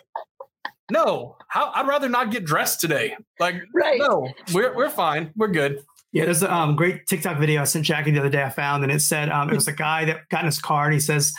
no, 0.91 1.35
how, 1.47 1.71
I'd 1.73 1.87
rather 1.87 2.09
not 2.09 2.31
get 2.31 2.45
dressed 2.45 2.81
today. 2.81 3.15
Like, 3.39 3.61
Right. 3.73 3.99
no, 3.99 4.33
we're, 4.53 4.75
we're 4.75 4.89
fine. 4.89 5.31
We're 5.35 5.49
good. 5.49 5.83
Yeah, 6.13 6.25
there's 6.25 6.41
a 6.41 6.51
um, 6.51 6.75
great 6.75 7.05
TikTok 7.05 7.37
video 7.37 7.61
I 7.61 7.65
sent 7.65 7.85
Jackie 7.85 8.11
the 8.11 8.19
other 8.19 8.29
day. 8.29 8.41
I 8.41 8.49
found, 8.49 8.83
and 8.83 8.91
it 8.91 9.01
said 9.01 9.29
um, 9.29 9.49
it 9.49 9.55
was 9.55 9.67
a 9.67 9.73
guy 9.73 10.05
that 10.05 10.27
got 10.29 10.39
in 10.39 10.45
his 10.47 10.59
car 10.59 10.85
and 10.85 10.93
he 10.93 10.99
says, 10.99 11.33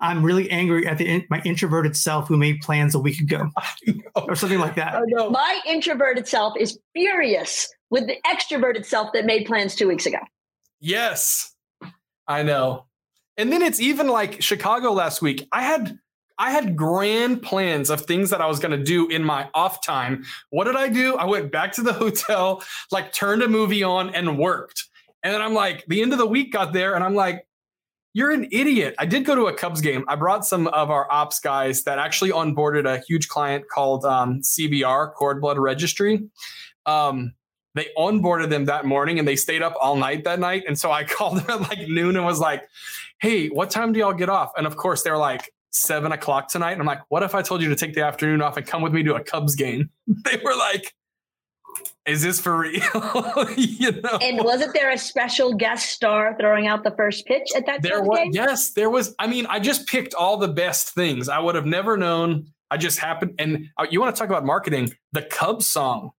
"I'm 0.00 0.22
really 0.22 0.50
angry 0.50 0.86
at 0.86 0.98
the 0.98 1.06
in- 1.06 1.26
my 1.30 1.40
introverted 1.44 1.96
self 1.96 2.28
who 2.28 2.36
made 2.36 2.60
plans 2.60 2.94
a 2.94 2.98
week 2.98 3.20
ago," 3.20 3.50
or 4.14 4.34
something 4.34 4.58
like 4.58 4.74
that. 4.76 4.94
I 4.94 5.02
know. 5.06 5.30
My 5.30 5.60
introverted 5.66 6.26
self 6.28 6.54
is 6.58 6.78
furious 6.94 7.68
with 7.90 8.06
the 8.06 8.16
extroverted 8.26 8.84
self 8.84 9.12
that 9.12 9.24
made 9.24 9.46
plans 9.46 9.74
two 9.74 9.88
weeks 9.88 10.06
ago. 10.06 10.18
Yes, 10.80 11.54
I 12.26 12.42
know. 12.42 12.86
And 13.36 13.52
then 13.52 13.62
it's 13.62 13.80
even 13.80 14.08
like 14.08 14.40
Chicago 14.42 14.92
last 14.92 15.20
week. 15.20 15.46
I 15.52 15.62
had 15.62 15.98
I 16.38 16.50
had 16.50 16.76
grand 16.76 17.42
plans 17.42 17.88
of 17.88 18.02
things 18.02 18.30
that 18.30 18.40
I 18.40 18.46
was 18.46 18.58
going 18.58 18.78
to 18.78 18.82
do 18.82 19.08
in 19.08 19.24
my 19.24 19.48
off 19.54 19.84
time. 19.84 20.24
What 20.50 20.64
did 20.64 20.76
I 20.76 20.88
do? 20.88 21.16
I 21.16 21.24
went 21.24 21.50
back 21.50 21.72
to 21.72 21.82
the 21.82 21.92
hotel, 21.92 22.62
like 22.90 23.12
turned 23.12 23.42
a 23.42 23.48
movie 23.48 23.82
on 23.82 24.14
and 24.14 24.38
worked. 24.38 24.84
And 25.22 25.32
then 25.32 25.40
I'm 25.40 25.54
like, 25.54 25.84
the 25.86 26.02
end 26.02 26.12
of 26.12 26.18
the 26.18 26.26
week 26.26 26.52
got 26.52 26.72
there, 26.72 26.94
and 26.94 27.02
I'm 27.02 27.14
like, 27.14 27.46
you're 28.16 28.30
an 28.30 28.48
idiot. 28.50 28.94
I 28.98 29.04
did 29.04 29.26
go 29.26 29.34
to 29.34 29.48
a 29.48 29.52
Cubs 29.52 29.82
game. 29.82 30.02
I 30.08 30.16
brought 30.16 30.46
some 30.46 30.68
of 30.68 30.90
our 30.90 31.06
ops 31.12 31.38
guys 31.38 31.82
that 31.82 31.98
actually 31.98 32.30
onboarded 32.30 32.90
a 32.90 32.96
huge 33.06 33.28
client 33.28 33.68
called 33.68 34.06
um, 34.06 34.40
CBR, 34.40 35.12
Cord 35.12 35.38
Blood 35.38 35.58
Registry. 35.58 36.26
Um, 36.86 37.34
they 37.74 37.88
onboarded 37.94 38.48
them 38.48 38.64
that 38.64 38.86
morning 38.86 39.18
and 39.18 39.28
they 39.28 39.36
stayed 39.36 39.60
up 39.60 39.74
all 39.78 39.96
night 39.96 40.24
that 40.24 40.40
night. 40.40 40.64
And 40.66 40.78
so 40.78 40.90
I 40.90 41.04
called 41.04 41.40
them 41.40 41.50
at 41.50 41.68
like 41.68 41.88
noon 41.88 42.16
and 42.16 42.24
was 42.24 42.40
like, 42.40 42.66
hey, 43.20 43.48
what 43.48 43.68
time 43.68 43.92
do 43.92 43.98
y'all 43.98 44.14
get 44.14 44.30
off? 44.30 44.50
And 44.56 44.66
of 44.66 44.76
course, 44.76 45.02
they're 45.02 45.18
like, 45.18 45.52
seven 45.68 46.10
o'clock 46.10 46.48
tonight. 46.48 46.72
And 46.72 46.80
I'm 46.80 46.86
like, 46.86 47.02
what 47.08 47.22
if 47.22 47.34
I 47.34 47.42
told 47.42 47.60
you 47.60 47.68
to 47.68 47.76
take 47.76 47.92
the 47.92 48.02
afternoon 48.02 48.40
off 48.40 48.56
and 48.56 48.66
come 48.66 48.80
with 48.80 48.94
me 48.94 49.02
to 49.02 49.16
a 49.16 49.22
Cubs 49.22 49.54
game? 49.54 49.90
They 50.24 50.40
were 50.42 50.56
like, 50.56 50.94
is 52.06 52.22
this 52.22 52.40
for 52.40 52.58
real? 52.58 52.80
you 53.56 53.92
know? 54.00 54.18
And 54.20 54.42
wasn't 54.44 54.72
there 54.74 54.90
a 54.90 54.98
special 54.98 55.54
guest 55.54 55.90
star 55.90 56.36
throwing 56.38 56.66
out 56.66 56.84
the 56.84 56.92
first 56.92 57.26
pitch 57.26 57.48
at 57.54 57.66
that 57.66 57.82
there 57.82 58.02
was 58.02 58.18
game? 58.18 58.30
yes 58.32 58.70
there 58.70 58.90
was 58.90 59.14
i 59.18 59.26
mean 59.26 59.46
i 59.46 59.58
just 59.58 59.86
picked 59.86 60.14
all 60.14 60.36
the 60.36 60.48
best 60.48 60.90
things 60.90 61.28
i 61.28 61.38
would 61.38 61.54
have 61.54 61.66
never 61.66 61.96
known 61.96 62.46
i 62.70 62.76
just 62.76 62.98
happened 62.98 63.34
and 63.38 63.68
uh, 63.78 63.86
you 63.90 64.00
want 64.00 64.14
to 64.14 64.18
talk 64.18 64.28
about 64.28 64.44
marketing 64.44 64.92
the 65.12 65.22
cubs 65.22 65.66
song 65.66 66.10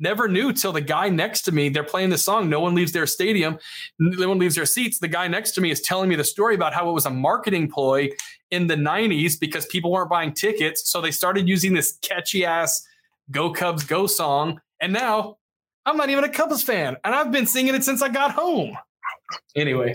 never 0.00 0.28
knew 0.28 0.52
till 0.52 0.72
the 0.72 0.80
guy 0.80 1.08
next 1.08 1.42
to 1.42 1.52
me 1.52 1.68
they're 1.68 1.84
playing 1.84 2.10
the 2.10 2.18
song 2.18 2.48
no 2.48 2.60
one 2.60 2.74
leaves 2.74 2.92
their 2.92 3.06
stadium 3.06 3.58
no 3.98 4.28
one 4.28 4.38
leaves 4.38 4.54
their 4.54 4.66
seats 4.66 4.98
the 4.98 5.08
guy 5.08 5.28
next 5.28 5.52
to 5.52 5.60
me 5.60 5.70
is 5.70 5.80
telling 5.80 6.08
me 6.08 6.16
the 6.16 6.24
story 6.24 6.54
about 6.54 6.74
how 6.74 6.88
it 6.88 6.92
was 6.92 7.06
a 7.06 7.10
marketing 7.10 7.70
ploy 7.70 8.08
in 8.50 8.66
the 8.66 8.76
90s 8.76 9.38
because 9.38 9.66
people 9.66 9.90
weren't 9.90 10.10
buying 10.10 10.32
tickets 10.32 10.90
so 10.90 11.00
they 11.00 11.10
started 11.10 11.48
using 11.48 11.74
this 11.74 11.98
catchy 12.02 12.44
ass 12.44 12.86
go 13.30 13.50
cubs 13.50 13.84
go 13.84 14.06
song 14.06 14.60
and 14.80 14.92
now 14.92 15.36
i'm 15.86 15.96
not 15.96 16.10
even 16.10 16.24
a 16.24 16.28
cubs 16.28 16.62
fan 16.62 16.96
and 17.04 17.14
i've 17.14 17.30
been 17.32 17.46
singing 17.46 17.74
it 17.74 17.84
since 17.84 18.02
i 18.02 18.08
got 18.08 18.32
home 18.32 18.76
anyway 19.56 19.94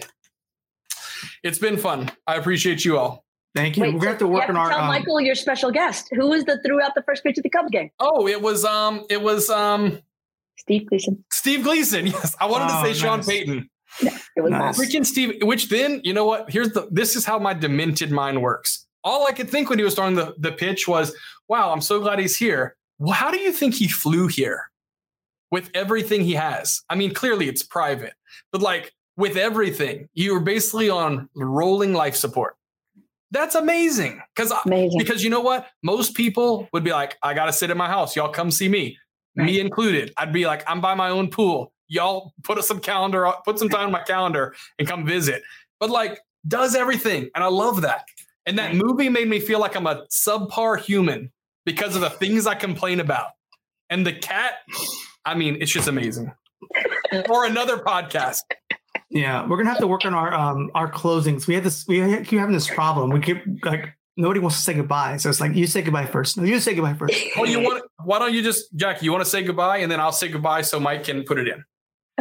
it's 1.43 1.59
been 1.59 1.77
fun. 1.77 2.09
I 2.27 2.35
appreciate 2.35 2.85
you 2.85 2.97
all. 2.97 3.23
Thank 3.55 3.77
you. 3.77 3.83
Wait, 3.83 3.93
We're 3.93 3.99
so 3.99 4.03
gonna 4.03 4.09
have 4.11 4.19
to 4.19 4.27
work 4.27 4.49
on 4.49 4.57
our. 4.57 4.69
tell 4.69 4.79
um, 4.79 4.87
Michael 4.87 5.19
your 5.21 5.35
special 5.35 5.71
guest. 5.71 6.09
Who 6.13 6.29
was 6.29 6.43
the 6.45 6.59
threw 6.65 6.81
out 6.81 6.95
the 6.95 7.03
first 7.03 7.23
pitch 7.23 7.37
of 7.37 7.43
the 7.43 7.49
Cubs 7.49 7.69
game? 7.69 7.89
Oh, 7.99 8.27
it 8.27 8.41
was 8.41 8.63
um, 8.65 9.05
it 9.09 9.21
was 9.21 9.49
um, 9.49 9.99
Steve 10.57 10.87
Gleason. 10.87 11.23
Steve 11.31 11.63
Gleason. 11.63 12.07
Yes, 12.13 12.35
I 12.39 12.45
wanted 12.45 12.67
Oh, 12.71 12.81
to 12.83 12.87
say 12.87 12.93
Sean 12.99 13.19
nice. 13.19 13.27
Payton. 13.27 13.69
It 14.01 14.41
was 14.41 14.51
Nice. 14.51 14.79
Freaking 14.79 15.05
Steve. 15.05 15.35
Which 15.43 15.69
then, 15.69 16.01
you 16.03 16.13
know 16.13 16.25
what? 16.25 16.49
Here's 16.49 16.71
the. 16.71 16.87
This 16.91 17.15
is 17.15 17.25
how 17.25 17.37
my 17.39 17.53
demented 17.53 18.11
mind 18.11 18.41
works. 18.41 18.85
All 19.03 19.27
I 19.27 19.31
could 19.33 19.49
think 19.49 19.69
when 19.69 19.77
he 19.79 19.85
was 19.85 19.95
throwing 19.95 20.15
the 20.15 20.33
the 20.39 20.51
pitch 20.51 20.87
was, 20.87 21.13
"Wow, 21.47 21.71
I'm 21.71 21.81
so 21.81 21.99
glad 21.99 22.19
he's 22.19 22.37
here." 22.37 22.75
Well, 22.99 23.13
how 23.13 23.31
do 23.31 23.37
you 23.37 23.51
think 23.51 23.75
he 23.75 23.87
flew 23.87 24.27
here? 24.27 24.69
With 25.53 25.69
everything 25.75 26.21
he 26.21 26.33
has. 26.33 26.81
I 26.89 26.95
mean, 26.95 27.13
clearly 27.13 27.47
it's 27.47 27.61
private, 27.61 28.15
but 28.51 28.63
like 28.63 28.91
with 29.17 29.37
everything, 29.37 30.09
you 30.15 30.33
were 30.33 30.39
basically 30.39 30.89
on 30.89 31.29
rolling 31.35 31.93
life 31.93 32.15
support. 32.15 32.55
That's 33.29 33.53
amazing. 33.53 34.19
Because 34.35 34.51
because 34.97 35.23
you 35.23 35.29
know 35.29 35.41
what? 35.41 35.67
Most 35.83 36.15
people 36.15 36.67
would 36.73 36.83
be 36.83 36.89
like, 36.89 37.19
I 37.21 37.35
gotta 37.35 37.53
sit 37.53 37.69
in 37.69 37.77
my 37.77 37.87
house. 37.87 38.15
Y'all 38.15 38.29
come 38.29 38.49
see 38.49 38.67
me, 38.67 38.97
me 39.35 39.59
included. 39.59 40.11
I'd 40.17 40.33
be 40.33 40.47
like, 40.47 40.63
I'm 40.67 40.81
by 40.81 40.95
my 40.95 41.11
own 41.11 41.29
pool. 41.29 41.71
Y'all 41.87 42.33
put 42.41 42.63
some 42.63 42.79
calendar, 42.79 43.31
put 43.45 43.59
some 43.59 43.69
time 43.69 43.85
on 43.85 43.91
my 43.91 44.01
calendar 44.01 44.55
and 44.79 44.87
come 44.87 45.05
visit. 45.05 45.43
But 45.79 45.91
like, 45.91 46.19
does 46.47 46.73
everything, 46.73 47.29
and 47.35 47.43
I 47.43 47.47
love 47.47 47.83
that. 47.83 48.05
And 48.47 48.57
that 48.57 48.73
movie 48.73 49.07
made 49.07 49.27
me 49.27 49.39
feel 49.39 49.59
like 49.59 49.75
I'm 49.75 49.85
a 49.85 50.07
subpar 50.09 50.79
human 50.79 51.31
because 51.63 51.95
of 51.95 52.01
the 52.01 52.09
things 52.09 52.47
I 52.47 52.55
complain 52.55 52.99
about. 52.99 53.27
And 53.91 54.03
the 54.03 54.13
cat, 54.13 54.53
I 55.25 55.35
mean, 55.35 55.57
it's 55.61 55.71
just 55.71 55.87
amazing. 55.87 56.31
or 57.29 57.45
another 57.45 57.77
podcast. 57.77 58.41
Yeah, 59.09 59.47
we're 59.47 59.57
gonna 59.57 59.69
have 59.69 59.79
to 59.79 59.87
work 59.87 60.05
on 60.05 60.13
our 60.13 60.33
um 60.33 60.71
our 60.73 60.91
closings. 60.91 61.47
We 61.47 61.55
had 61.55 61.63
this. 61.63 61.85
We 61.87 61.99
keep 62.23 62.39
having 62.39 62.53
this 62.53 62.67
problem. 62.67 63.11
We 63.11 63.19
keep 63.19 63.43
like 63.63 63.93
nobody 64.17 64.39
wants 64.39 64.57
to 64.57 64.63
say 64.63 64.73
goodbye. 64.73 65.17
So 65.17 65.29
it's 65.29 65.39
like 65.39 65.55
you 65.55 65.67
say 65.67 65.81
goodbye 65.81 66.05
first. 66.05 66.37
No, 66.37 66.43
you 66.43 66.59
say 66.59 66.73
goodbye 66.73 66.93
first. 66.93 67.13
Well, 67.37 67.49
you 67.49 67.59
want? 67.59 67.83
Why 68.03 68.19
don't 68.19 68.33
you 68.33 68.41
just, 68.41 68.73
Jackie? 68.75 69.05
You 69.05 69.11
want 69.11 69.23
to 69.23 69.29
say 69.29 69.43
goodbye, 69.43 69.77
and 69.77 69.91
then 69.91 69.99
I'll 69.99 70.11
say 70.11 70.27
goodbye, 70.27 70.61
so 70.61 70.79
Mike 70.79 71.03
can 71.03 71.23
put 71.23 71.37
it 71.39 71.47
in. 71.47 71.63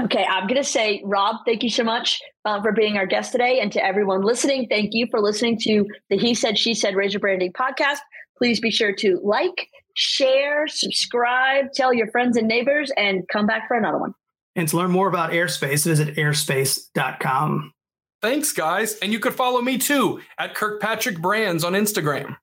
Okay, 0.01 0.25
I'm 0.25 0.47
going 0.47 0.61
to 0.61 0.65
say, 0.65 1.03
Rob, 1.05 1.37
thank 1.45 1.63
you 1.63 1.69
so 1.69 1.85
much 1.85 2.19
um, 2.47 2.63
for 2.63 2.73
being 2.73 2.97
our 2.97 3.05
guest 3.05 3.31
today. 3.31 3.61
And 3.61 3.71
to 3.73 3.85
everyone 3.85 4.23
listening, 4.23 4.67
thank 4.71 4.95
you 4.95 5.07
for 5.11 5.21
listening 5.21 5.59
to 5.65 5.87
the 6.09 6.17
He 6.17 6.35
Said, 6.35 6.59
She 6.59 6.73
Said 6.73 6.97
Razor 6.97 7.19
Branding 7.19 7.53
podcast. 7.53 7.99
Please 8.39 8.59
be 8.59 8.71
sure 8.71 8.95
to 8.95 9.21
like, 9.23 9.69
share, 9.95 10.67
subscribe, 10.69 11.73
tell 11.73 11.93
your 11.93 12.11
friends 12.11 12.37
and 12.37 12.49
neighbors, 12.49 12.91
and 12.97 13.27
come 13.29 13.47
back 13.47 13.69
for 13.69 13.77
another 13.77 13.99
one. 13.99 14.15
And 14.55 14.69
to 14.69 14.77
learn 14.77 14.91
more 14.91 15.09
about 15.09 15.33
Airspace, 15.33 15.85
visit 15.85 16.17
airspace.com. 16.17 17.73
Thanks, 18.21 18.53
guys. 18.53 18.99
And 18.99 19.13
you 19.13 19.19
could 19.19 19.35
follow 19.35 19.61
me 19.63 19.79
too 19.79 20.21
at 20.39 20.55
Kirkpatrick 20.55 21.21
Brands 21.21 21.65
on 21.65 21.73
Instagram. 21.73 22.37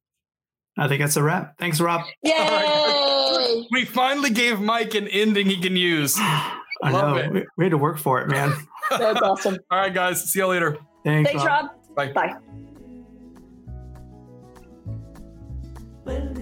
I 0.78 0.88
think 0.88 1.02
that's 1.02 1.16
a 1.18 1.24
wrap. 1.24 1.58
Thanks, 1.58 1.80
Rob. 1.80 2.02
Yay! 2.24 3.66
We 3.72 3.86
finally 3.86 4.30
gave 4.30 4.60
Mike 4.60 4.93
an 4.95 5.08
ending 5.08 5.47
he 5.47 5.60
can 5.60 5.76
use. 5.76 6.16
I 6.20 6.91
Love 6.91 7.16
know. 7.16 7.18
it. 7.18 7.32
We, 7.32 7.45
we 7.58 7.66
had 7.66 7.72
to 7.72 7.78
work 7.78 7.97
for 7.97 8.22
it, 8.22 8.30
man. 8.30 8.54
That's 8.89 9.22
awesome. 9.22 9.58
All 9.70 9.80
right, 9.80 9.93
guys. 9.93 10.32
See 10.32 10.39
you 10.39 10.47
later. 10.47 10.78
Thanks, 11.04 11.30
Thanks, 11.30 11.45
Rob. 11.45 11.70
Rob. 11.95 11.95
Bye. 11.95 12.12
Bye. 12.14 12.36
when 16.04 16.34